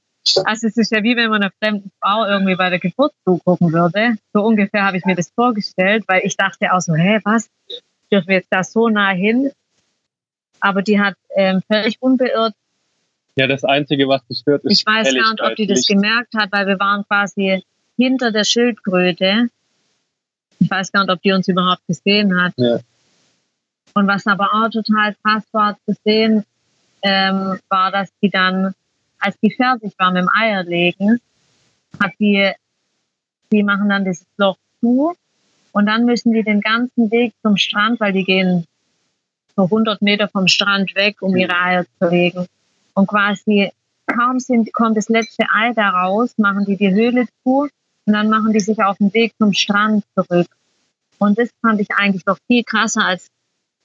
Also 0.45 0.69
es 0.69 0.77
ist 0.77 0.93
ja 0.93 1.03
wie 1.03 1.17
wenn 1.17 1.31
man 1.31 1.43
einer 1.43 1.53
fremden 1.61 1.91
Frau 2.01 2.25
irgendwie 2.25 2.55
bei 2.55 2.71
der 2.71 2.79
Geburt 2.79 3.13
zugucken 3.25 3.73
würde. 3.73 4.17
So 4.33 4.45
ungefähr 4.45 4.85
habe 4.85 4.97
ich 4.97 5.05
mir 5.05 5.17
das 5.17 5.31
vorgestellt, 5.31 6.05
weil 6.07 6.21
ich 6.23 6.37
dachte 6.37 6.73
auch 6.73 6.81
so, 6.81 6.95
hä, 6.95 7.19
was? 7.25 7.51
Dürfen 8.13 8.29
wir 8.29 8.37
jetzt 8.37 8.53
da 8.53 8.63
so 8.63 8.89
nah 8.89 9.11
hin? 9.11 9.51
Aber 10.61 10.83
die 10.83 11.01
hat 11.01 11.17
ähm, 11.35 11.63
völlig 11.69 12.01
unbeirrt. 12.01 12.55
Ja, 13.37 13.47
das 13.47 13.65
Einzige, 13.65 14.09
was 14.09 14.27
dich 14.27 14.39
stört, 14.39 14.65
ist 14.65 14.81
Ich 14.81 14.87
weiß 14.87 15.15
gar 15.15 15.31
nicht, 15.31 15.43
ob 15.43 15.57
die 15.57 15.67
das 15.67 15.89
Licht. 15.89 15.89
gemerkt 15.89 16.35
hat, 16.35 16.53
weil 16.53 16.67
wir 16.67 16.79
waren 16.79 17.05
quasi 17.07 17.63
hinter 17.97 18.31
der 18.31 18.45
Schildkröte. 18.45 19.49
Ich 20.59 20.71
weiß 20.71 20.93
gar 20.93 21.05
nicht, 21.05 21.13
ob 21.13 21.23
die 21.23 21.33
uns 21.33 21.49
überhaupt 21.49 21.87
gesehen 21.87 22.41
hat. 22.41 22.53
Ja. 22.57 22.79
Und 23.95 24.07
was 24.07 24.27
aber 24.27 24.51
auch 24.53 24.71
total 24.71 25.15
krass 25.23 25.45
war 25.53 25.77
zu 25.87 25.95
sehen, 26.05 26.45
ähm, 27.03 27.59
war, 27.69 27.91
dass 27.91 28.11
die 28.23 28.31
dann, 28.31 28.75
als 29.19 29.39
die 29.41 29.51
fertig 29.51 29.93
war 29.99 30.13
mit 30.13 30.23
dem 30.23 30.29
Eierlegen, 30.29 31.21
hat 32.01 32.13
die, 32.19 32.51
die 33.51 33.63
machen 33.63 33.89
dann 33.89 34.05
das 34.05 34.25
Loch 34.37 34.57
zu 34.81 35.15
und 35.73 35.87
dann 35.87 36.05
müssen 36.05 36.33
die 36.33 36.43
den 36.43 36.61
ganzen 36.61 37.11
Weg 37.11 37.35
zum 37.43 37.57
Strand, 37.57 37.99
weil 38.01 38.13
die 38.13 38.25
gehen 38.25 38.67
so 39.57 39.65
100 39.65 40.01
Meter 40.01 40.29
vom 40.29 40.49
Strand 40.49 40.95
weg, 40.95 41.21
um 41.21 41.37
ihre 41.37 41.55
Eier 41.59 41.85
zu 41.99 42.09
legen. 42.09 42.47
Und 42.95 43.07
quasi 43.07 43.71
kaum 44.07 44.39
sind, 44.41 44.73
kommt 44.73 44.97
das 44.97 45.09
letzte 45.09 45.45
Ei 45.53 45.73
da 45.75 45.91
raus, 45.91 46.35
machen 46.37 46.65
die 46.67 46.77
die 46.77 46.93
Höhle 46.93 47.27
zu 47.43 47.69
und 48.05 48.13
dann 48.13 48.29
machen 48.29 48.53
die 48.53 48.61
sich 48.61 48.83
auf 48.83 48.99
den 48.99 49.13
Weg 49.15 49.33
zum 49.39 49.53
Strand 49.53 50.05
zurück. 50.15 50.49
Und 51.19 51.39
das 51.39 51.51
fand 51.61 51.81
ich 51.81 51.89
eigentlich 51.97 52.27
noch 52.27 52.39
viel 52.49 52.65
krasser 52.65 53.05
als, 53.05 53.29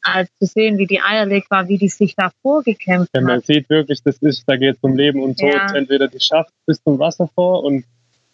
als 0.02 0.30
zu 0.40 0.48
sehen, 0.48 0.78
wie 0.78 0.88
die 0.88 1.02
Eier 1.02 1.26
legt 1.26 1.52
war, 1.52 1.68
wie 1.68 1.78
die 1.78 1.90
sich 1.90 2.16
da 2.16 2.32
vorgekämpft 2.42 3.12
Ja, 3.14 3.22
man 3.22 3.38
hat. 3.38 3.46
sieht 3.46 3.70
wirklich, 3.70 4.02
das 4.04 4.18
ist, 4.18 4.44
da 4.48 4.58
geht 4.58 4.76
es 4.76 4.82
um 4.82 4.96
Leben 4.98 5.22
und 5.22 5.40
Tod. 5.40 5.54
Ja. 5.54 5.76
Entweder 5.76 6.08
die 6.08 6.20
schafft 6.20 6.52
bis 6.66 6.82
zum 6.84 6.98
Wasser 6.98 7.30
vor 7.36 7.64
und 7.64 7.86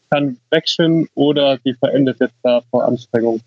kann 0.09 0.37
wegschwimmen 0.51 1.09
oder 1.15 1.57
die 1.57 1.73
verendet 1.73 2.19
jetzt 2.19 2.35
da 2.43 2.61
vor 2.71 2.85
Anstrengung. 2.85 3.41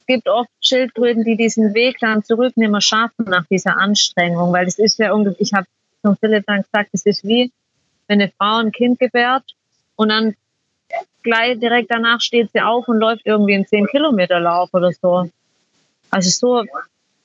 Es 0.00 0.06
gibt 0.06 0.28
oft 0.28 0.50
Schildkröten, 0.60 1.24
die 1.24 1.36
diesen 1.36 1.74
Weg 1.74 1.98
dann 1.98 2.22
zurück 2.22 2.56
nicht 2.56 2.70
mehr 2.70 2.80
schaffen 2.80 3.24
nach 3.26 3.44
dieser 3.50 3.76
Anstrengung, 3.76 4.52
weil 4.52 4.66
das 4.66 4.78
ist 4.78 4.98
ja 4.98 5.12
ungefähr, 5.12 5.40
ich 5.40 5.52
habe 5.52 5.66
zum 6.04 6.16
Philipp 6.16 6.44
dann 6.46 6.62
gesagt, 6.62 6.90
es 6.92 7.06
ist 7.06 7.24
wie, 7.24 7.50
wenn 8.06 8.20
eine 8.20 8.30
Frau 8.36 8.58
ein 8.58 8.72
Kind 8.72 8.98
gebärt 8.98 9.54
und 9.96 10.10
dann 10.10 10.34
gleich 11.22 11.58
direkt 11.58 11.90
danach 11.90 12.20
steht 12.20 12.50
sie 12.52 12.60
auf 12.60 12.86
und 12.88 12.98
läuft 12.98 13.22
irgendwie 13.24 13.54
einen 13.54 13.66
10 13.66 13.86
Kilometer 13.86 14.38
Lauf 14.38 14.68
oder 14.72 14.92
so. 14.92 15.30
Also 16.10 16.30
so, 16.30 16.64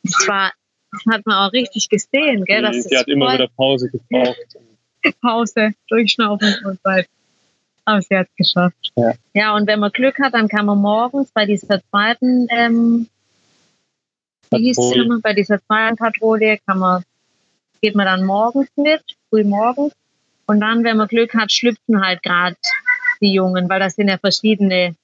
das 0.04 0.28
war, 0.28 0.54
das 0.92 1.02
hat 1.14 1.26
man 1.26 1.48
auch 1.48 1.54
richtig 1.54 1.90
gesehen, 1.90 2.46
gell? 2.46 2.70
Die, 2.72 2.88
die 2.90 2.98
hat 2.98 3.08
immer 3.08 3.34
wieder 3.34 3.50
Pause 3.56 3.90
gebraucht. 3.90 4.38
Pause, 5.22 5.72
durchschnaufen 5.88 6.56
und 6.66 6.80
so. 6.84 7.04
Aber 7.86 8.02
sie 8.02 8.18
hat 8.18 8.28
es 8.28 8.36
geschafft. 8.36 8.92
Ja. 8.96 9.14
ja, 9.34 9.56
und 9.56 9.68
wenn 9.68 9.80
man 9.80 9.92
Glück 9.92 10.20
hat, 10.20 10.34
dann 10.34 10.48
kann 10.48 10.66
man 10.66 10.78
morgens 10.80 11.32
bei 11.32 11.46
dieser 11.46 11.82
zweiten, 11.90 12.48
ähm, 12.50 13.08
wie 14.52 14.64
hieß 14.64 14.78
es 14.78 14.92
immer, 14.96 15.20
bei 15.22 15.34
dieser 15.34 15.60
zweiten 15.66 15.96
Patrouille 15.96 16.60
kann 16.66 16.80
man, 16.80 17.04
geht 17.82 17.96
man 17.96 18.06
dann 18.06 18.24
morgens 18.24 18.70
mit, 18.76 19.04
früh 19.30 19.44
morgens. 19.44 19.94
Und 20.46 20.62
dann, 20.62 20.84
wenn 20.84 20.98
man 20.98 21.08
Glück 21.08 21.34
hat, 21.36 21.52
schlüpfen 21.52 22.04
halt 22.04 22.24
gerade 22.24 22.56
die 23.22 23.34
Jungen, 23.34 23.70
weil 23.70 23.80
das 23.80 23.96
sind 23.96 24.08
ja 24.08 24.18
verschiedene 24.18 24.96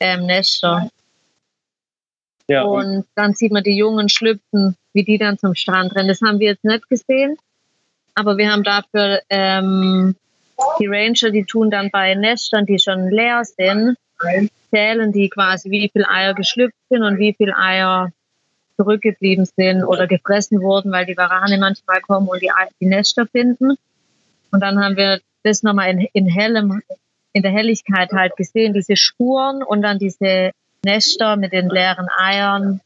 ähm, 0.00 0.26
Nester. 0.26 0.88
Ja, 2.48 2.64
und 2.64 3.04
dann 3.14 3.34
sieht 3.34 3.52
man 3.52 3.62
die 3.62 3.76
Jungen 3.76 4.08
schlüpfen, 4.08 4.76
wie 4.92 5.04
die 5.04 5.18
dann 5.18 5.38
zum 5.38 5.54
Strand 5.54 5.94
rennen. 5.94 6.08
Das 6.08 6.20
haben 6.20 6.38
wir 6.38 6.48
jetzt 6.48 6.64
nicht 6.64 6.88
gesehen, 6.88 7.36
aber 8.14 8.36
wir 8.36 8.50
haben 8.50 8.62
dafür 8.62 9.20
ähm, 9.30 10.16
die 10.78 10.86
Ranger, 10.86 11.30
die 11.30 11.44
tun 11.44 11.70
dann 11.70 11.90
bei 11.90 12.14
Nestern, 12.14 12.66
die 12.66 12.78
schon 12.78 13.10
leer 13.10 13.42
sind, 13.44 13.96
zählen 14.70 15.12
die 15.12 15.28
quasi, 15.28 15.70
wie 15.70 15.90
viele 15.92 16.08
Eier 16.08 16.34
geschlüpft 16.34 16.76
sind 16.88 17.02
und 17.02 17.18
wie 17.18 17.34
viele 17.36 17.56
Eier 17.56 18.10
zurückgeblieben 18.76 19.46
sind 19.56 19.84
oder 19.84 20.06
gefressen 20.06 20.60
wurden, 20.60 20.92
weil 20.92 21.06
die 21.06 21.16
Warane 21.16 21.58
manchmal 21.58 22.00
kommen 22.00 22.28
und 22.28 22.42
die, 22.42 22.50
die 22.80 22.86
Nester 22.86 23.26
finden. 23.26 23.76
Und 24.50 24.60
dann 24.60 24.82
haben 24.82 24.96
wir 24.96 25.20
das 25.42 25.62
nochmal 25.62 25.90
in, 25.90 26.08
in 26.12 26.26
hellem, 26.26 26.82
in 27.32 27.42
der 27.42 27.52
Helligkeit 27.52 28.12
halt 28.12 28.36
gesehen, 28.36 28.74
diese 28.74 28.96
Spuren 28.96 29.62
und 29.62 29.82
dann 29.82 29.98
diese 29.98 30.52
Nester 30.84 31.36
mit 31.36 31.52
den 31.52 31.68
leeren 31.68 32.08
Eiern. 32.18 32.80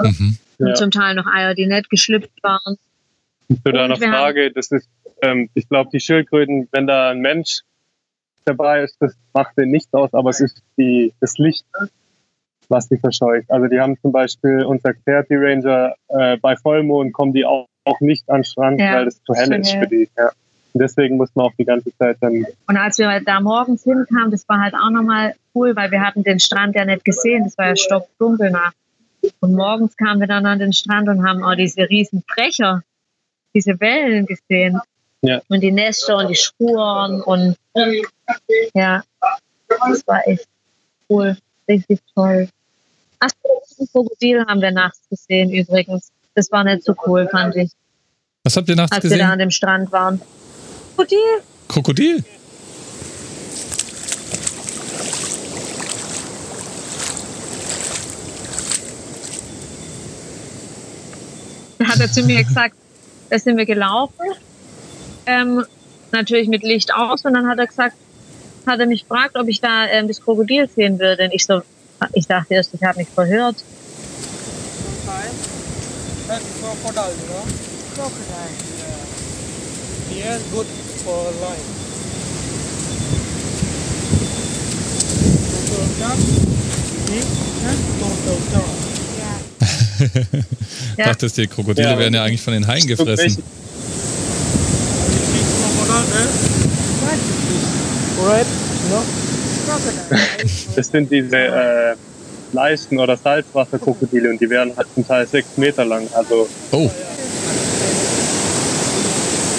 Mhm. 0.00 0.38
Und 0.58 0.68
Ja. 0.68 0.74
zum 0.74 0.90
Teil 0.90 1.14
noch 1.14 1.26
Eier, 1.26 1.54
die 1.54 1.66
nicht 1.66 1.90
geschlüpft 1.90 2.42
waren. 2.42 2.78
Zu 3.48 3.72
deiner 3.72 3.96
Frage, 3.96 4.50
das 4.50 4.70
ist, 4.70 4.88
ähm, 5.22 5.50
ich 5.54 5.68
glaube, 5.68 5.90
die 5.92 6.00
Schildkröten, 6.00 6.68
wenn 6.72 6.86
da 6.86 7.10
ein 7.10 7.20
Mensch 7.20 7.60
dabei 8.44 8.82
ist, 8.82 8.96
das 9.00 9.14
macht 9.34 9.56
denen 9.58 9.70
nichts 9.70 9.92
aus, 9.92 10.14
aber 10.14 10.30
es 10.30 10.40
ist 10.40 10.62
die, 10.78 11.12
das 11.20 11.36
Licht, 11.38 11.64
was 12.68 12.88
die 12.88 12.96
verscheucht. 12.96 13.50
Also 13.50 13.66
die 13.66 13.80
haben 13.80 13.98
zum 14.00 14.12
Beispiel 14.12 14.64
unser 14.64 14.94
Clarity 14.94 15.36
Ranger, 15.36 15.94
äh, 16.08 16.36
bei 16.38 16.56
Vollmond 16.56 17.12
kommen 17.12 17.32
die 17.32 17.44
auch, 17.44 17.66
auch 17.84 18.00
nicht 18.00 18.28
an 18.28 18.38
den 18.38 18.44
Strand, 18.44 18.80
Ja, 18.80 18.94
weil 18.94 19.06
es 19.06 19.22
zu 19.22 19.34
hell 19.34 19.52
ist 19.52 19.72
für 19.72 19.86
die. 19.86 20.08
Ja. 20.16 20.30
Und 20.72 20.82
deswegen 20.82 21.16
muss 21.16 21.30
man 21.34 21.46
auch 21.46 21.54
die 21.58 21.64
ganze 21.64 21.96
Zeit 21.96 22.18
dann, 22.20 22.44
Und 22.68 22.76
als 22.76 22.98
wir 22.98 23.20
da 23.24 23.40
morgens 23.40 23.84
hinkamen, 23.84 24.30
das 24.30 24.46
war 24.48 24.60
halt 24.60 24.74
auch 24.74 24.90
nochmal 24.90 25.34
cool, 25.54 25.74
weil 25.74 25.90
wir 25.90 26.02
hatten 26.02 26.22
den 26.22 26.38
Strand 26.38 26.74
ja 26.74 26.84
nicht 26.84 27.04
gesehen. 27.04 27.44
Das 27.44 27.56
war 27.56 27.68
ja 27.68 27.76
stockdunkel 27.76 28.50
nach. 28.50 28.72
Und 29.40 29.54
morgens 29.54 29.96
kamen 29.96 30.20
wir 30.20 30.26
dann 30.26 30.44
an 30.44 30.58
den 30.58 30.72
Strand 30.72 31.08
und 31.08 31.26
haben 31.26 31.42
auch 31.42 31.54
diese 31.54 31.88
riesen 31.88 32.22
Brecher, 32.26 32.82
diese 33.54 33.80
Wellen 33.80 34.26
gesehen. 34.26 34.78
Ja. 35.22 35.40
Und 35.48 35.62
die 35.62 35.72
Nester 35.72 36.18
und 36.18 36.28
die 36.28 36.34
Spuren 36.34 37.22
und 37.22 37.56
ja, 38.74 39.02
das 39.68 40.06
war 40.06 40.28
echt 40.28 40.46
cool, 41.08 41.36
richtig 41.68 42.00
toll. 42.14 42.48
Ach, 43.18 43.30
ein 43.78 43.88
Krokodil 43.92 44.44
haben 44.46 44.60
wir 44.60 44.70
nachts 44.70 45.00
gesehen 45.08 45.52
übrigens. 45.52 46.10
Das 46.34 46.50
war 46.52 46.64
nicht 46.64 46.84
so 46.84 46.94
cool, 47.06 47.28
fand 47.30 47.56
ich, 47.56 47.70
Was 48.44 48.56
habt 48.56 48.68
ihr 48.68 48.76
nachts 48.76 48.92
als 48.92 49.04
wir 49.04 49.10
da 49.10 49.16
gesehen? 49.16 49.30
an 49.30 49.38
dem 49.38 49.50
Strand 49.50 49.90
waren. 49.92 50.20
Krokodil? 50.96 51.18
Krokodil? 51.68 52.24
Da 61.78 61.86
hat 61.88 62.00
er 62.00 62.10
zu 62.10 62.22
mir 62.22 62.42
gesagt, 62.42 62.74
da 63.30 63.38
sind 63.38 63.56
wir 63.56 63.66
gelaufen, 63.66 64.24
ähm, 65.26 65.64
natürlich 66.12 66.48
mit 66.48 66.62
Licht 66.62 66.94
aus 66.94 67.24
und 67.24 67.34
dann 67.34 67.48
hat 67.48 67.58
er 67.58 67.66
gesagt, 67.66 67.96
hat 68.66 68.80
er 68.80 68.86
mich 68.86 69.02
gefragt, 69.02 69.36
ob 69.36 69.48
ich 69.48 69.60
da 69.60 69.86
ähm, 69.86 70.08
das 70.08 70.20
Krokodil 70.20 70.68
sehen 70.68 70.98
würde. 70.98 71.24
Und 71.24 71.32
ich 71.34 71.44
so, 71.44 71.62
ich 72.12 72.26
dachte 72.26 72.54
erst, 72.54 72.74
ich 72.74 72.82
habe 72.82 72.98
mich 72.98 73.08
verhört. 73.08 73.56
Duck. 77.96 78.12
Ja. 90.96 91.06
Dachtest 91.06 91.36
dir, 91.36 91.46
Krokodile 91.46 91.90
Ja. 91.90 91.98
werden 91.98 92.14
ja 92.14 92.24
eigentlich 92.24 92.42
von 92.42 92.52
den 92.52 92.66
Haien 92.66 92.86
gefressen. 92.86 93.42
Right? 98.26 98.46
No? 98.90 99.25
Das 100.76 100.88
sind 100.88 101.10
diese 101.10 101.36
äh, 101.36 101.94
Leisten- 102.52 102.98
oder 102.98 103.16
Salzwasserkrokodile 103.16 104.30
und 104.30 104.40
die 104.40 104.48
werden 104.48 104.72
halt 104.76 104.86
zum 104.94 105.06
Teil 105.06 105.26
sechs 105.26 105.48
Meter 105.56 105.84
lang. 105.84 106.06
Also 106.14 106.48
Oh, 106.72 106.90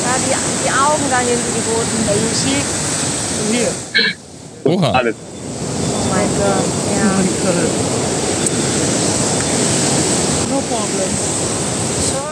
Ja, 0.04 0.16
die, 0.20 0.36
die 0.66 0.72
Augen 0.72 1.04
da 1.10 1.20
hinten, 1.20 1.52
die 1.56 1.64
roten. 1.70 1.98
You 2.24 2.32
see 2.34 2.62
here. 3.58 3.74
oha. 4.64 4.92
alles. 4.92 5.16
Oh 5.16 6.10
mein 6.10 6.30
Gott, 6.38 6.70
ja. 6.96 7.12
No 10.50 10.60
problem. 10.70 11.12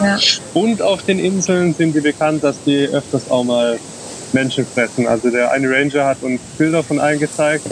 ja. 0.02 0.18
Und 0.54 0.82
auf 0.82 1.02
den 1.04 1.18
Inseln 1.18 1.74
sind 1.74 1.94
die 1.94 2.00
bekannt, 2.00 2.42
dass 2.44 2.56
die 2.64 2.86
öfters 2.88 3.30
auch 3.30 3.44
mal 3.44 3.78
Menschen 4.32 4.66
fressen. 4.66 5.06
Also 5.06 5.30
der 5.30 5.50
eine 5.52 5.68
Ranger 5.70 6.04
hat 6.04 6.22
uns 6.22 6.40
Bilder 6.58 6.82
von 6.82 6.98
einem 7.00 7.20
gezeigt. 7.20 7.64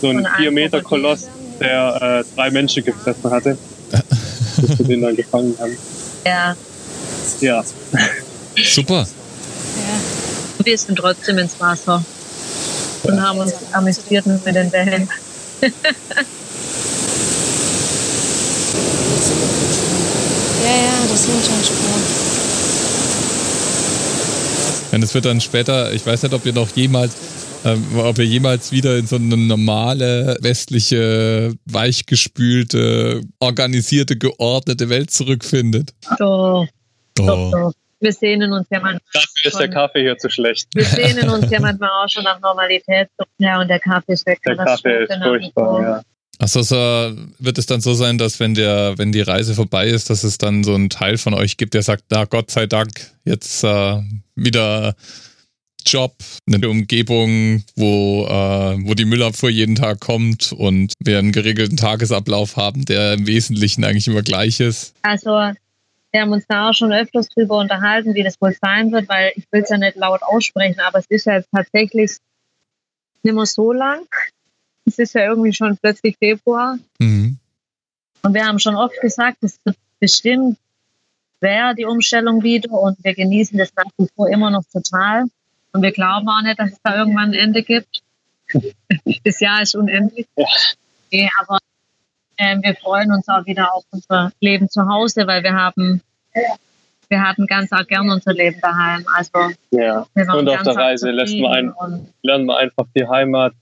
So 0.00 0.08
ein 0.08 0.16
Von 0.16 0.26
einem 0.26 0.36
4 0.36 0.50
Meter. 0.52 0.82
Koloss, 0.82 1.28
der 1.60 2.24
äh, 2.26 2.34
drei 2.36 2.50
Menschen 2.50 2.84
gefressen 2.84 3.30
hatte. 3.30 3.58
bis 4.56 4.78
wir 4.78 4.86
den 4.86 5.02
dann 5.02 5.16
gefangen 5.16 5.54
haben. 5.60 5.76
ja. 6.24 6.56
Ja, 7.40 7.64
Super. 8.64 9.06
Wir 10.62 10.78
sind 10.78 10.96
trotzdem 10.96 11.38
ins 11.38 11.58
Wasser 11.60 12.02
und 13.02 13.20
haben 13.20 13.38
uns 13.38 13.52
amüsiert 13.72 14.26
mit 14.26 14.46
den 14.54 14.72
Wellen. 14.72 15.08
Ja, 15.60 15.68
ja, 20.70 21.06
das 21.08 21.22
sind 21.24 21.44
schon 21.44 21.64
Spuren. 21.64 22.02
Und 24.96 25.02
es 25.02 25.12
wird 25.12 25.26
dann 25.26 25.42
später, 25.42 25.92
ich 25.92 26.06
weiß 26.06 26.22
nicht, 26.22 26.32
ob 26.32 26.46
ihr 26.46 26.54
noch 26.54 26.70
jemals, 26.74 27.14
ähm, 27.66 27.84
ob 27.98 28.16
ihr 28.16 28.24
jemals 28.24 28.72
wieder 28.72 28.96
in 28.96 29.06
so 29.06 29.16
eine 29.16 29.36
normale, 29.36 30.38
westliche, 30.40 31.52
weichgespülte, 31.66 33.20
organisierte, 33.38 34.16
geordnete 34.16 34.88
Welt 34.88 35.10
zurückfindet. 35.10 35.92
Doch, 36.18 36.66
doch, 37.14 37.50
doch. 37.50 37.72
Wir 38.00 38.12
sehnen 38.14 38.54
uns 38.54 38.68
ja 38.70 38.80
manchmal. 38.80 39.02
dafür 39.12 39.50
ist 39.50 39.60
der 39.60 39.68
Kaffee 39.68 40.00
hier 40.00 40.16
zu 40.16 40.30
schlecht. 40.30 40.68
Wir 40.74 40.84
sehnen 40.84 41.28
uns 41.28 41.50
ja 41.50 41.60
manchmal 41.60 41.90
auch 41.90 42.08
schon 42.08 42.24
nach 42.24 42.40
Normalität. 42.40 43.10
Ja, 43.36 43.60
und 43.60 43.68
der 43.68 43.80
Kaffee 43.80 44.14
ist 44.14 44.24
weg. 44.24 44.38
Der 44.46 44.56
Kaffee 44.56 45.04
ist 45.04 45.12
furchtbar, 45.22 45.82
ja. 45.82 46.02
Achso, 46.38 46.62
so, 46.62 46.76
wird 47.38 47.58
es 47.58 47.66
dann 47.66 47.80
so 47.80 47.94
sein, 47.94 48.18
dass 48.18 48.40
wenn 48.40 48.54
der, 48.54 48.98
wenn 48.98 49.12
die 49.12 49.22
Reise 49.22 49.54
vorbei 49.54 49.88
ist, 49.88 50.10
dass 50.10 50.22
es 50.22 50.36
dann 50.36 50.64
so 50.64 50.74
einen 50.74 50.90
Teil 50.90 51.16
von 51.16 51.32
euch 51.32 51.56
gibt, 51.56 51.74
der 51.74 51.82
sagt, 51.82 52.04
na 52.10 52.24
Gott 52.24 52.50
sei 52.50 52.66
Dank, 52.66 52.90
jetzt 53.24 53.64
äh, 53.64 54.02
wieder 54.34 54.94
Job, 55.86 56.14
eine 56.46 56.68
Umgebung, 56.68 57.62
wo, 57.76 58.26
äh, 58.26 58.86
wo 58.86 58.94
die 58.94 59.04
Müllabfuhr 59.04 59.50
jeden 59.50 59.76
Tag 59.76 60.00
kommt 60.00 60.52
und 60.52 60.92
wir 60.98 61.18
einen 61.18 61.32
geregelten 61.32 61.76
Tagesablauf 61.76 62.56
haben, 62.56 62.84
der 62.84 63.14
im 63.14 63.26
Wesentlichen 63.26 63.84
eigentlich 63.84 64.08
immer 64.08 64.22
gleich 64.22 64.60
ist. 64.60 64.94
Also, 65.02 65.30
wir 65.30 66.20
haben 66.20 66.32
uns 66.32 66.44
da 66.48 66.68
auch 66.68 66.74
schon 66.74 66.92
öfters 66.92 67.28
drüber 67.28 67.58
unterhalten, 67.58 68.14
wie 68.14 68.24
das 68.24 68.40
wohl 68.40 68.54
sein 68.60 68.90
wird, 68.90 69.08
weil 69.08 69.32
ich 69.36 69.44
will 69.52 69.62
es 69.62 69.70
ja 69.70 69.78
nicht 69.78 69.96
laut 69.96 70.22
aussprechen, 70.22 70.80
aber 70.80 70.98
es 70.98 71.06
ist 71.08 71.26
ja 71.26 71.34
jetzt 71.34 71.48
tatsächlich 71.54 72.12
nicht 73.22 73.34
mehr 73.34 73.46
so 73.46 73.72
lang. 73.72 74.06
Es 74.86 74.98
ist 74.98 75.14
ja 75.14 75.24
irgendwie 75.26 75.52
schon 75.52 75.76
plötzlich 75.76 76.16
Februar. 76.16 76.78
Mhm. 76.98 77.38
Und 78.22 78.34
wir 78.34 78.46
haben 78.46 78.58
schon 78.58 78.76
oft 78.76 78.98
gesagt, 79.00 79.38
es 79.42 79.58
wird 79.64 79.76
bestimmt 80.00 80.58
schwer, 81.38 81.74
die 81.74 81.84
Umstellung 81.84 82.42
wieder. 82.42 82.70
Und 82.70 83.02
wir 83.04 83.14
genießen 83.14 83.58
das 83.58 83.72
nach 83.76 83.90
wie 83.98 84.08
vor 84.14 84.28
immer 84.28 84.50
noch 84.50 84.64
total. 84.72 85.24
Und 85.72 85.82
wir 85.82 85.92
glauben 85.92 86.28
auch 86.28 86.42
nicht, 86.42 86.58
dass 86.58 86.72
es 86.72 86.80
da 86.82 86.96
irgendwann 86.96 87.30
ein 87.30 87.34
Ende 87.34 87.62
gibt. 87.62 88.02
Das 89.24 89.40
Jahr 89.40 89.60
ist 89.62 89.74
unendlich. 89.74 90.26
Ja. 90.36 90.46
Nee, 91.12 91.30
aber 91.40 91.58
ähm, 92.38 92.62
wir 92.62 92.74
freuen 92.76 93.12
uns 93.12 93.28
auch 93.28 93.44
wieder 93.46 93.74
auf 93.74 93.84
unser 93.90 94.32
Leben 94.40 94.68
zu 94.68 94.88
Hause, 94.88 95.26
weil 95.26 95.42
wir 95.42 95.52
haben, 95.52 96.00
wir 97.08 97.22
hatten 97.22 97.46
ganz 97.46 97.72
auch 97.72 97.86
gern 97.86 98.08
unser 98.10 98.32
Leben 98.32 98.58
daheim. 98.60 99.04
Also 99.14 99.50
ja. 99.70 100.06
wir 100.14 100.26
waren 100.26 100.38
Und 100.38 100.48
auf 100.48 100.56
ganz 100.56 100.68
der 100.68 100.76
Reise 100.76 101.10
lässt 101.10 101.36
man 101.36 101.74
ein, 101.78 102.08
lernt 102.22 102.46
man 102.46 102.56
einfach 102.56 102.86
die 102.94 103.06
Heimat 103.06 103.52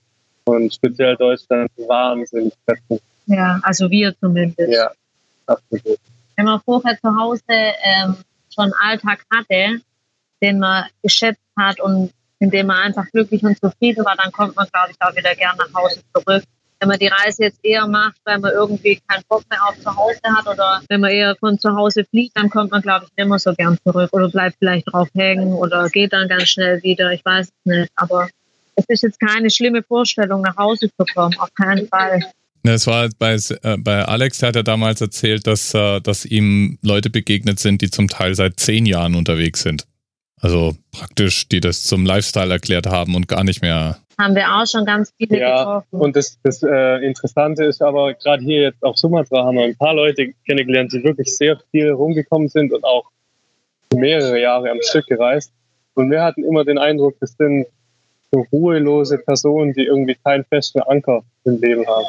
Und 0.45 0.73
speziell 0.73 1.15
Deutschland 1.15 1.71
wahnsinnig 1.87 2.53
fetzen. 2.65 2.99
Ja, 3.25 3.59
also 3.63 3.89
wir 3.89 4.15
zumindest. 4.19 4.71
Ja, 4.71 4.91
absolut. 5.47 5.99
Wenn 6.35 6.45
man 6.45 6.61
vorher 6.61 6.99
zu 6.99 7.15
Hause 7.15 7.41
ähm, 7.47 8.15
schon 8.53 8.65
einen 8.65 8.73
Alltag 8.79 9.23
hatte, 9.35 9.81
den 10.41 10.59
man 10.59 10.85
geschätzt 11.01 11.41
hat 11.57 11.79
und 11.79 12.11
in 12.39 12.49
dem 12.49 12.67
man 12.67 12.77
einfach 12.77 13.05
glücklich 13.11 13.43
und 13.43 13.59
zufrieden 13.59 14.05
war, 14.05 14.15
dann 14.15 14.31
kommt 14.31 14.55
man, 14.55 14.67
glaube 14.71 14.91
ich, 14.91 14.97
auch 14.99 15.15
wieder 15.15 15.33
gerne 15.35 15.57
nach 15.57 15.81
Hause 15.81 16.01
zurück. 16.13 16.43
Wenn 16.79 16.89
man 16.89 16.99
die 16.99 17.07
Reise 17.07 17.43
jetzt 17.43 17.59
eher 17.63 17.87
macht, 17.87 18.17
weil 18.25 18.37
man 18.39 18.51
irgendwie 18.51 19.01
keinen 19.07 19.23
Bock 19.29 19.43
mehr 19.49 19.65
auf 19.65 19.79
zu 19.79 19.95
Hause 19.95 20.19
hat 20.25 20.45
oder 20.45 20.81
wenn 20.89 20.99
man 20.99 21.09
eher 21.09 21.35
von 21.37 21.57
zu 21.57 21.73
Hause 21.73 22.03
fliegt, 22.03 22.37
dann 22.37 22.49
kommt 22.49 22.71
man, 22.71 22.81
glaube 22.81 23.05
ich, 23.05 23.17
nicht 23.17 23.29
mehr 23.29 23.39
so 23.39 23.53
gern 23.53 23.77
zurück 23.85 24.09
oder 24.11 24.29
bleibt 24.29 24.57
vielleicht 24.59 24.91
drauf 24.91 25.07
hängen 25.15 25.53
oder 25.53 25.89
geht 25.89 26.11
dann 26.11 26.27
ganz 26.27 26.49
schnell 26.49 26.83
wieder. 26.83 27.11
Ich 27.13 27.23
weiß 27.23 27.47
es 27.47 27.53
nicht. 27.63 27.91
Aber 27.95 28.27
es 28.75 28.85
ist 28.87 29.03
jetzt 29.03 29.19
keine 29.19 29.49
schlimme 29.49 29.83
Vorstellung, 29.83 30.41
nach 30.41 30.57
Hause 30.57 30.89
zu 30.97 31.05
kommen. 31.13 31.35
Auf 31.39 31.53
keinen 31.53 31.87
Fall. 31.87 32.21
Es 32.63 32.87
war 32.87 33.09
bei, 33.19 33.35
äh, 33.35 33.77
bei 33.77 34.03
Alex, 34.05 34.39
der 34.39 34.49
hat 34.49 34.55
er 34.55 34.63
damals 34.63 34.99
erzählt, 34.99 35.45
dass, 35.45 35.73
äh, 35.73 36.01
dass 36.01 36.25
ihm 36.25 36.79
Leute 36.81 37.09
begegnet 37.09 37.59
sind, 37.59 37.81
die 37.81 37.91
zum 37.91 38.07
Teil 38.07 38.33
seit 38.33 38.59
zehn 38.59 38.85
Jahren 38.85 39.13
unterwegs 39.15 39.61
sind. 39.61 39.85
Also 40.41 40.75
praktisch, 40.91 41.47
die 41.47 41.59
das 41.59 41.83
zum 41.83 42.05
Lifestyle 42.05 42.51
erklärt 42.51 42.87
haben 42.87 43.15
und 43.15 43.27
gar 43.27 43.43
nicht 43.43 43.61
mehr. 43.61 43.99
Haben 44.19 44.35
wir 44.35 44.51
auch 44.51 44.65
schon 44.65 44.85
ganz 44.85 45.11
viele 45.17 45.39
Ja, 45.39 45.57
getroffen. 45.57 45.99
und 45.99 46.15
das, 46.15 46.39
das 46.43 46.63
äh, 46.63 47.05
Interessante 47.05 47.65
ist 47.65 47.81
aber, 47.81 48.13
gerade 48.15 48.43
hier 48.43 48.61
jetzt 48.61 48.83
auf 48.83 48.97
Sumatra 48.97 49.43
haben 49.43 49.57
wir 49.57 49.63
ein 49.65 49.75
paar 49.75 49.93
Leute 49.93 50.33
kennengelernt, 50.45 50.91
die 50.93 51.03
wirklich 51.03 51.35
sehr 51.35 51.59
viel 51.71 51.91
rumgekommen 51.91 52.47
sind 52.47 52.73
und 52.73 52.83
auch 52.83 53.09
mehrere 53.93 54.39
Jahre 54.41 54.71
am 54.71 54.79
Stück 54.81 55.05
gereist. 55.07 55.51
Und 55.93 56.11
wir 56.11 56.23
hatten 56.23 56.43
immer 56.43 56.65
den 56.65 56.77
Eindruck, 56.77 57.15
das 57.19 57.33
sind 57.37 57.67
so 58.35 58.45
ruhelose 58.51 59.17
Personen, 59.17 59.73
die 59.73 59.85
irgendwie 59.85 60.15
keinen 60.15 60.43
festen 60.45 60.81
Anker 60.81 61.23
im 61.45 61.59
Leben 61.61 61.85
haben. 61.87 62.05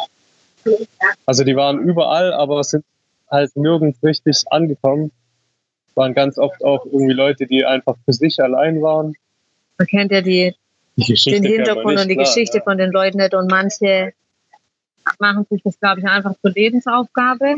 Also 1.24 1.44
die 1.44 1.54
waren 1.54 1.78
überall, 1.78 2.32
aber 2.32 2.64
sind 2.64 2.84
halt 3.30 3.54
nirgends 3.56 4.02
richtig 4.02 4.42
angekommen. 4.50 5.12
Waren 5.94 6.14
ganz 6.14 6.38
oft 6.38 6.62
auch 6.64 6.84
irgendwie 6.84 7.14
Leute, 7.14 7.46
die 7.46 7.64
einfach 7.64 7.96
für 8.04 8.12
sich 8.12 8.40
allein 8.40 8.82
waren. 8.82 9.14
Man 9.78 9.86
kennt 9.86 10.10
ja 10.12 10.20
die, 10.20 10.54
Die 10.96 11.14
den 11.30 11.44
Hintergrund 11.44 12.00
und 12.00 12.08
die 12.08 12.14
klar, 12.14 12.26
Geschichte 12.26 12.58
ja. 12.58 12.64
von 12.64 12.78
den 12.78 12.90
Leuten 12.90 13.18
nicht 13.18 13.34
und 13.34 13.50
manche 13.50 14.12
machen 15.20 15.46
sich 15.48 15.62
das, 15.62 15.78
glaube 15.78 16.00
ich, 16.00 16.06
einfach 16.06 16.34
zur 16.42 16.50
Lebensaufgabe 16.50 17.56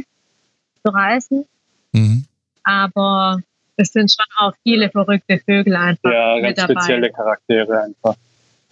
zu 0.84 0.92
reisen. 0.92 1.46
Mhm. 1.92 2.24
Aber 2.62 3.38
es 3.76 3.92
sind 3.92 4.10
schon 4.12 4.26
auch 4.36 4.52
viele 4.62 4.90
verrückte 4.90 5.38
Vögel 5.38 5.74
einfach 5.74 6.12
Ja, 6.12 6.34
mit 6.36 6.56
ganz 6.56 6.68
dabei. 6.68 6.80
spezielle 6.82 7.10
Charaktere 7.10 7.82
einfach. 7.84 8.16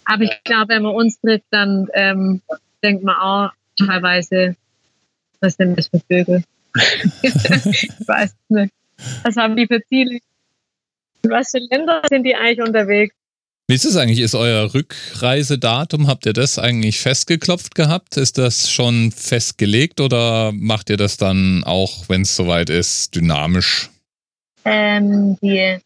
Aber 0.07 0.23
ich 0.23 0.43
glaube, 0.45 0.75
wenn 0.75 0.83
man 0.83 0.95
uns 0.95 1.21
trifft, 1.21 1.47
dann 1.51 1.89
ähm, 1.93 2.41
denkt 2.83 3.05
man 3.05 3.17
auch 3.17 3.51
teilweise, 3.79 4.57
was 5.41 5.55
sind 5.55 5.77
das 5.77 5.89
für 5.89 6.01
Vögel? 6.01 6.43
ich 7.23 7.35
weiß 7.35 8.35
nicht. 8.49 8.73
Was 9.25 9.37
haben 9.37 9.57
die 9.57 9.67
für 9.67 9.83
Ziele? 9.89 10.19
In 11.23 11.31
was 11.31 11.51
für 11.51 11.59
Länder 11.59 12.03
sind 12.09 12.25
die 12.25 12.35
eigentlich 12.35 12.67
unterwegs? 12.67 13.15
Wie 13.69 13.75
ist 13.75 13.85
es 13.85 13.97
eigentlich? 13.97 14.21
Ist 14.21 14.37
euer 14.37 14.73
Rückreisedatum, 14.73 16.07
habt 16.07 16.25
ihr 16.25 16.33
das 16.33 16.57
eigentlich 16.57 17.01
festgeklopft 17.01 17.75
gehabt? 17.75 18.17
Ist 18.17 18.39
das 18.39 18.71
schon 18.71 19.11
festgelegt 19.11 20.01
oder 20.01 20.53
macht 20.53 20.89
ihr 20.89 20.97
das 20.97 21.17
dann 21.17 21.65
auch, 21.65 22.09
wenn 22.09 22.23
es 22.23 22.37
soweit 22.37 22.71
ist, 22.71 23.17
dynamisch? 23.17 23.91
Ähm, 24.65 25.37
die, 25.43 25.79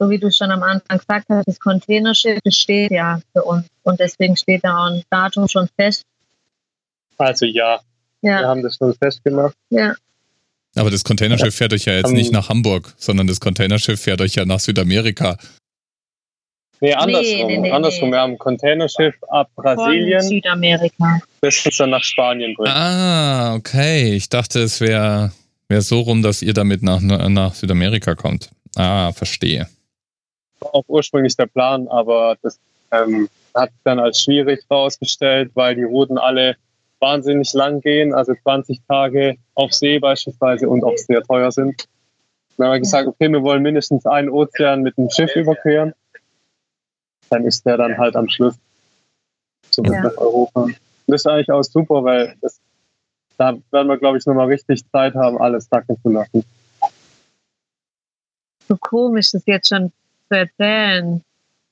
so 0.00 0.08
wie 0.10 0.18
du 0.18 0.32
schon 0.32 0.50
am 0.50 0.62
Anfang 0.62 0.98
gesagt 0.98 1.26
hast, 1.28 1.46
das 1.46 1.60
Containerschiff 1.60 2.38
steht 2.48 2.90
ja 2.90 3.20
für 3.32 3.42
uns. 3.44 3.66
Und 3.82 4.00
deswegen 4.00 4.34
steht 4.36 4.64
da 4.64 4.76
auch 4.78 4.90
ein 4.90 5.02
Datum 5.10 5.46
schon 5.46 5.68
fest. 5.78 6.02
Also 7.18 7.44
ja, 7.44 7.80
wir 8.22 8.30
Ja, 8.32 8.48
haben 8.48 8.62
das 8.62 8.76
schon 8.76 8.94
festgemacht. 8.94 9.54
ja. 9.68 9.94
Aber 10.76 10.88
das 10.90 11.02
Containerschiff 11.02 11.52
fährt 11.54 11.72
euch 11.72 11.84
ja 11.86 11.94
jetzt 11.94 12.10
Ähm, 12.10 12.14
nicht 12.14 12.32
nach 12.32 12.48
Hamburg, 12.48 12.94
sondern 12.96 13.26
das 13.26 13.40
Containerschiff 13.40 14.00
fährt 14.00 14.20
euch 14.20 14.36
ja 14.36 14.44
nach 14.44 14.60
Südamerika. 14.60 15.36
Nee, 16.80 16.94
andersrum. 16.94 17.46
nee, 17.48 17.58
nee, 17.58 17.70
andersrum. 17.72 18.08
nee. 18.10 18.14
Wir 18.14 18.20
haben 18.20 18.32
ein 18.34 18.38
Containerschiff 18.38 19.16
ab 19.28 19.50
Von 19.56 19.64
Brasilien, 19.64 20.22
Südamerika. 20.22 21.18
das 21.42 21.66
uns 21.66 21.76
dann 21.76 21.90
nach 21.90 22.04
Spanien 22.04 22.54
bringt. 22.54 22.70
Ah, 22.70 23.54
okay. 23.54 24.14
Ich 24.14 24.28
dachte, 24.28 24.60
es 24.60 24.80
wäre 24.80 25.32
wär 25.68 25.82
so 25.82 26.00
rum, 26.00 26.22
dass 26.22 26.40
ihr 26.40 26.54
damit 26.54 26.82
nach, 26.82 27.00
nach 27.00 27.54
Südamerika 27.54 28.14
kommt. 28.14 28.50
Ah, 28.76 29.12
verstehe. 29.12 29.68
War 30.60 30.74
auch 30.74 30.84
ursprünglich 30.88 31.36
der 31.36 31.46
Plan, 31.46 31.88
aber 31.88 32.36
das 32.42 32.58
ähm, 32.92 33.28
hat 33.54 33.70
sich 33.70 33.80
dann 33.84 33.98
als 33.98 34.20
schwierig 34.20 34.64
herausgestellt, 34.68 35.50
weil 35.54 35.74
die 35.74 35.84
Routen 35.84 36.18
alle 36.18 36.56
wahnsinnig 37.00 37.52
lang 37.54 37.80
gehen, 37.80 38.12
also 38.12 38.34
20 38.42 38.80
Tage 38.86 39.36
auf 39.54 39.72
See 39.72 39.98
beispielsweise 39.98 40.68
und 40.68 40.84
auch 40.84 40.96
sehr 40.96 41.22
teuer 41.22 41.50
sind. 41.50 41.88
Dann 42.56 42.66
haben 42.66 42.74
wir 42.74 42.80
gesagt, 42.80 43.08
okay, 43.08 43.28
wir 43.30 43.42
wollen 43.42 43.62
mindestens 43.62 44.04
einen 44.04 44.28
Ozean 44.28 44.82
mit 44.82 44.96
dem 44.98 45.08
Schiff 45.08 45.34
überqueren. 45.34 45.94
Dann 47.30 47.44
ist 47.44 47.64
der 47.64 47.78
dann 47.78 47.96
halt 47.96 48.16
am 48.16 48.28
Schluss 48.28 48.54
zurück 49.70 49.94
Ja. 49.94 50.02
nach 50.02 50.16
Europa. 50.18 50.66
Das 51.06 51.22
ist 51.22 51.26
eigentlich 51.26 51.50
auch 51.50 51.62
super, 51.62 52.04
weil 52.04 52.36
das, 52.42 52.60
da 53.38 53.56
werden 53.70 53.88
wir, 53.88 53.96
glaube 53.96 54.18
ich, 54.18 54.26
nochmal 54.26 54.48
richtig 54.48 54.84
Zeit 54.90 55.14
haben, 55.14 55.38
alles 55.38 55.68
sacken 55.70 55.96
zu 56.02 56.10
lassen. 56.10 56.44
So 58.68 58.76
komisch, 58.76 59.30
das 59.32 59.42
jetzt 59.46 59.68
schon 59.68 59.90
zu 60.30 60.38
erzählen. 60.38 61.22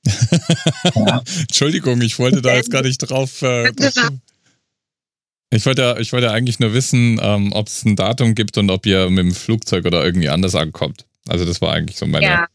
Entschuldigung, 1.41 2.01
ich 2.01 2.19
wollte 2.19 2.41
da 2.41 2.55
jetzt 2.55 2.71
gar 2.71 2.81
nicht 2.81 2.97
drauf. 2.99 3.41
Äh, 3.41 3.71
ich 5.51 5.65
wollte, 5.65 5.97
ich 5.99 6.13
wollte 6.13 6.31
eigentlich 6.31 6.59
nur 6.59 6.73
wissen, 6.73 7.19
ähm, 7.21 7.51
ob 7.53 7.67
es 7.67 7.83
ein 7.85 7.95
Datum 7.95 8.35
gibt 8.35 8.57
und 8.57 8.69
ob 8.69 8.85
ihr 8.85 9.09
mit 9.09 9.25
dem 9.25 9.33
Flugzeug 9.33 9.85
oder 9.85 10.03
irgendwie 10.05 10.29
anders 10.29 10.55
ankommt. 10.55 11.05
Also 11.27 11.45
das 11.45 11.61
war 11.61 11.73
eigentlich 11.73 11.97
so 11.97 12.05
meine, 12.05 12.25
Ja, 12.25 12.47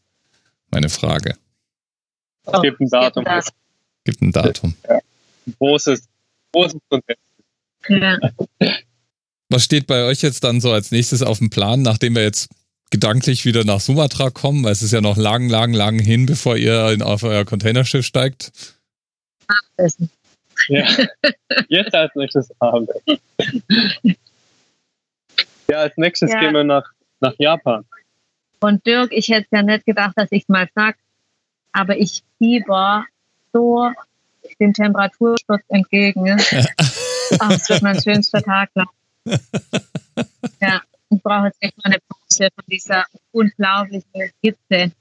meine 0.71 0.89
Frage. 0.89 1.35
Es 2.45 2.61
gibt 2.61 2.79
ein 2.79 2.89
Datum, 2.89 3.23
da. 3.25 3.39
es 3.39 3.47
Gibt 4.03 4.21
ein 4.21 4.31
Datum. 4.31 4.75
ist 4.83 4.89
ein 5.47 5.55
großes, 5.59 6.03
großes 6.51 6.79
Konzept. 6.89 7.19
ja. 7.89 8.17
Was 9.49 9.63
steht 9.63 9.87
bei 9.87 10.03
euch 10.05 10.21
jetzt 10.21 10.43
dann 10.43 10.59
so 10.61 10.71
als 10.71 10.91
nächstes 10.91 11.21
auf 11.21 11.37
dem 11.37 11.49
Plan, 11.49 11.81
nachdem 11.81 12.15
wir 12.15 12.23
jetzt 12.23 12.49
gedanklich 12.91 13.45
wieder 13.45 13.63
nach 13.63 13.79
Sumatra 13.79 14.29
kommen, 14.29 14.63
weil 14.63 14.71
es 14.71 14.81
ist 14.81 14.91
ja 14.93 15.01
noch 15.01 15.17
lang, 15.17 15.49
lang, 15.49 15.73
lang 15.73 15.99
hin, 15.99 16.25
bevor 16.25 16.55
ihr 16.57 16.89
in, 16.91 17.01
auf 17.01 17.23
euer 17.23 17.45
Containerschiff 17.45 18.05
steigt? 18.05 18.51
Essen. 19.77 20.09
Ja, 20.69 20.87
jetzt 21.67 21.93
als 21.93 22.15
nächstes 22.15 22.49
Abend. 22.61 22.89
Ja, 25.69 25.77
als 25.79 25.97
nächstes 25.97 26.31
Ja. 26.31 26.39
gehen 26.39 26.53
wir 26.53 26.63
nach, 26.63 26.85
nach 27.19 27.33
Japan. 27.37 27.85
Und 28.59 28.85
Dirk, 28.85 29.11
ich 29.11 29.27
hätte 29.29 29.47
ja 29.51 29.61
nicht 29.63 29.85
gedacht, 29.85 30.13
dass 30.15 30.31
ich 30.31 30.43
es 30.43 30.49
mal 30.49 30.67
sag, 30.73 30.97
aber 31.71 31.97
ich 31.97 32.23
fieber 32.37 33.05
so 33.51 33.91
dem 34.59 34.73
Temperatursturz 34.73 35.61
entgegen. 35.67 36.23
ne? 36.23 36.37
Ach, 37.39 37.51
es 37.51 37.67
wird 37.69 37.81
mein 37.81 38.01
schönster 38.01 38.41
Tag. 38.41 38.69
glaub 38.73 38.87
ich. 39.25 39.39
Ja, 40.61 40.81
ich 41.09 41.21
brauche 41.21 41.47
jetzt 41.47 41.57
echt 41.59 41.77
mal 41.77 41.91
eine 41.91 41.99
Pause 42.07 42.49
von 42.53 42.63
dieser 42.67 43.05
unglaublichen 43.31 44.31
Hitze. 44.41 44.91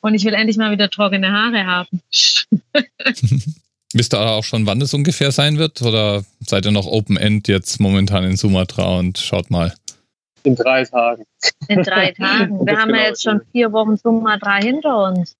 Und 0.00 0.14
ich 0.14 0.24
will 0.24 0.34
endlich 0.34 0.56
mal 0.56 0.70
wieder 0.70 0.90
trockene 0.90 1.32
Haare 1.32 1.64
haben. 1.64 2.00
Wisst 3.94 4.12
ihr 4.12 4.20
auch 4.20 4.44
schon, 4.44 4.66
wann 4.66 4.82
es 4.82 4.92
ungefähr 4.92 5.30
sein 5.30 5.56
wird? 5.56 5.80
Oder 5.82 6.24
seid 6.40 6.66
ihr 6.66 6.72
noch 6.72 6.86
Open 6.86 7.16
End 7.16 7.46
jetzt 7.48 7.80
momentan 7.80 8.24
in 8.24 8.36
Sumatra 8.36 8.98
und 8.98 9.18
schaut 9.18 9.50
mal? 9.50 9.72
In 10.42 10.56
drei 10.56 10.84
Tagen. 10.84 11.24
In 11.68 11.82
drei 11.82 12.10
Tagen. 12.10 12.58
Wir 12.66 12.76
haben 12.76 12.90
ja 12.90 12.96
genau 12.96 13.08
jetzt 13.08 13.22
schon 13.22 13.40
vier 13.52 13.72
Wochen 13.72 13.96
Sumatra 13.96 14.56
hinter 14.56 15.04
uns. 15.04 15.36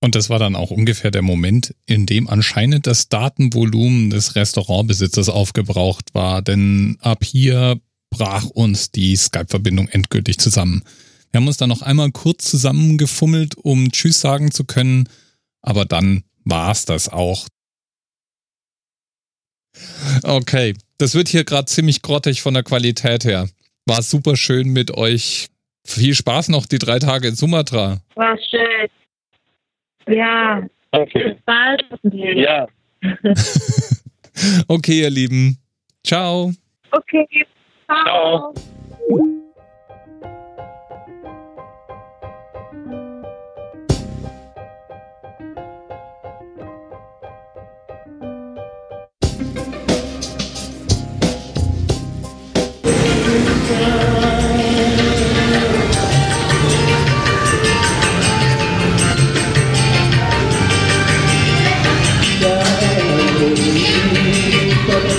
Und 0.00 0.14
das 0.14 0.30
war 0.30 0.38
dann 0.38 0.54
auch 0.54 0.70
ungefähr 0.70 1.10
der 1.10 1.22
Moment, 1.22 1.74
in 1.86 2.06
dem 2.06 2.28
anscheinend 2.28 2.86
das 2.86 3.08
Datenvolumen 3.08 4.10
des 4.10 4.36
Restaurantbesitzers 4.36 5.28
aufgebraucht 5.28 6.14
war, 6.14 6.42
denn 6.42 6.98
ab 7.00 7.24
hier 7.24 7.80
brach 8.16 8.44
uns 8.46 8.90
die 8.90 9.16
Skype-Verbindung 9.16 9.88
endgültig 9.88 10.38
zusammen. 10.38 10.84
Wir 11.30 11.40
haben 11.40 11.48
uns 11.48 11.56
dann 11.56 11.68
noch 11.68 11.82
einmal 11.82 12.10
kurz 12.12 12.48
zusammengefummelt, 12.48 13.56
um 13.56 13.90
Tschüss 13.90 14.20
sagen 14.20 14.50
zu 14.52 14.64
können, 14.64 15.08
aber 15.62 15.84
dann 15.84 16.22
war's 16.44 16.84
das 16.84 17.08
auch. 17.08 17.46
Okay, 20.22 20.74
das 20.98 21.14
wird 21.14 21.28
hier 21.28 21.44
gerade 21.44 21.66
ziemlich 21.66 22.02
grottig 22.02 22.40
von 22.42 22.54
der 22.54 22.62
Qualität 22.62 23.24
her. 23.24 23.48
War 23.86 24.02
super 24.02 24.36
schön 24.36 24.68
mit 24.68 24.92
euch. 24.92 25.48
Viel 25.86 26.14
Spaß 26.14 26.48
noch 26.48 26.66
die 26.66 26.78
drei 26.78 26.98
Tage 27.00 27.28
in 27.28 27.34
Sumatra. 27.34 28.00
War 28.14 28.38
schön. 28.38 28.88
Ja, 30.16 30.62
Okay. 30.92 31.32
bis 31.34 31.42
bald. 31.44 31.82
Ja, 32.12 32.68
Okay, 34.68 35.00
ihr 35.00 35.10
Lieben. 35.10 35.58
Ciao. 36.06 36.52
Okay. 36.92 37.26
Ciao. 37.86 38.54
Ciao. 38.54 38.54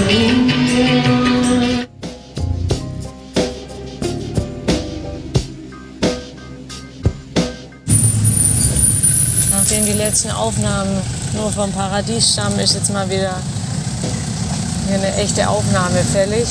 Thank 0.07 1.09
you. 1.09 1.14
Letzten 9.97 10.31
Aufnahmen 10.31 10.97
nur 11.33 11.51
vom 11.51 11.71
Paradies 11.71 12.33
stammen, 12.33 12.59
ist 12.59 12.75
jetzt 12.75 12.91
mal 12.91 13.09
wieder 13.09 13.35
hier 14.87 14.95
eine 14.95 15.15
echte 15.15 15.47
Aufnahme 15.49 15.99
fällig. 16.03 16.47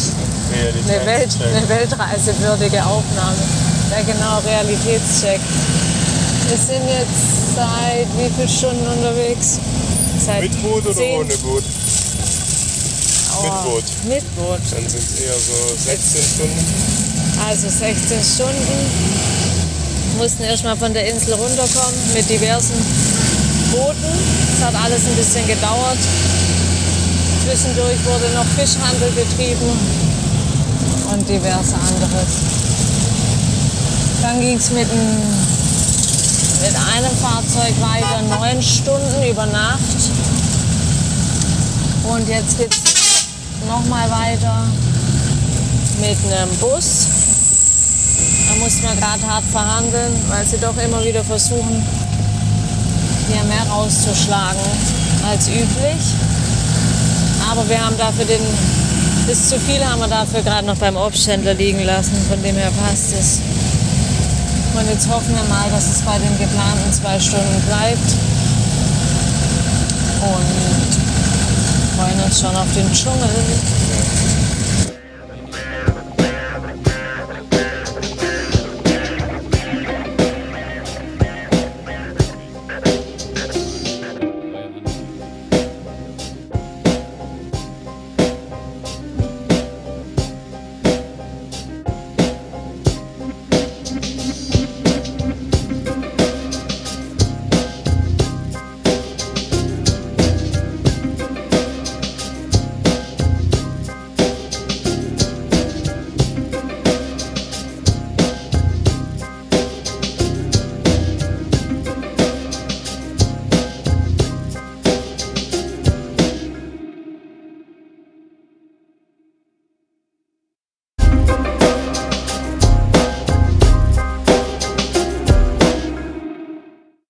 Eine, 0.52 1.06
Welt, 1.06 1.36
eine 1.42 1.68
weltreisewürdige 1.68 2.84
Aufnahme. 2.84 3.36
Ja 3.90 4.02
genau, 4.04 4.38
Realitätscheck. 4.46 5.40
Wir 6.48 6.56
sind 6.58 6.86
jetzt 6.88 7.54
seit 7.56 8.06
wie 8.18 8.30
vielen 8.34 8.48
Stunden 8.48 8.86
unterwegs? 8.86 9.58
Seit 10.24 10.42
Mit 10.42 10.62
Boot 10.62 10.84
oder 10.86 10.94
zehn- 10.94 11.20
ohne 11.20 11.34
Boot? 11.38 11.64
Oh, 13.36 13.42
Mit 13.42 13.62
Boot. 13.64 13.84
Mit 14.08 14.36
Boot. 14.36 14.60
Dann 14.70 14.88
sind 14.88 15.02
es 15.02 15.20
eher 15.20 15.34
so 15.34 15.74
16 15.76 16.22
Stunden. 16.34 16.64
Also 17.48 17.68
16 17.68 18.22
Stunden. 18.22 19.14
Mussten 20.18 20.42
erstmal 20.44 20.76
von 20.76 20.92
der 20.94 21.08
Insel 21.10 21.34
runterkommen 21.34 21.94
mit 22.14 22.28
diversen 22.30 22.74
Booten. 23.74 24.12
Es 24.56 24.64
hat 24.64 24.74
alles 24.84 25.02
ein 25.06 25.16
bisschen 25.16 25.46
gedauert. 25.46 25.98
Zwischendurch 27.44 27.98
wurde 28.06 28.30
noch 28.34 28.46
Fischhandel 28.56 29.10
betrieben 29.12 29.70
und 31.12 31.28
diverse 31.28 31.74
anderes. 31.74 32.30
Dann 34.22 34.40
ging 34.40 34.56
es 34.56 34.70
mit, 34.70 34.88
ein- 34.90 35.22
mit 36.62 36.74
einem 36.94 37.16
Fahrzeug 37.20 37.74
weiter 37.80 38.22
neun 38.38 38.62
Stunden 38.62 39.22
über 39.30 39.44
Nacht. 39.46 39.80
Und 42.04 42.28
jetzt 42.28 42.56
geht 42.58 42.72
es 42.72 43.26
nochmal 43.68 44.08
weiter 44.10 44.64
mit 46.00 46.16
einem 46.32 46.50
Bus. 46.60 47.06
Da 48.48 48.54
mussten 48.62 48.82
wir 48.82 48.94
gerade 48.94 49.26
hart 49.26 49.44
verhandeln, 49.50 50.12
weil 50.28 50.46
sie 50.46 50.58
doch 50.58 50.76
immer 50.78 51.04
wieder 51.04 51.24
versuchen, 51.24 51.84
hier 53.28 53.42
mehr 53.44 53.66
rauszuschlagen 53.70 54.60
als 55.28 55.48
üblich. 55.48 56.14
Aber 57.50 57.68
wir 57.68 57.84
haben 57.84 57.96
dafür 57.96 58.24
den, 58.24 58.40
das 59.28 59.48
zu 59.48 59.58
viel 59.58 59.84
haben 59.84 60.00
wir 60.00 60.08
dafür 60.08 60.42
gerade 60.42 60.66
noch 60.66 60.76
beim 60.76 60.96
Obsthändler 60.96 61.54
liegen 61.54 61.84
lassen, 61.84 62.16
von 62.28 62.42
dem 62.42 62.56
her 62.56 62.70
passt 62.86 63.12
es. 63.18 63.40
Und 64.74 64.88
jetzt 64.88 65.08
hoffen 65.08 65.34
wir 65.34 65.44
mal, 65.44 65.70
dass 65.70 65.88
es 65.88 66.02
bei 66.02 66.18
den 66.18 66.36
geplanten 66.38 66.92
zwei 66.92 67.18
Stunden 67.20 67.62
bleibt. 67.68 68.10
Und 70.20 70.64
freuen 71.96 72.20
uns 72.24 72.40
schon 72.40 72.56
auf 72.56 72.72
den 72.74 72.92
Dschungel. 72.92 73.28